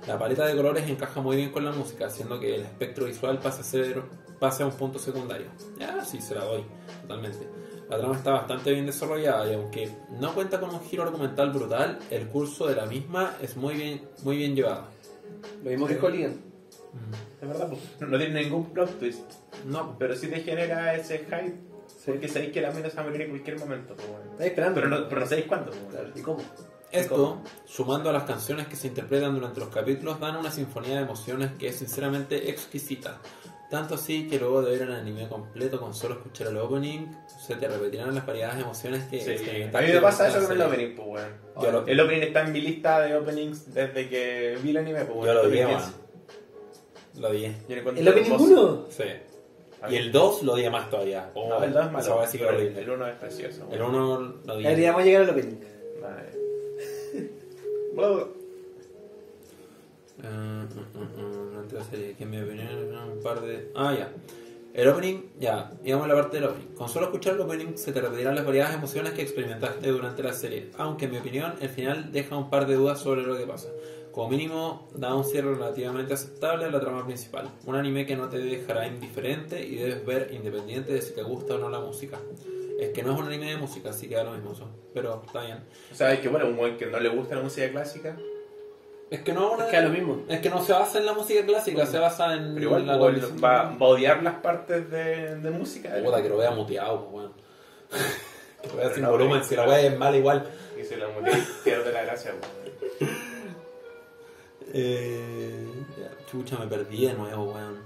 [0.08, 3.38] La paleta de colores encaja muy bien con la música, haciendo que el espectro visual
[3.38, 4.02] pase a ser
[4.40, 5.48] pase a un punto secundario.
[5.78, 6.64] Ya, sí, se la doy,
[7.02, 7.48] totalmente.
[7.90, 9.90] La trama está bastante bien desarrollada y aunque
[10.20, 14.02] no cuenta con un giro argumental brutal, el curso de la misma es muy bien,
[14.24, 14.84] muy bien llevado.
[15.64, 16.50] Lo mismo que Colligan.
[17.42, 17.82] Es verdad, pues.
[18.10, 19.32] No tiene ningún plot twist.
[19.66, 21.56] No, Pero sí te genera ese hype.
[22.06, 24.76] Porque sabéis que la mina se va a morir en cualquier momento, pues, esperando.
[24.76, 26.16] Pero no, pero no sabéis cuándo, pues.
[26.16, 26.40] ¿Y cómo?
[26.92, 31.02] Esto, sumando a las canciones que se interpretan durante los capítulos, dan una sinfonía de
[31.02, 33.20] emociones que es sinceramente exquisita.
[33.70, 37.08] Tanto así que luego de ver el anime completo con solo escuchar el opening,
[37.50, 39.32] se te repetirán las variadas emociones que Sí,
[39.74, 41.08] a mí me pasa eso con el opening, pues,
[41.56, 41.74] weón.
[41.74, 45.26] Lo- El opening está en mi lista de openings desde que vi el anime, pues.
[45.26, 45.74] Yo lo vi, 2015.
[45.92, 45.94] man.
[47.22, 47.46] Lo vi.
[47.46, 48.42] ¿El opening dos.
[48.42, 48.86] 1?
[48.90, 49.04] Sí.
[49.82, 51.32] A Y el 2 lo odié más todavía.
[51.34, 52.28] Oh, No, el 2 es malo.
[52.28, 52.48] sí que.
[52.48, 53.68] El 1 es precioso.
[53.72, 53.96] El weón.
[53.96, 54.68] 1 lo odié.
[54.70, 55.56] Deberíamos llegar al opening.
[56.02, 57.30] Vale.
[57.96, 58.28] Bueno,
[60.22, 63.72] Eh, mm, mm, mm, otra serie que en mi opinión era un par de...
[63.74, 64.12] Ah, ya.
[64.80, 66.68] El opening, ya, digamos la parte del opening.
[66.68, 70.32] Con solo escuchar el opening se te repetirán las variadas emociones que experimentaste durante la
[70.32, 73.46] serie, aunque en mi opinión el final deja un par de dudas sobre lo que
[73.46, 73.68] pasa.
[74.14, 77.50] Como mínimo, da un cierre relativamente aceptable a la trama principal.
[77.66, 81.56] Un anime que no te dejará indiferente y debes ver independiente de si te gusta
[81.56, 82.18] o no la música.
[82.80, 84.54] Es que no es un anime de música, así que da lo mismo.
[84.94, 85.58] Pero está bien.
[85.92, 88.16] o sea, es que bueno, un weón que no le gusta la música clásica,
[89.10, 90.24] Es que no es una- Es que es lo mismo.
[90.30, 92.98] Es que no se basa en la música clásica, se basa en pero igual la
[93.00, 95.90] condición- va, va a odiar las partes de, de música.
[96.04, 97.34] Puta, que lo vea muteado, pues, weón.
[98.62, 100.48] que lo vea sin no, volumen, si la weá es mala igual.
[100.80, 103.10] Y se lo mutea pierde la gracia, weón.
[104.72, 105.66] Eh,
[106.30, 107.80] chucha, me perdí de nuevo, weón.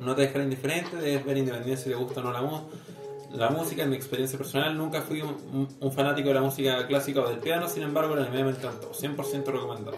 [0.00, 2.68] No te dejará indiferente, debes ver independiente si te gusta o no la, mu-
[3.32, 3.82] la música.
[3.82, 7.38] En mi experiencia personal, nunca fui un, un- fanático de la música clásica o del
[7.38, 8.90] piano, sin embargo, el anime me encantó.
[8.92, 9.96] 100% recomendado.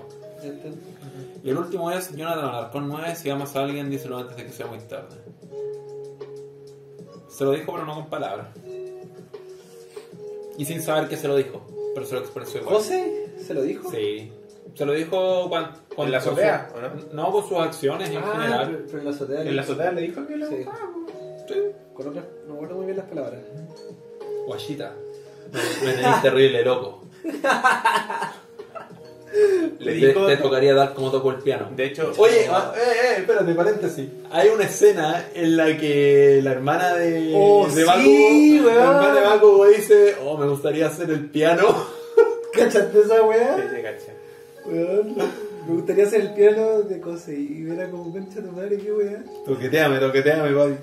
[1.45, 3.15] Y el último es Jonathan Alarcón 9.
[3.17, 5.17] Si amas a alguien, díselo antes de que sea muy tarde.
[7.29, 8.49] Se lo dijo, pero no con palabras.
[10.59, 11.63] Y sin saber que se lo dijo,
[11.95, 12.75] pero se lo expresó igual.
[12.77, 13.33] ¿José?
[13.39, 13.91] ¿Se lo dijo?
[13.91, 14.31] Sí.
[14.75, 15.71] Se lo dijo cuando.
[15.99, 16.89] ¿En la azotea, o no?
[17.25, 18.67] No, con sus acciones en Ah, general.
[18.71, 19.43] pero, pero en la azotea.
[19.43, 20.65] En la azotea le dijo que lo Sí.
[21.53, 21.61] Sí.
[21.95, 23.41] Con otras, no recuerdo muy bien las palabras.
[24.47, 24.95] Guachita.
[25.53, 27.03] Me, me tenés terrible, loco.
[29.79, 30.27] Le Te- dijo.
[30.27, 31.71] Te, tocaría dar como toco el piano.
[31.75, 34.09] De hecho, Oye, ah, eh, eh, espérate, paréntesis.
[34.31, 39.21] Hay una escena en la que la hermana de, Oh, de Bakugo, la hermana de
[39.27, 41.65] Bakugo dice, oh, me gustaría hacer el piano.
[42.53, 43.57] ¿Cachaste esa weá?
[43.57, 44.13] sí, caché.
[44.67, 45.17] Weón,
[45.67, 48.93] me gustaría hacer el piano de José y ver a como concha tu madre, qué
[48.93, 49.25] weá.
[49.47, 50.75] toqueteame, toqueteame, papi.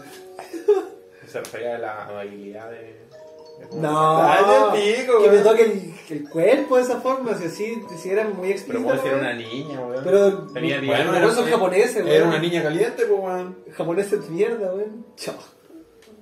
[1.29, 2.77] Se refería a la amabilidad de.
[2.77, 8.09] de No, pico, que me toque el, el cuerpo de esa forma, si así, si
[8.09, 8.87] era muy Pero explícito.
[8.87, 10.03] puede ser una niña, weón.
[10.03, 12.07] Pero, Tenía bueno, pero son japoneses, weón.
[12.09, 13.57] Era una niña caliente, pues, weón.
[13.71, 15.05] Japoneses de mierda, weón.
[15.15, 15.35] Chao.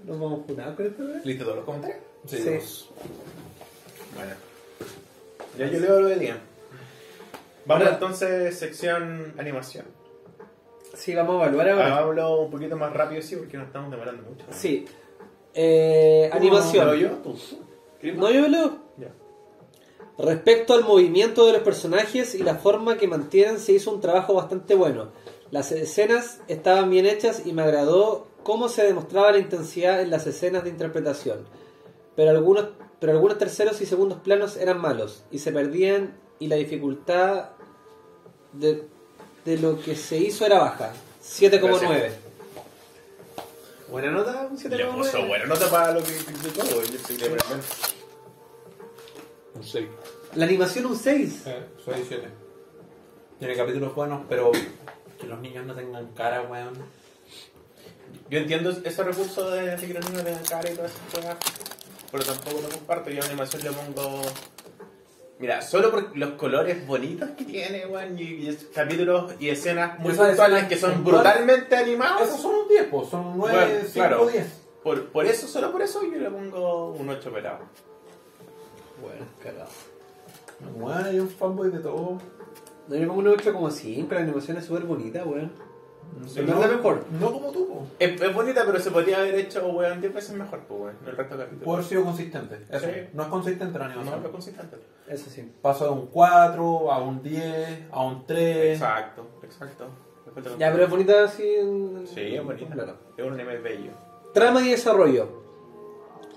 [0.03, 1.21] Nos vamos a jurar con esto, weón.
[1.23, 1.99] ¿Listo todos los comentarios?
[2.27, 2.38] Sí.
[2.45, 2.85] pues.
[4.15, 4.31] Bueno.
[5.57, 6.38] Ya yo leo lo de día.
[7.65, 9.85] Vamos Ahora- entonces, sección animación.
[10.97, 11.95] Sí, vamos a evaluar ahora.
[11.95, 14.45] Hagámoslo un poquito más rápido, sí, porque nos estamos demorando mucho.
[14.49, 14.83] Sí.
[15.53, 16.87] Eh, animación.
[16.87, 17.09] ¿Lo yo?
[18.15, 18.47] No, yo.
[18.97, 19.13] Ya.
[20.17, 24.33] Respecto al movimiento de los personajes y la forma que mantienen, se hizo un trabajo
[24.33, 25.09] bastante bueno.
[25.51, 30.25] Las escenas estaban bien hechas y me agradó cómo se demostraba la intensidad en las
[30.25, 31.45] escenas de interpretación.
[32.15, 32.69] Pero algunos,
[32.99, 37.51] pero algunos terceros y segundos planos eran malos y se perdían y la dificultad
[38.53, 38.87] de,
[39.47, 40.91] de lo que se hizo era baja.
[41.23, 41.79] 7,9.
[41.79, 42.13] Gracias.
[43.89, 45.27] Buena nota, un Le puso 7,9.
[45.27, 46.63] buena nota para lo que criticó.
[49.55, 49.87] Un 6.
[50.35, 51.43] La animación un 6.
[51.45, 52.27] Eh, soy 7.
[53.39, 56.73] Tiene capítulos buenos, pero que los niños no tengan cara, weón.
[58.29, 61.37] Yo entiendo ese recurso de que los niños tengan cara y todas esas cosas,
[62.11, 63.09] pero tampoco lo comparto.
[63.11, 64.23] Yo a animación le pongo.
[65.39, 70.11] Mira, solo por los colores bonitos que tiene, weón, y, y capítulos y escenas muy
[70.11, 72.27] Esas puntuales escenas que son brutalmente animados.
[72.27, 74.27] Esos son un 10, pues, son 9, Bueno, 5, claro.
[74.27, 74.47] 10.
[74.81, 77.59] Por, por eso, solo por eso, yo le pongo un 8 pelado.
[78.99, 79.69] Bueno, cagado.
[80.76, 82.19] Weón, hay un fanboy de todo.
[82.88, 85.51] No, yo le pongo un 8 como 5, la animación es súper bonita, weón.
[86.27, 87.05] Sí, no es la mejor.
[87.19, 87.88] No como tú, po.
[87.99, 91.15] Es, es bonita, pero se podría haber hecho, weón, 10 veces mejor, pues, weón, el
[91.15, 91.63] resto de capítulos.
[91.65, 92.59] Puede haber sido consistente.
[92.69, 92.85] Eso.
[92.85, 92.91] Sí.
[93.13, 94.19] No es consistente la No, animación.
[94.21, 94.77] no es consistente.
[95.07, 95.51] Eso sí.
[95.61, 98.73] Paso de un 4 a un 10, a un 3.
[98.81, 99.85] Exacto, exacto.
[100.59, 102.05] Ya, pero es bonita así en...
[102.13, 102.73] Sí, es bonita.
[102.73, 102.97] Claro.
[103.17, 103.91] Es un anime bello.
[104.34, 105.27] Trama y desarrollo.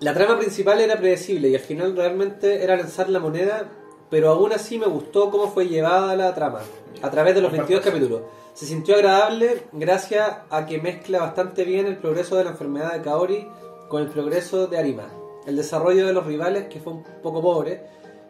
[0.01, 3.68] La trama principal era predecible y al final realmente era lanzar la moneda,
[4.09, 6.60] pero aún así me gustó cómo fue llevada la trama
[7.02, 8.22] a través de los 22 capítulos.
[8.55, 13.02] Se sintió agradable gracias a que mezcla bastante bien el progreso de la enfermedad de
[13.02, 13.48] Kaori
[13.89, 15.09] con el progreso de Arima,
[15.47, 17.82] el desarrollo de los rivales que fue un poco pobre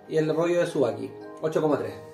[0.09, 1.11] y el rollo de Subaki.
[1.43, 2.11] 8,3.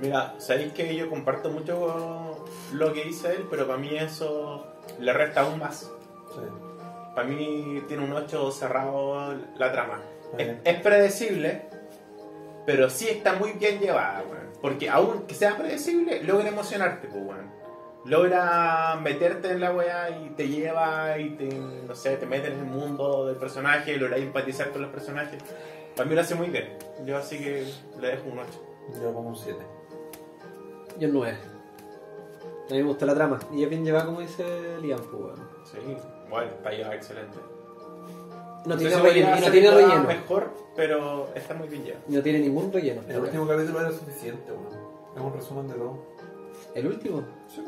[0.00, 4.66] Mira, sabéis que yo comparto mucho lo que dice él, pero para mí eso
[4.98, 5.90] le resta aún más.
[6.34, 6.40] Sí.
[7.14, 10.02] Para mí tiene un 8 cerrado la trama.
[10.36, 11.62] Es, predecible,
[12.66, 14.24] pero sí está muy bien llevada.
[14.64, 17.50] Porque aún que sea predecible, logra emocionarte, pues, weón.
[18.06, 22.60] Logra meterte en la weá y te lleva y te, no sé, te mete en
[22.60, 25.42] el mundo del personaje, logra empatizar con los personajes.
[25.94, 26.78] Para mí lo hace muy bien.
[27.04, 27.70] Yo así que
[28.00, 28.48] le dejo un 8.
[29.02, 29.58] Yo pongo un 7.
[30.98, 31.36] Y un 9.
[32.70, 35.48] A mí me gusta la trama y es bien llevada como dice Liam, pues, weón.
[35.70, 35.78] Sí,
[36.30, 37.36] bueno, está llevada excelente.
[38.64, 40.04] No tiene relleno, no tiene relleno.
[40.04, 42.04] mejor, pero está muy bien llevada.
[42.08, 43.02] No tiene ningún relleno.
[43.08, 44.84] El último capítulo era suficiente, weón.
[45.16, 45.98] Es un resumen de todo.
[46.74, 47.22] ¿El último?
[47.54, 47.62] Sí,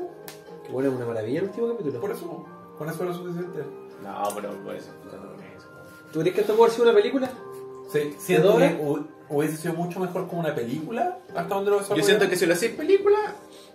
[0.71, 2.01] bueno, es una maravilla el último capítulo.
[2.01, 2.47] Por eso,
[2.79, 3.63] con eso era suficiente.
[4.03, 4.93] No, pero no es eso.
[6.13, 7.31] ¿Tú crees que esto puede ser una película?
[7.93, 8.77] Sí, siento que
[9.29, 12.55] hubiese sido mucho mejor como una película hasta donde lo Yo siento que si lo
[12.55, 13.19] hacéis película,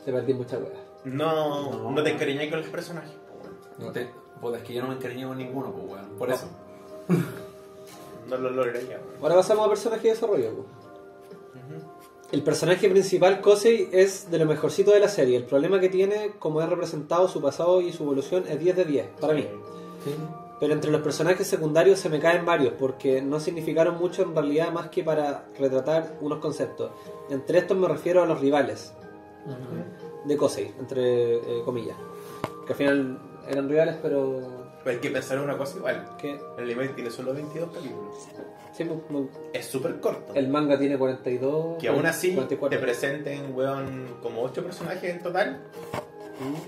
[0.03, 0.73] Se perdí muchas weas.
[1.05, 1.91] no, No.
[1.91, 2.03] no.
[2.03, 3.11] te encariñáis con los personajes.
[3.11, 3.85] pues, weón.
[3.87, 4.09] No te...
[4.41, 6.17] Puta, es que yo no me encariñé con ninguno, pues, weón.
[6.17, 6.47] Por eso.
[8.29, 8.97] No lo lograría.
[8.97, 9.21] weón.
[9.21, 10.65] Ahora pasamos a personaje de desarrollo.
[12.31, 15.35] El personaje principal, Kosei, es de lo mejorcito de la serie.
[15.35, 18.85] El problema que tiene, como es representado su pasado y su evolución, es 10 de
[18.85, 19.45] 10, para mí.
[20.05, 20.11] Sí.
[20.61, 24.71] Pero entre los personajes secundarios se me caen varios, porque no significaron mucho en realidad
[24.71, 26.91] más que para retratar unos conceptos.
[27.29, 28.93] Entre estos me refiero a los rivales
[30.23, 31.97] de Kosei, entre eh, comillas.
[32.65, 33.19] Que al final
[33.49, 36.09] eran rivales, pero Pero hay que pensar una cosa igual.
[36.17, 36.31] que...
[36.57, 38.15] El anime tiene solo 22 capítulos.
[38.73, 40.33] Sí, no- Es súper corto.
[40.33, 41.77] el manga tiene 42...
[41.79, 42.77] Que aún así 44.
[42.77, 45.61] te presenten, weón, como 8 personajes en total.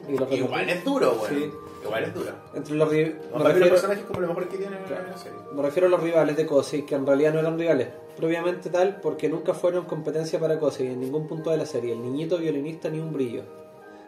[0.07, 1.29] Y los Igual es duro, weón.
[1.29, 1.51] Sí.
[1.83, 2.31] Igual es duro.
[2.53, 5.03] Entre los No, me, mí los refiero, personajes como lo mejor que tiene Claro.
[5.09, 5.37] la serie.
[5.53, 7.87] me refiero a los rivales de Kosei, que en realidad no eran rivales.
[8.15, 11.93] Propiamente tal, porque nunca fueron competencia para Kosei en ningún punto de la serie.
[11.93, 13.43] El niñito violinista ni un brillo.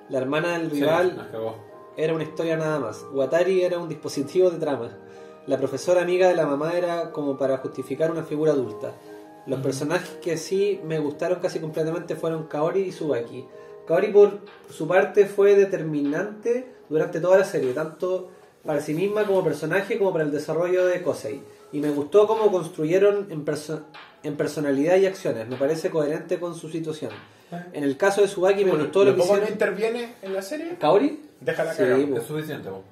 [0.10, 1.30] La hermana del rival.
[1.98, 3.06] Era una historia nada más.
[3.14, 4.98] Watari era un dispositivo de trama.
[5.48, 8.94] La profesora amiga de la mamá era como para justificar una figura adulta.
[9.46, 13.46] Los personajes que sí me gustaron casi completamente fueron Kaori y Subaki.
[13.88, 14.40] Kaori por
[14.72, 18.30] su parte fue determinante durante toda la serie, tanto
[18.66, 21.42] para sí misma como personaje como para el desarrollo de Kosei.
[21.72, 23.84] Y me gustó cómo construyeron en, perso-
[24.24, 25.48] en personalidad y acciones.
[25.48, 27.12] Me parece coherente con su situación.
[27.74, 29.54] En el caso de Subaki me Bueno, gustó lo que poco no hicieron.
[29.54, 31.22] interviene en la serie, ¿Kaori?
[31.42, 32.06] Déjala Sí, cagar.
[32.10, 32.18] po.
[32.18, 32.84] Es suficiente, po.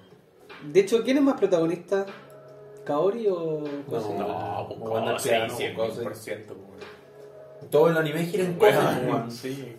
[0.72, 2.06] De hecho, ¿quién es más protagonista?
[2.86, 4.18] ¿Kaori o Kosei?
[4.18, 6.36] No, pues Kosei, piano, 100%, Kosei.
[6.36, 7.70] weón.
[7.70, 9.32] Todo el anime gira en cosas, Weón, weón.
[9.32, 9.76] sí.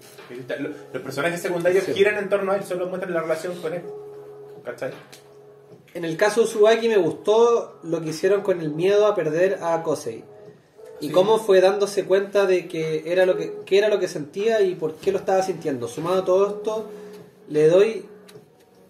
[0.58, 1.92] Lo- Los personajes secundarios Sí.
[1.92, 3.82] giran en torno a él, solo muestran la relación con él.
[4.64, 4.92] ¿Cachai?
[5.92, 9.58] En el caso de Subaki me gustó lo que hicieron con el miedo a perder
[9.62, 10.24] a Kosei.
[11.00, 11.12] Y Sí.
[11.12, 14.74] cómo fue dándose cuenta de que era lo que, qué era lo que sentía y
[14.74, 15.86] por qué lo estaba sintiendo.
[15.86, 16.86] Sumado a todo esto,
[17.48, 18.06] le doy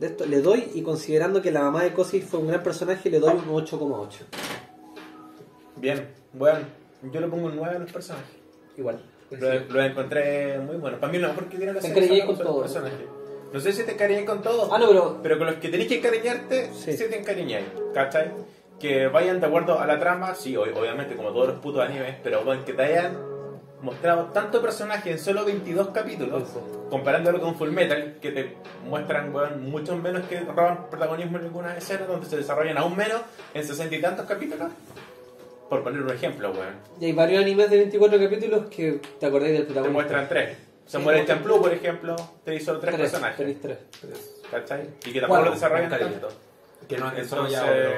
[0.04, 3.10] de esto, le doy y considerando que la mamá de Kosei fue un gran personaje,
[3.10, 4.08] le doy un 8,8.
[5.76, 6.60] Bien, bueno,
[7.12, 8.36] yo le pongo un 9 a los personajes.
[8.76, 9.00] Igual.
[9.30, 10.98] Lo, lo encontré muy bueno.
[10.98, 12.98] Para mí lo mejor que tiene la Te serie son con los todo, personajes.
[13.52, 15.86] No sé si te encariñé con todos, Ah, no, pero pero con los que tenés
[15.88, 16.92] que encariñarte, Sí.
[16.96, 17.66] sí, te encariñáis.
[17.92, 18.32] ¿Cachai?
[18.78, 22.16] Que vayan de acuerdo a la trama, sí, ob- obviamente, como todos los putos animes,
[22.22, 23.16] pero bueno, que te hayan
[23.84, 26.42] mostrado tanto personaje en solo 22 capítulos,
[26.90, 28.56] comparándolo con Full Metal, que te
[28.88, 33.20] muestran weón, muchos menos que roban protagonismo en algunas escenas, donde se desarrollan aún menos
[33.52, 34.68] en sesenta y tantos capítulos.
[35.68, 36.74] Por poner un ejemplo, weón.
[37.00, 39.92] y hay varios animes de 24 capítulos que te acordáis del Te protagonista.
[39.92, 40.58] muestran tres.
[40.86, 43.36] Se Sí, muere el Champloo, por ejemplo, te hizo tres, Tres, personajes.
[43.38, 43.78] tenéis tres.
[44.50, 44.82] ¿Cachai?
[45.06, 46.28] Y que tampoco Bueno, lo desarrollan tanto.
[46.86, 47.90] Que no es Entonces, desarrollado,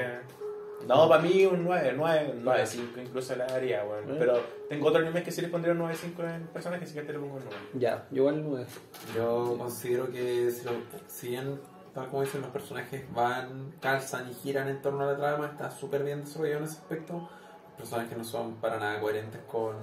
[0.86, 4.10] no, para mí un 9, 9, 9, 5 incluso le daría, weón.
[4.10, 4.16] ¿Eh?
[4.18, 7.02] Pero tengo otro anime que sí le pondría un 9, 5 en personaje, así que
[7.02, 7.56] te lo pongo un 9.
[7.74, 8.66] Ya, yo igual nueve.
[9.14, 10.72] Yo considero que si, lo-
[11.06, 11.60] si bien,
[11.94, 15.70] tal como dicen, los personajes van, calzan y giran en torno a la trama, está
[15.70, 17.14] súper bien desarrollado en ese aspecto.
[17.14, 19.76] Los personajes no son para nada coherentes con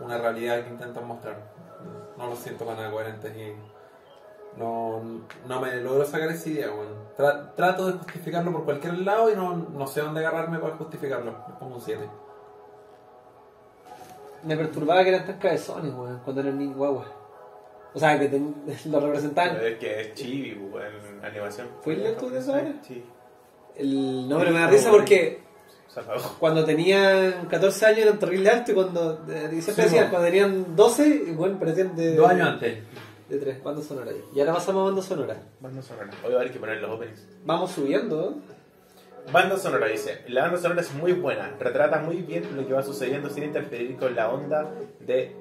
[0.00, 1.52] una realidad que intentan mostrar.
[2.16, 3.52] No los siento para nada coherentes y
[4.56, 5.02] no,
[5.48, 6.68] no me logro sacar esa idea.
[6.70, 7.02] weón.
[7.16, 11.32] Tra- trato de justificarlo por cualquier lado y no, no sé dónde agarrarme para justificarlo.
[11.48, 12.08] Le pongo un 7.
[14.44, 17.06] Me perturbaba que eran tan cabezones, weón, cuando eran niños guaguas.
[17.94, 18.54] O sea, que ten-
[18.86, 19.56] lo representaban.
[19.62, 20.86] Es que es chibi, weón,
[21.18, 21.68] en animación.
[21.82, 22.72] ¿Fue lento de esa hora?
[22.82, 23.04] Sí.
[23.76, 24.28] El...
[24.28, 25.42] No, pero me da risa porque
[26.38, 29.24] cuando tenían 14 años eran terrible alto y cuando.
[29.28, 30.10] eh, siempre Sí, decían, po.
[30.12, 32.16] cuando tenían 12, igual parecían de.
[32.16, 32.78] Dos años antes.
[33.32, 34.12] De tres, banda sonora.
[34.34, 35.42] Y ahora pasamos a banda sonora.
[35.58, 36.10] Banda sonora.
[36.22, 37.26] Hoy va a haber que poner los openings.
[37.46, 38.36] Vamos subiendo.
[39.32, 42.82] Banda sonora dice, la banda sonora es muy buena, retrata muy bien lo que va
[42.82, 45.34] sucediendo sin interferir con la onda de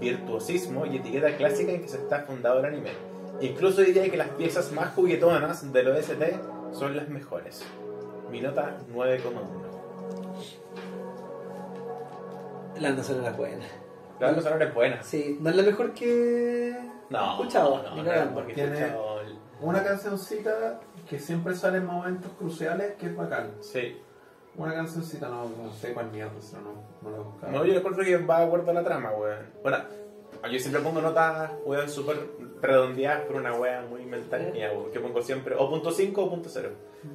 [0.00, 2.92] virtuosismo y etiqueta clásica en que se está fundado el anime.
[3.42, 6.22] Incluso diría que las piezas más juguetonas del OST
[6.72, 7.62] son las mejores.
[8.30, 9.20] Mi nota 9,1.
[12.80, 13.66] La banda sonora es buena.
[14.18, 15.02] La banda sonora es buena.
[15.02, 16.93] Sí, no es la mejor que.
[17.10, 18.34] No, escuchado, no, no, cagando.
[18.34, 23.52] porque Tiene- escuchado el- Una cancioncita que siempre sale en momentos cruciales que es bacán.
[23.60, 24.00] Sí.
[24.56, 26.72] Una cancioncita, no, no sé cuál mierda, pero no,
[27.02, 27.52] no la he buscado.
[27.52, 29.46] No, yo encuentro que va de acuerdo a la trama, weón.
[29.62, 29.78] Bueno,
[30.50, 32.18] yo siempre pongo notas, weón, súper
[32.60, 34.90] redondeadas por una weá muy mental mía, weón.
[34.92, 36.70] Que pongo siempre o punto 5 o punto 0.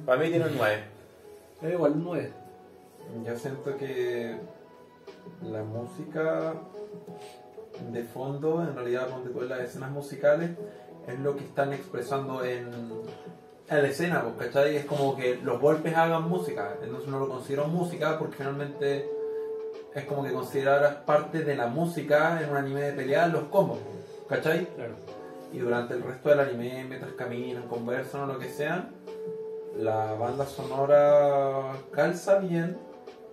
[0.06, 0.84] Para mí tiene un 9.
[1.62, 2.32] Es igual un 9.
[3.24, 4.36] Yo siento que
[5.42, 6.54] la música
[7.92, 10.50] de fondo, en realidad, donde tú las escenas musicales,
[11.06, 12.68] es lo que están expresando en,
[13.68, 14.76] en la escena, pues, ¿cachai?
[14.76, 19.08] Es como que los golpes hagan música, entonces no lo considero música porque finalmente
[19.94, 23.78] es como que consideraras parte de la música en un anime de pelea los combos,
[24.28, 24.66] ¿cachai?
[24.66, 24.94] Claro.
[25.52, 28.88] y durante el resto del anime, mientras caminan, conversan o lo que sea,
[29.76, 32.76] la banda sonora calza bien,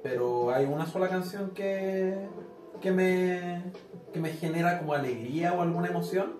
[0.01, 2.15] pero hay una sola canción que,
[2.81, 3.63] que, me,
[4.13, 6.33] que me genera como alegría o alguna emoción.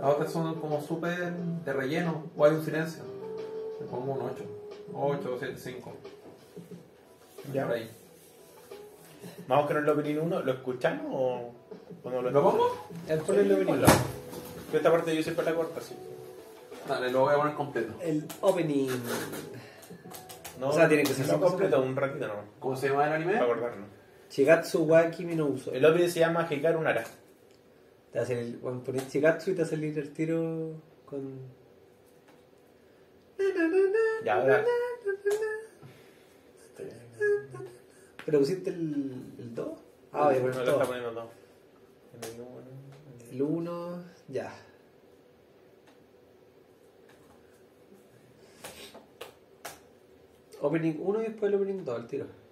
[0.00, 3.02] Las otras son como súper de relleno o hay un silencio.
[3.80, 4.44] Le pongo un 8.
[4.92, 5.92] 8, 7, 5.
[7.52, 7.66] Ya.
[7.66, 7.90] Por ahí.
[9.48, 11.52] Vamos con el opening 1, ¿lo escuchamos o,
[12.02, 12.52] o no lo ¿Lo escuchamos?
[12.54, 12.88] pongo?
[13.08, 13.66] El Sí, bien.
[13.66, 13.86] ponlo.
[14.70, 15.94] Que esta parte yo siempre la corto, así.
[16.88, 17.94] Dale, lo voy a poner completo.
[18.02, 18.88] El opening.
[20.60, 22.34] No, O sea, tiene que ser completo, un ratito no.
[22.60, 23.32] ¿Cómo se llama el anime?
[23.34, 23.88] Para acordarnos.
[24.34, 25.72] Shigatsu wa Kimi no Uso.
[25.72, 27.04] El opening se llama Hikaru Nara.
[28.12, 30.72] Te a salir, bueno, poner Shigatsu y te salir el tiro
[31.06, 31.38] con.
[34.24, 34.64] Ya, ahora.
[38.26, 39.78] ¿Pero pusiste el, el 2?
[40.12, 40.86] Ah, voy a poner el está 2.
[40.86, 41.30] poniendo todo.
[42.14, 42.64] En el uno.
[43.30, 44.52] El 1, ya.
[50.60, 52.43] Opening 1 y después el opening 2, el tiro.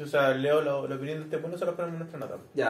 [0.00, 2.38] O sea, leo la, opinión de este punto, se la ponemos en nuestra nota.
[2.54, 2.68] Ya.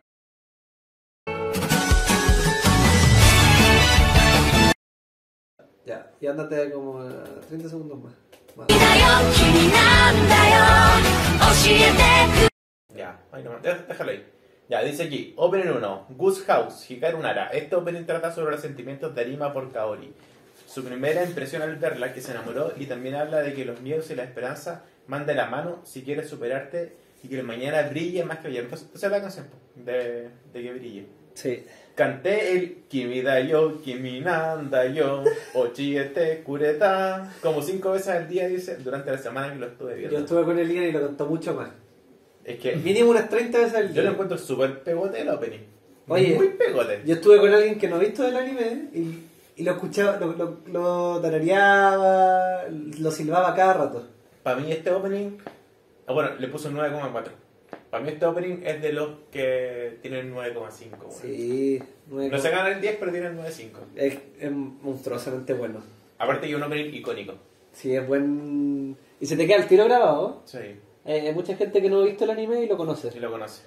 [5.86, 7.00] Ya, y andate como
[7.48, 8.12] 30 segundos más.
[12.94, 13.18] Ya,
[13.88, 14.26] déjalo ahí.
[14.68, 17.48] Ya, dice aquí, Open 1, Goose House, Hikaru Nara.
[17.48, 20.12] Este opening trata sobre los sentimientos de Arima por Kaori.
[20.66, 24.10] Su primera impresión al verla, que se enamoró, y también habla de que los miedos
[24.10, 28.38] y la esperanza mandan la mano si quieres superarte y que el mañana brille más
[28.38, 28.64] que ayer.
[28.64, 29.46] Entonces, esa es la canción,
[29.76, 31.06] de, de que brille.
[31.34, 31.64] Sí.
[31.94, 35.22] Canté el Kimi yo, Kimi nanda yo,
[35.54, 40.16] Ochiete kureta, como cinco veces al día, dice, durante la semana que lo estuve viendo.
[40.16, 41.70] Yo estuve con el Ian y lo contó mucho más.
[42.44, 44.02] Es que Mínimo unas 30 veces al yo día.
[44.04, 45.60] lo encuentro súper pegote el opening.
[46.08, 46.34] Oye.
[46.34, 47.02] Muy pegote.
[47.04, 49.18] Yo estuve con alguien que no ha visto el anime y,
[49.56, 52.64] y lo escuchaba, lo, lo, lo tarareaba,
[52.98, 54.08] lo silbaba cada rato.
[54.42, 55.38] Para mí este opening,
[56.12, 57.24] ah, bueno, le puso un 9,4.
[57.90, 60.90] Para mí este opening es de los que tienen 9,5.
[60.90, 61.10] bueno.
[61.10, 63.78] Sí, nueve No con- se gana el 10, pero tienen 9,5.
[63.96, 65.82] es, es monstruosamente bueno.
[66.18, 67.34] Aparte que es un opening icónico.
[67.72, 68.96] Sí, es buen...
[69.20, 70.42] Y se te queda el tiro grabado.
[70.44, 70.58] Sí,
[71.04, 73.10] Eh, hay mucha gente que no ha visto el anime y lo conoce.
[73.10, 73.62] si lo conoce.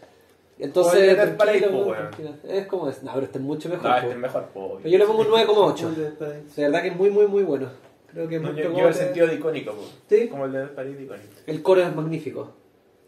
[0.57, 1.97] Entonces, Dead tranquilo, Parade, po, weón, weón.
[1.97, 2.29] tranquilo.
[2.47, 3.03] es como es.
[3.03, 3.83] No, pero este es mucho mejor.
[3.85, 3.97] No, po.
[3.97, 4.77] este es mejor, po.
[4.77, 5.89] Pero yo le pongo un 9,8.
[6.55, 7.69] De verdad que es muy, muy, muy bueno.
[8.15, 9.83] Creo que No, yo, yo el sentido de icónico, po.
[10.09, 10.27] Sí.
[10.29, 11.27] Como el de París icónico.
[11.45, 12.53] El coro es magnífico.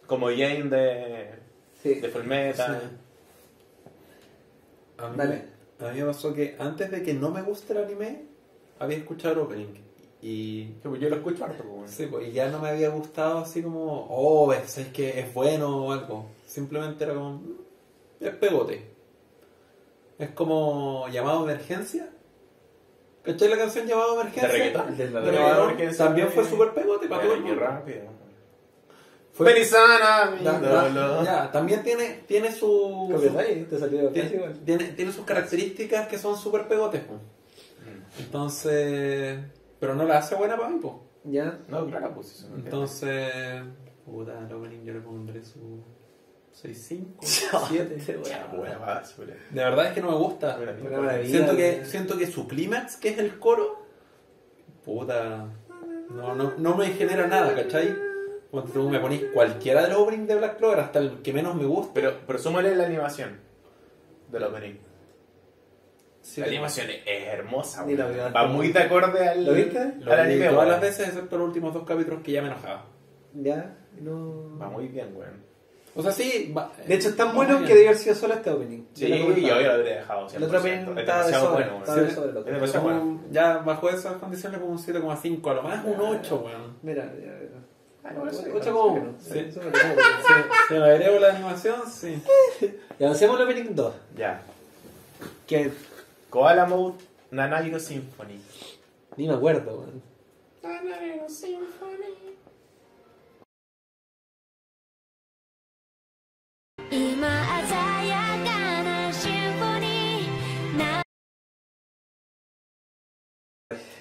[0.06, 1.30] Como Jane de,
[1.82, 1.96] Sí.
[1.96, 2.82] de Fullmetal.
[2.82, 2.88] Sí.
[4.98, 5.42] A mí, Dale.
[5.80, 8.24] a mí me pasó que antes de que no me guste el anime,
[8.80, 9.74] había escuchado el opening.
[10.22, 13.62] Y, Yo lo escucho harto, pues, sí, pues, y ya no me había gustado así
[13.62, 16.26] como, oh, es, es que es bueno o algo.
[16.48, 17.56] Simplemente era como, "Mm,
[18.22, 18.82] es pegote.
[20.18, 22.10] Es como llamado emergencia.
[23.28, 24.48] ¿Cachai la canción llamado emergencia?
[24.48, 24.98] ¿De reggaetón?
[24.98, 25.98] De reggaetón.
[25.98, 27.60] También fue súper pegote para todo el mundo.
[27.62, 28.02] rápido.
[29.34, 29.46] Fue-
[30.44, 34.30] Da- da- ya, también tiene, tiene su, su- Copyright, te salió tiene,
[34.66, 37.02] tiene, tiene sus características que son súper pegotes.
[37.04, 37.14] po.
[37.14, 38.20] Mm.
[38.22, 39.38] Entonces,
[39.80, 41.04] pero no la hace buena para mí, po.
[41.24, 41.60] Ya.
[41.68, 43.32] No, claro, pues Entonces,
[44.06, 45.84] puta, el opening yo le pondré su
[46.64, 48.00] 6.5, Siete.
[48.00, 48.22] 7.
[48.30, 49.34] Ya, buena basura.
[49.50, 50.58] De verdad es que no me gusta.
[50.58, 51.24] Buena.
[51.24, 53.86] Siento que, siento que su clímax, que es el coro,
[54.84, 55.50] puta,
[56.10, 57.96] no, no, no me genera nada, ¿cachai?
[58.50, 61.54] Cuando tú me ponís cualquiera de los openings de Black Clover, hasta el que menos
[61.56, 61.94] me gusta.
[61.94, 63.40] Pero, pero súmale la animación
[64.32, 64.76] del opening.
[66.22, 69.94] Sí, la animación es, hermosa, vi, Va muy de acorde al, ¿Lo viste?
[70.00, 72.86] Lo al anime, todas las veces, excepto los últimos dos capítulos que ya me enojaba.
[73.34, 73.78] Ya.
[74.02, 74.58] No.
[74.60, 75.46] Va muy bien, weón.
[75.98, 76.54] O sea, sí.
[76.56, 78.84] va- De hecho, es tan bueno que debió haber sido solo este opening.
[78.94, 79.62] Sí, Yo yo, lo comentaba.
[79.62, 80.28] yo lo habría dejado.
[80.30, 80.36] 100%.
[80.38, 82.08] El otro opening es estaba de bueno, estaba weón.
[82.08, 82.50] de sobra el otro.
[82.50, 83.00] Es demasiado bueno.
[83.00, 86.78] Como- Ya bajo esas condiciones como un 7,5, a lo más un 8, weón.
[86.84, 87.48] Mira, ya, ya.
[88.04, 88.44] Ah, eso
[90.70, 92.22] me agrego la animación, sí.
[93.00, 93.94] Y avancemos al opening 2.
[94.16, 94.42] Ya.
[95.46, 95.72] Que
[96.30, 96.96] Koala Mode
[97.80, 98.40] Symphony.
[99.18, 100.02] ni me acuerdo, weón.
[100.64, 102.16] Nanahiro Symphony.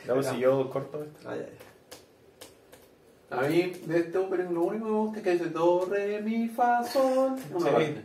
[0.07, 1.29] No, si yo corto esto.
[1.29, 3.39] Ay, ay.
[3.39, 6.23] A mí, de este ópera, lo único que me gusta es que dice Do, Re,
[6.23, 7.37] Mi, Fa, Sol.
[7.51, 8.05] No me sí.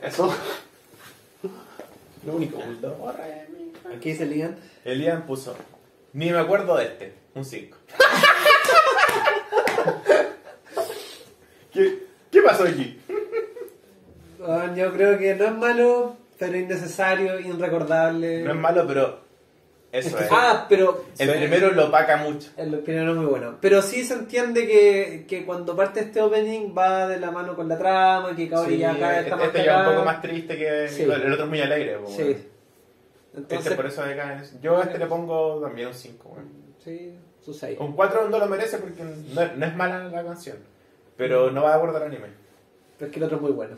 [0.00, 0.32] Eso.
[2.24, 2.58] Lo único.
[2.80, 3.88] Do, Re, Mi, Fa.
[3.90, 4.56] Aquí dice Elian.
[4.84, 5.56] Elian puso
[6.16, 7.12] ni me acuerdo de este.
[7.34, 7.76] Un 5.
[11.74, 11.98] ¿Qué,
[12.32, 12.98] ¿Qué pasó aquí?
[14.74, 18.42] Yo creo que no es malo, pero innecesario, irrecordable.
[18.44, 19.26] No es malo, pero.
[19.92, 20.26] Eso es.
[20.30, 22.48] Ah, pero El primero lo opaca mucho.
[22.56, 23.58] el primero no es muy bueno.
[23.60, 27.68] Pero sí se entiende que, que cuando parte este opening va de la mano con
[27.68, 30.22] la trama, que Kaori Sí, ya acá está este, más este ya un poco más
[30.22, 31.02] triste que Sí.
[31.02, 31.98] el otro es muy alegre.
[31.98, 32.36] po, Sí.
[33.36, 36.28] Entonces, este, por eso es, yo a este le pongo también un 5.
[36.28, 36.48] Bueno.
[36.82, 37.14] Sí,
[37.44, 37.78] su 6.
[37.80, 40.56] Un 4 no lo merece porque no, no, es mala la canción,
[41.16, 41.54] pero mm.
[41.54, 42.28] no va de acuerdo al anime.
[42.98, 43.76] Pero es que el otro es muy bueno.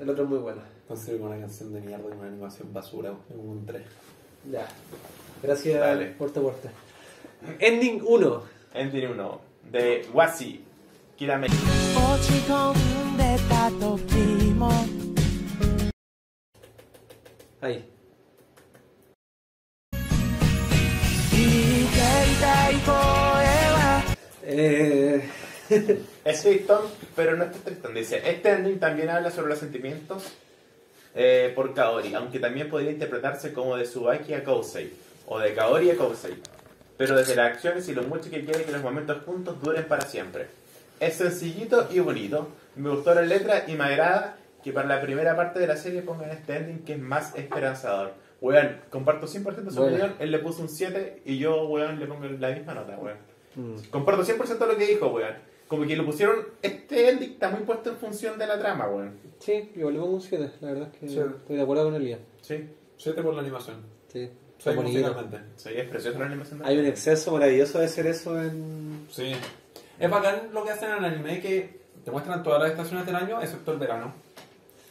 [0.00, 0.60] El otro es muy bueno.
[0.88, 3.82] Pues Considero una canción de mierda y una animación basura, un 3.
[4.50, 4.66] Ya.
[5.40, 6.06] Gracias Dale.
[6.06, 6.70] puerta a puerta.
[7.60, 8.42] Ending 1.
[8.74, 9.40] Ending 1.
[9.70, 10.64] De Wasi.
[11.16, 11.46] Kirame.
[17.60, 17.93] Ahí.
[24.46, 25.28] Eh,
[26.24, 26.80] es Tristan,
[27.16, 27.94] pero no es Tristan.
[27.94, 30.24] Dice, este ending también habla sobre los sentimientos
[31.14, 34.92] eh, por Kaori, aunque también podría interpretarse como de Subaki a Kousei,
[35.26, 36.34] o de Kaori a Kousei.
[36.96, 40.06] Pero desde las acciones y lo mucho que quiere que los momentos juntos duren para
[40.06, 40.46] siempre.
[41.00, 42.48] Es sencillito y bonito.
[42.76, 46.02] Me gustó la letra y me agrada que para la primera parte de la serie
[46.02, 48.14] pongan este ending que es más esperanzador.
[48.44, 49.96] Weón, comparto 100% su Buena.
[49.96, 53.16] opinión, él le puso un 7 y yo, weón, le pongo la misma nota, weón.
[53.54, 55.34] mm, Comparto 100% lo que dijo, weón.
[55.66, 59.18] Como que lo pusieron, este ending está muy puesto en función de la trama, weón.
[59.38, 60.50] sí, yo le pongo un 7.
[60.60, 61.18] La verdad es que Sí.
[61.18, 62.18] estoy de acuerdo con Elia.
[62.42, 62.68] Sí,
[62.98, 63.76] 7 por la animación.
[64.12, 64.30] Sí.
[65.56, 66.60] Sí, es preciosa la animación.
[66.64, 69.06] Hay un exceso maravilloso de hacer eso en.
[69.10, 69.32] Sí.
[69.98, 73.16] Es bacán lo que hacen en el anime que te muestran todas las estaciones del
[73.16, 74.12] año, excepto el verano.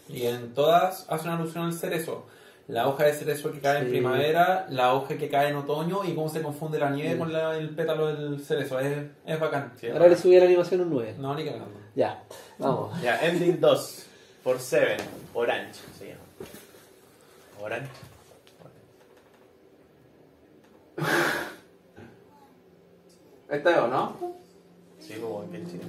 [0.09, 2.25] Y en todas hacen alusión al cerezo.
[2.67, 6.15] La hoja de cerezo que cae en primavera, la hoja que cae en otoño y
[6.15, 7.17] cómo se confunde la nieve Sí.
[7.19, 8.79] con la- el pétalo del cerezo.
[8.79, 9.73] Es, es bacán.
[9.79, 11.15] Sí, Ahora le subí a la animación un 9.
[11.19, 11.67] No, ni cagando.
[11.95, 12.23] Ya,
[12.57, 13.01] vamos.
[13.01, 14.05] Ya, ending 2,
[14.43, 14.97] por 7,
[15.33, 16.21] Orange se llama.
[17.61, 17.89] Orange.
[23.49, 24.15] ¿Este o no?
[24.99, 25.83] Sí, como que el chile.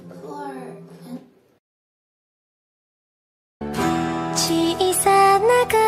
[4.93, 5.84] 小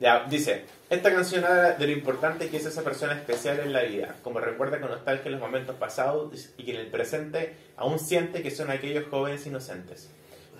[0.00, 3.84] ya, dice, esta canción habla de lo importante que es esa persona especial en la
[3.84, 8.42] vida, como recuerda con nostalgia los momentos pasados y que en el presente aún siente
[8.42, 10.10] que son aquellos jóvenes inocentes.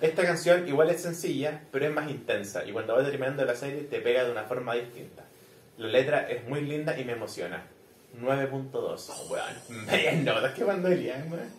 [0.01, 3.83] Esta canción igual es sencilla, pero es más intensa y cuando vas terminando la serie
[3.83, 5.25] te pega de una forma distinta.
[5.77, 7.65] La letra es muy linda y me emociona.
[8.21, 9.09] 9.2.
[9.09, 9.85] Oh, weón.
[9.85, 11.51] Medias notas que mandarían, weón.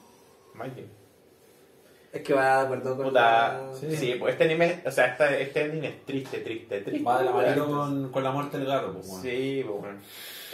[2.13, 3.07] Es que va de acuerdo con.
[3.09, 3.21] Puta.
[3.21, 4.17] la- Sí.
[4.19, 7.05] pues este anime, o sea, esta- este ending es triste, triste, triste.
[7.05, 7.71] Va de la mano weón.
[8.03, 9.23] con, con la muerte del gato, pues, weón.
[9.23, 9.99] Sí, pues bueno.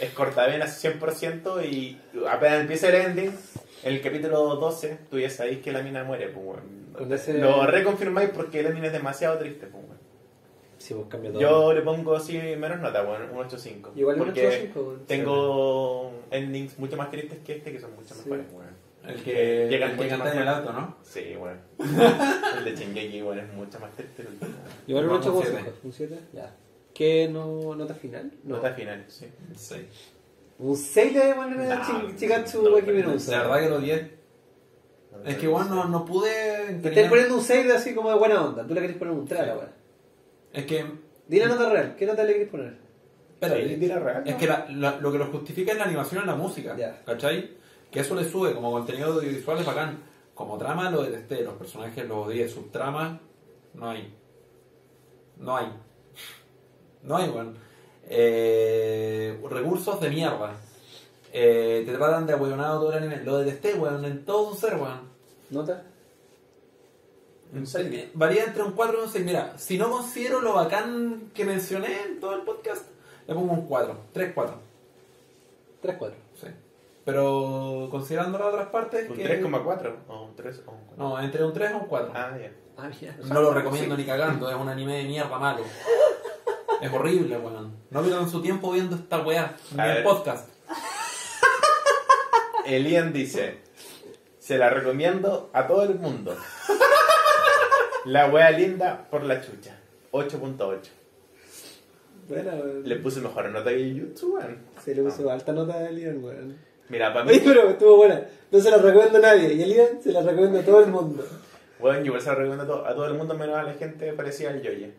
[0.01, 1.97] Es cortavenas 100% y
[2.29, 3.31] apenas empieza el ending,
[3.83, 6.59] en el capítulo 12, tú ya sabéis que la mina muere, pues
[7.11, 9.82] ese- Lo reconfirmáis porque el ending es demasiado triste, pues
[10.83, 10.87] bueno.
[10.87, 11.41] Sí, pues cambia todo.
[11.41, 13.91] Yo le pongo así menos nota, bueno, un 8.5.
[13.95, 15.05] Igual un porque 8.5, weón.
[15.05, 18.21] tengo endings mucho más tristes que este que son mucho Sí.
[18.29, 18.69] mejores, bueno.
[19.05, 20.95] El que, Llegan el que canta en el auto, ¿no?
[21.03, 21.57] Sí, bueno.
[22.57, 24.21] el de Shingeki, bueno, es mucho más triste.
[24.21, 24.37] el-
[24.87, 25.73] Igual un Vamos, 8 siete.
[25.83, 26.19] ¿Un 7?
[26.33, 26.55] Ya.
[26.93, 28.31] ¿Qué no, nota final?
[28.43, 28.55] No.
[28.57, 29.25] Nota final, sí.
[29.55, 29.87] Sí.
[30.59, 32.91] Un 6 le poner a No, Chi- Chikatsu no, Waki.
[32.91, 34.11] La verdad que lo 10.
[35.25, 36.79] Es que, bueno, no, no pude.
[36.81, 38.65] Te estás poniendo un 6 de así como de buena onda.
[38.65, 39.73] Tú le querés poner un 3 a la weá.
[40.53, 40.85] Es que.
[41.27, 41.95] Di la nota real.
[41.97, 42.77] ¿Qué nota le querés poner?
[43.33, 43.67] Espérate.
[43.67, 44.39] Sí, tira real, Es ¿no?
[44.39, 46.75] que la- la- lo que lo justifica es la animación y la música.
[46.77, 47.01] Ya.
[47.05, 47.51] ¿Cachai?
[47.91, 49.99] Que eso le sube como contenido audiovisual es bacán.
[50.33, 51.43] Como trama lo detesté.
[51.43, 52.47] Los personajes los odié.
[52.47, 53.19] Subtrama
[53.73, 54.13] no hay.
[55.37, 55.67] No hay.
[57.03, 57.55] No hay, weón.
[58.09, 60.53] Eh, recursos de mierda.
[61.33, 63.23] Eh, te tratan de ahueonado todo el anime.
[63.23, 65.01] Lo detesté, weón, en todo su ser, weón.
[65.49, 65.83] ¿Nota?
[68.13, 69.25] Varía entre un 4 y un 6.
[69.25, 72.85] Mira, si no considero lo bacán que mencioné en todo el podcast,
[73.27, 73.95] le pongo un 4.
[74.11, 74.55] 3, 4.
[75.81, 76.17] 3, 4.
[76.41, 76.47] Sí.
[77.05, 79.09] Pero considerando las otras partes.
[79.09, 80.95] Un que- 3,4 o un 3 o un 4.
[80.97, 82.11] No, entre un 3 y un 4.
[82.15, 82.51] Ah, ya.
[82.75, 83.15] Ah, mira.
[83.25, 85.63] no lo recomiendo ni cagando, es un anime de mierda malo.
[86.81, 87.71] Es horrible, weón.
[87.91, 90.03] No pierdan su tiempo viendo esta weá, ni A el ver.
[90.03, 90.49] podcast.
[92.65, 93.59] Elian dice,
[94.39, 96.35] se la recomiendo a todo el mundo.
[98.05, 99.77] La wea linda por la chucha.
[100.11, 100.79] 8.8.
[102.27, 102.83] Buena, weón.
[102.87, 104.57] Le puse mejor nota que YouTube, weón.
[104.83, 106.57] Se le puso alta nota de Elian, weón.
[106.89, 108.25] Mira, para mí, Oye, pero estuvo buena.
[108.51, 109.53] No se la recomiendo a nadie.
[109.53, 111.25] Y Elian se la recomiendo a todo el mundo.
[111.79, 113.73] weón, yo igual se la recomiendo a todo, a todo el mundo, menos a la
[113.73, 114.91] gente parecida al Yoye.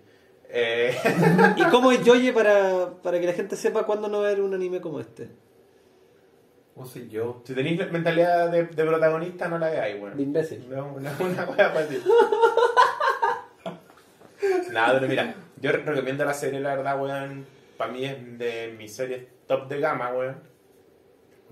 [0.48, 0.94] Eh,
[1.56, 4.80] ¿Y cómo es Yoye para, para que la gente sepa cuándo no ver un anime
[4.80, 5.28] como este?
[6.74, 7.40] ¿Cómo soy yo?
[7.44, 10.20] si tenéis mentalidad de, de protagonista, no la veáis, De weón.
[10.20, 10.68] imbécil.
[10.68, 12.02] No, una, una wea fácil.
[14.74, 17.46] Nada, pero mira, yo re- recomiendo la serie, la verdad, weón.
[17.76, 20.36] Para mí es de mis series top de gama, weón.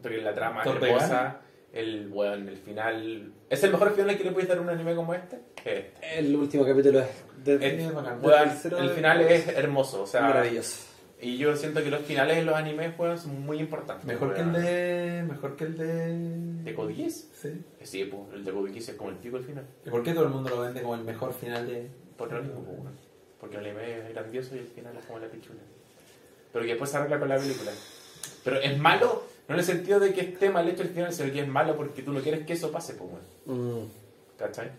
[0.02, 1.40] Porque la trama ¿Top es de hermosa.
[1.72, 3.32] El, weón, el final...
[3.48, 5.36] ¿Es el mejor final que le puedes dar a un anime como este?
[5.64, 6.18] Es este.
[6.18, 7.08] El último capítulo es,
[7.44, 8.18] de, Es bacán.
[8.22, 10.20] Weón, tercero el final es hermoso, o sea...
[10.22, 10.88] maravilloso.
[11.20, 14.04] Y yo siento que los finales de los animes, weón, son muy importantes.
[14.04, 14.60] Mejor que el weón.
[14.60, 15.24] de.
[15.28, 16.64] Mejor que el de.
[16.64, 17.28] ¿De Code Geass?
[17.32, 17.64] Sí.
[17.80, 19.64] Sí, pues, el de Code Geass es como el pico al final.
[19.86, 21.88] ¿Y por qué todo el mundo lo vende como el mejor final de.?
[22.16, 23.11] Por lo mismo, pues, weón.
[23.42, 25.58] Porque el anime es grandioso y el final es como la pichula.
[26.52, 27.72] Pero que después se arregla con la película.
[28.44, 31.32] Pero es malo, no en el sentido de que esté mal hecho el final, sino
[31.32, 33.82] que es malo porque tú no quieres que eso pase, pues, weón.
[33.82, 33.90] Mm,
[34.38, 34.70] ¿Cachai?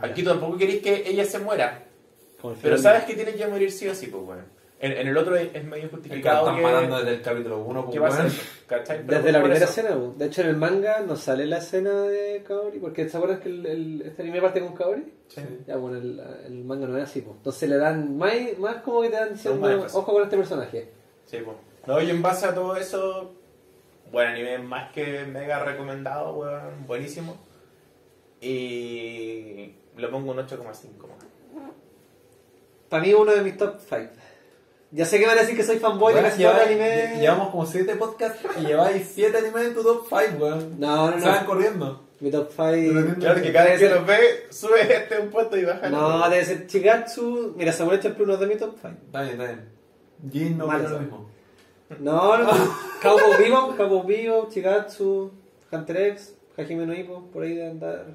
[0.00, 1.82] Aquí tampoco queréis que ella se muera.
[2.62, 4.55] Pero sabes que tiene que morir sí o sí, pues, weón.
[4.78, 6.62] En, en el otro es es medio justificado están que...
[6.62, 8.24] matando desde el capítulo 1, ¿Qué pasa?
[8.24, 9.64] Desde la primera eso.
[9.80, 13.40] escena, de hecho en el manga no sale la escena de Kaori, porque ¿se acuerdan
[13.40, 15.02] que el, el- este anime parte con Kaori?
[15.28, 15.40] Sí.
[15.66, 17.36] Ya, bueno, el, el manga no es así, pues.
[17.38, 20.90] Entonces le dan más, más como que te dan diciendo, ojo con este personaje.
[21.24, 21.56] Sí, pues.
[21.86, 23.32] No, y en base a todo eso,
[24.12, 27.38] buen anime más que mega recomendado, weón, buenísimo.
[28.40, 30.58] Y le pongo un 8,5.
[31.02, 31.72] weón.
[32.90, 34.10] Para mí uno de mis top 5.
[34.92, 37.14] Ya sé que van a decir que soy fanboy de todo el lleváis- anime.
[37.16, 40.80] lle- Llevamos como 7 podcasts y lleváis 7 animes en tu top 5, weón.
[40.80, 41.46] No, no, Se van no.
[41.46, 42.02] corriendo.
[42.20, 43.14] Mi top 5.
[43.20, 45.86] Claro que cada vez que los ve, sube este un puesto y baja.
[45.86, 46.30] el No, otro.
[46.30, 47.54] debe ser Chigatsu.
[47.56, 48.94] Mira, Samurai Champloo no es de mi top 5.
[49.06, 49.68] Está bien, está bien.
[50.32, 51.30] Jin no opina lo mismo.
[51.98, 52.50] No, no.
[53.02, 55.30] Cowboy Vivo, Cowboy Vivo, Chigatsu,
[55.70, 58.06] Hunter X, Hajime no Ippo, por ahí de andar.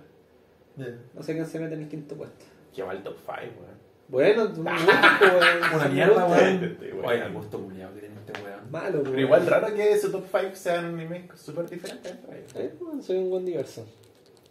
[1.13, 2.45] No sé quién se mete en el quinto puesto.
[2.75, 3.80] Qué mal top 5, weón.
[4.11, 5.73] Bueno, un gusto, weón.
[5.75, 6.77] Una mierda, weón.
[7.05, 8.69] Oye, el gusto culiado que tiene este weón.
[8.71, 9.03] Malo, weón.
[9.11, 12.51] Pero igual raro que su top 5 sean animes súper diferentes entre ellos.
[12.55, 13.85] Eh, soy un buen diverso.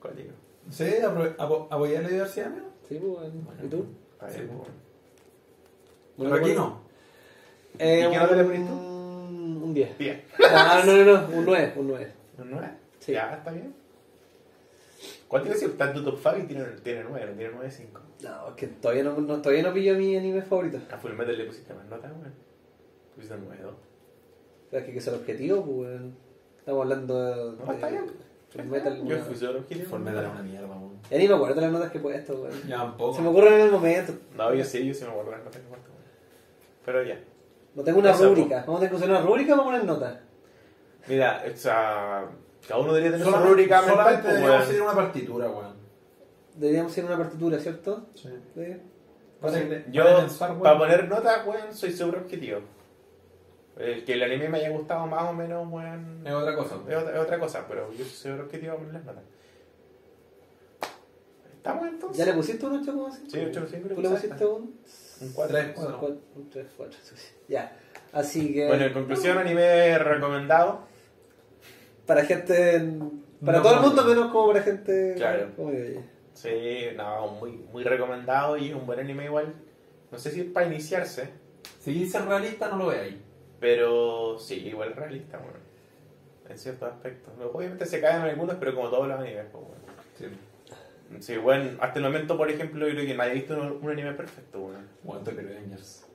[0.01, 0.31] ¿Cuál digo?
[0.71, 0.87] Sí,
[1.39, 2.67] apoyar la diversidad, amigo.
[2.89, 3.33] Sí, pues, weón.
[3.63, 3.87] ¿Y tú?
[4.19, 4.91] Ahí, Sí, weón.
[6.19, 6.81] Pero aquí no.
[7.79, 8.73] Eh, ¿Y qué nota le pones tú?
[8.75, 9.99] un, un 10.
[9.99, 10.23] Bien.
[10.53, 12.13] Ah, no, no, no, un 9, un 9.
[12.39, 12.69] ¿Un 9?
[12.99, 13.13] Sí.
[13.13, 13.75] Ya, está bien.
[15.31, 15.71] ¿Cuál tiene que ser?
[15.71, 18.01] Está en tu top 5 y tiene, tiene 9, no tiene 9, 5.
[18.25, 20.81] No, es que todavía no, no, todavía no pillo mi anime favorito.
[20.91, 22.35] A Full Metal le pusiste más nota, weón.
[23.15, 23.75] Pusiste un 9, 2.
[24.71, 26.17] Pero es que, que es el objetivo, pues, weón.
[26.59, 27.65] Estamos hablando de.
[27.65, 28.07] No, está bien.
[28.51, 28.97] Full Metal.
[28.97, 29.23] Yo weón.
[29.23, 29.91] fui súper objetivo.
[29.91, 30.99] Full Metal era una mierda, weón.
[31.09, 32.63] Ya ni me acuerdo las notas que he puesto, weón.
[32.67, 33.15] Ya tampoco.
[33.15, 34.13] Se me ocurren en el momento.
[34.37, 35.31] No, yo sí, yo sí me acuerdo.
[35.31, 35.91] No tengo cuánto.
[36.85, 37.21] Pero ya.
[37.77, 38.65] No tengo una rúbrica.
[38.67, 40.19] Vamos a que usar una rúbrica para poner notas.
[41.07, 42.29] Mira, o sea,
[42.71, 43.97] cada uno debería tener su Solamente, rúbrica mental.
[43.97, 45.75] solamente pues, deberíamos seguir una partitura, weón.
[46.55, 48.07] Deberíamos ir a una partitura, ¿cierto?
[48.15, 48.29] Sí.
[49.91, 50.63] Yo, para pensar, weón.
[50.63, 52.61] para poner notas, weón, soy súper objetivo.
[53.77, 56.77] El que el anime me haya gustado más o menos, weón, Es otra cosa.
[56.89, 59.25] es otra, es otra cosa, pero yo soy súper objetivo con las notas.
[61.57, 62.19] ¿Estamos entonces?
[62.19, 63.11] ¿Ya le pusiste un 8,5?
[63.31, 64.81] Sí, 8,5 le ¿Tú le pusiste un?
[65.21, 65.55] Un 4.
[65.57, 65.99] Tres, Un cuatro.
[65.99, 66.99] cuatro, Un 3, 4.
[67.49, 67.77] Ya.
[68.13, 68.67] Así que.
[68.67, 70.90] Bueno, en conclusión, anime recomendado.
[72.11, 72.89] Para gente.
[73.45, 75.15] Para No todo el mundo, menos como para gente.
[75.17, 75.53] Claro.
[75.55, 75.71] Como.
[76.35, 79.55] Sí, no, muy, muy recomendado y un buen anime igual.
[80.11, 81.29] No sé si es para iniciarse,
[81.79, 83.15] Si ser realista, no lo veáis.
[83.61, 85.59] pero sí, igual es realista, bueno,
[86.49, 87.33] en ciertos aspectos.
[87.53, 89.85] Obviamente se caen algunos, pero como todos los animes, pues, bueno.
[90.19, 91.21] Sí.
[91.21, 93.89] Sí, bueno, hasta el momento, por ejemplo, yo creo que nadie ha visto un, un
[93.89, 95.23] anime perfecto, bueno.
[95.25, 96.07] Tokyo Revengers.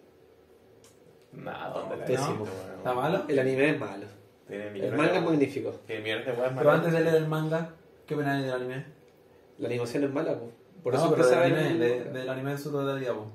[1.31, 2.51] Nada, ¿dónde la he visto, bueno?
[2.79, 3.23] ¿Está malo?
[3.29, 4.24] El anime es malo.
[4.47, 5.71] Tiene El manga de es magnífico.
[5.87, 7.73] Tiene millones de weas Pero antes de leer el manga,
[8.05, 8.85] ¿qué opináis del anime?
[9.57, 10.51] La animación es mala, po.
[10.83, 13.27] Por no, eso pero del anime, el- de- del anime en su totalidad, po.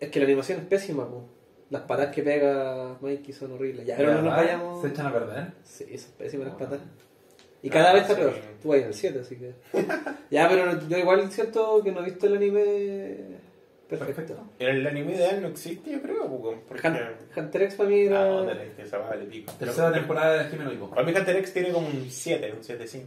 [0.00, 1.28] Es que la animación es pésima, po.
[1.70, 3.86] Las patas que pega Mikey son horribles.
[3.86, 4.80] Ya, pero no nos vayamos.
[4.82, 5.52] Se echan a perder.
[5.62, 6.58] Sí, son pésimas las Ah.
[6.58, 6.80] patas.
[7.62, 8.20] Y cada Ah, vez está sí.
[8.20, 8.34] peor.
[8.62, 9.52] Tú vas en el 7, así que.
[10.30, 13.16] ya, pero yo igual siento que no he visto el anime
[13.88, 14.14] perfecto.
[14.34, 14.42] Perfecto.
[14.58, 16.60] El anime ideal no existe, yo creo, porque...
[16.68, 16.88] porque...
[16.88, 18.24] Hun- Hunter X para mí Ah, era.
[18.24, 19.52] ¿dónde leíste esa vale pico?
[19.58, 20.90] Tercera temporada de Jimeno.
[20.90, 23.04] Para mí Hunter X tiene como un 7, un 7-5.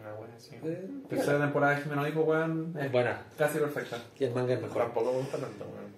[0.00, 0.56] Una buena así.
[0.64, 2.74] Eh, Tercera temporada de Jimeno Hipo, weón.
[2.80, 3.22] Es buena.
[3.36, 3.98] casi perfecta.
[4.18, 4.82] Y el manga es mejor.
[4.82, 5.90] Tampoco me gusta tanto, weón.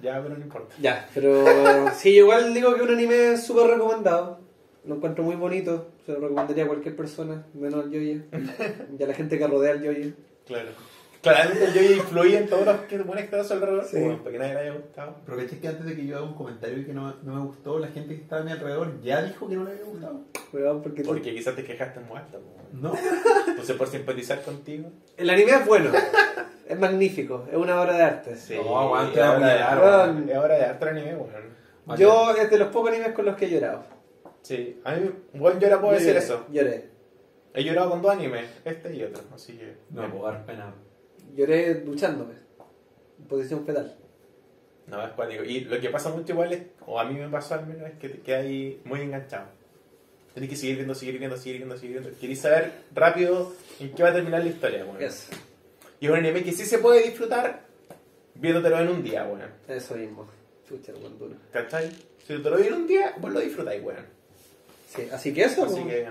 [0.00, 0.74] Ya, pero no importa.
[0.80, 1.44] Ya, pero
[1.94, 4.40] sí, igual digo que un anime es súper recomendado.
[4.84, 5.90] Lo encuentro muy bonito.
[6.04, 8.22] Se lo recomendaría a cualquier persona, menos al Yoye.
[8.98, 10.12] y a la gente que rodea al Yoye.
[10.44, 10.70] Claro.
[11.22, 13.96] Claramente el yo influye en todos los que buenos que su alrededor, Sí.
[13.96, 15.16] weón, para que nadie le haya gustado.
[15.24, 17.40] Pero caché que antes de que yo haga un comentario y que no, no me
[17.42, 20.20] gustó, la gente que estaba a mi alrededor ya dijo que no le había gustado.
[20.82, 22.40] Porque Porque quizás te quejaste muy alto.
[22.72, 22.92] No.
[23.46, 24.90] Entonces, por simpatizar contigo.
[25.16, 25.90] El anime es bueno.
[26.68, 27.46] es magnífico.
[27.50, 28.36] Es una obra de arte.
[28.36, 29.80] Sí, No, aguante, es hora de
[30.10, 30.28] weón.
[30.28, 31.98] Es hora de harto anime, weón.
[31.98, 33.84] Yo es de los pocos animes con los que he llorado.
[34.42, 36.46] Sí, a mí, bueno, yo ahora puedo Yo decir lloré, eso.
[36.50, 36.90] Lloré.
[37.54, 39.76] He llorado con dos animes, este y otro, así que.
[39.90, 40.74] No puedo dar pena.
[41.34, 42.34] Lloré duchándome.
[43.18, 43.96] En posición fetal.
[44.86, 45.44] No, es cuático.
[45.44, 47.98] Y lo que pasa mucho igual es, o a mí me pasó al menos, es
[47.98, 49.46] que te quedas ahí muy enganchado.
[50.34, 52.18] Tienes que seguir viendo, seguir viendo, seguir viendo, seguir viendo.
[52.18, 55.02] Querés saber rápido en qué va a terminar la historia, weón.
[55.02, 55.32] Eso.
[56.00, 57.64] Y es un anime que sí se puede disfrutar
[58.34, 59.42] viéndotelo en un día, weón.
[59.68, 60.26] Eso mismo.
[60.66, 61.36] Chucha, weón, duro.
[61.52, 61.90] ¿Cachai?
[61.90, 64.06] Si te lo ves en un día, vos lo disfrutáis, weón.
[64.88, 65.64] Sí, así que eso.
[65.64, 66.08] Así pues, que,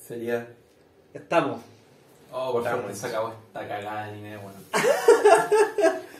[0.00, 0.48] Sería.
[1.14, 1.62] Estamos.
[2.32, 4.52] Oh, por favor, se acabó esta cagada de anime, weón.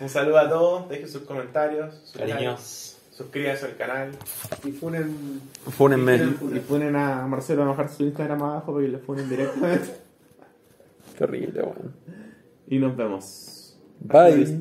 [0.00, 2.40] un saludo a todos, dejen sus comentarios, sus Cariños.
[2.40, 4.10] likes, suscríbanse al canal.
[4.64, 5.40] Y funen.
[5.76, 6.16] Fúnenme.
[6.52, 9.94] Y ponen a Marcelo a bajar su Instagram abajo para que le funen directamente.
[11.16, 11.94] Qué horrible, weón.
[12.66, 13.76] Y nos vemos.
[14.00, 14.58] Bye.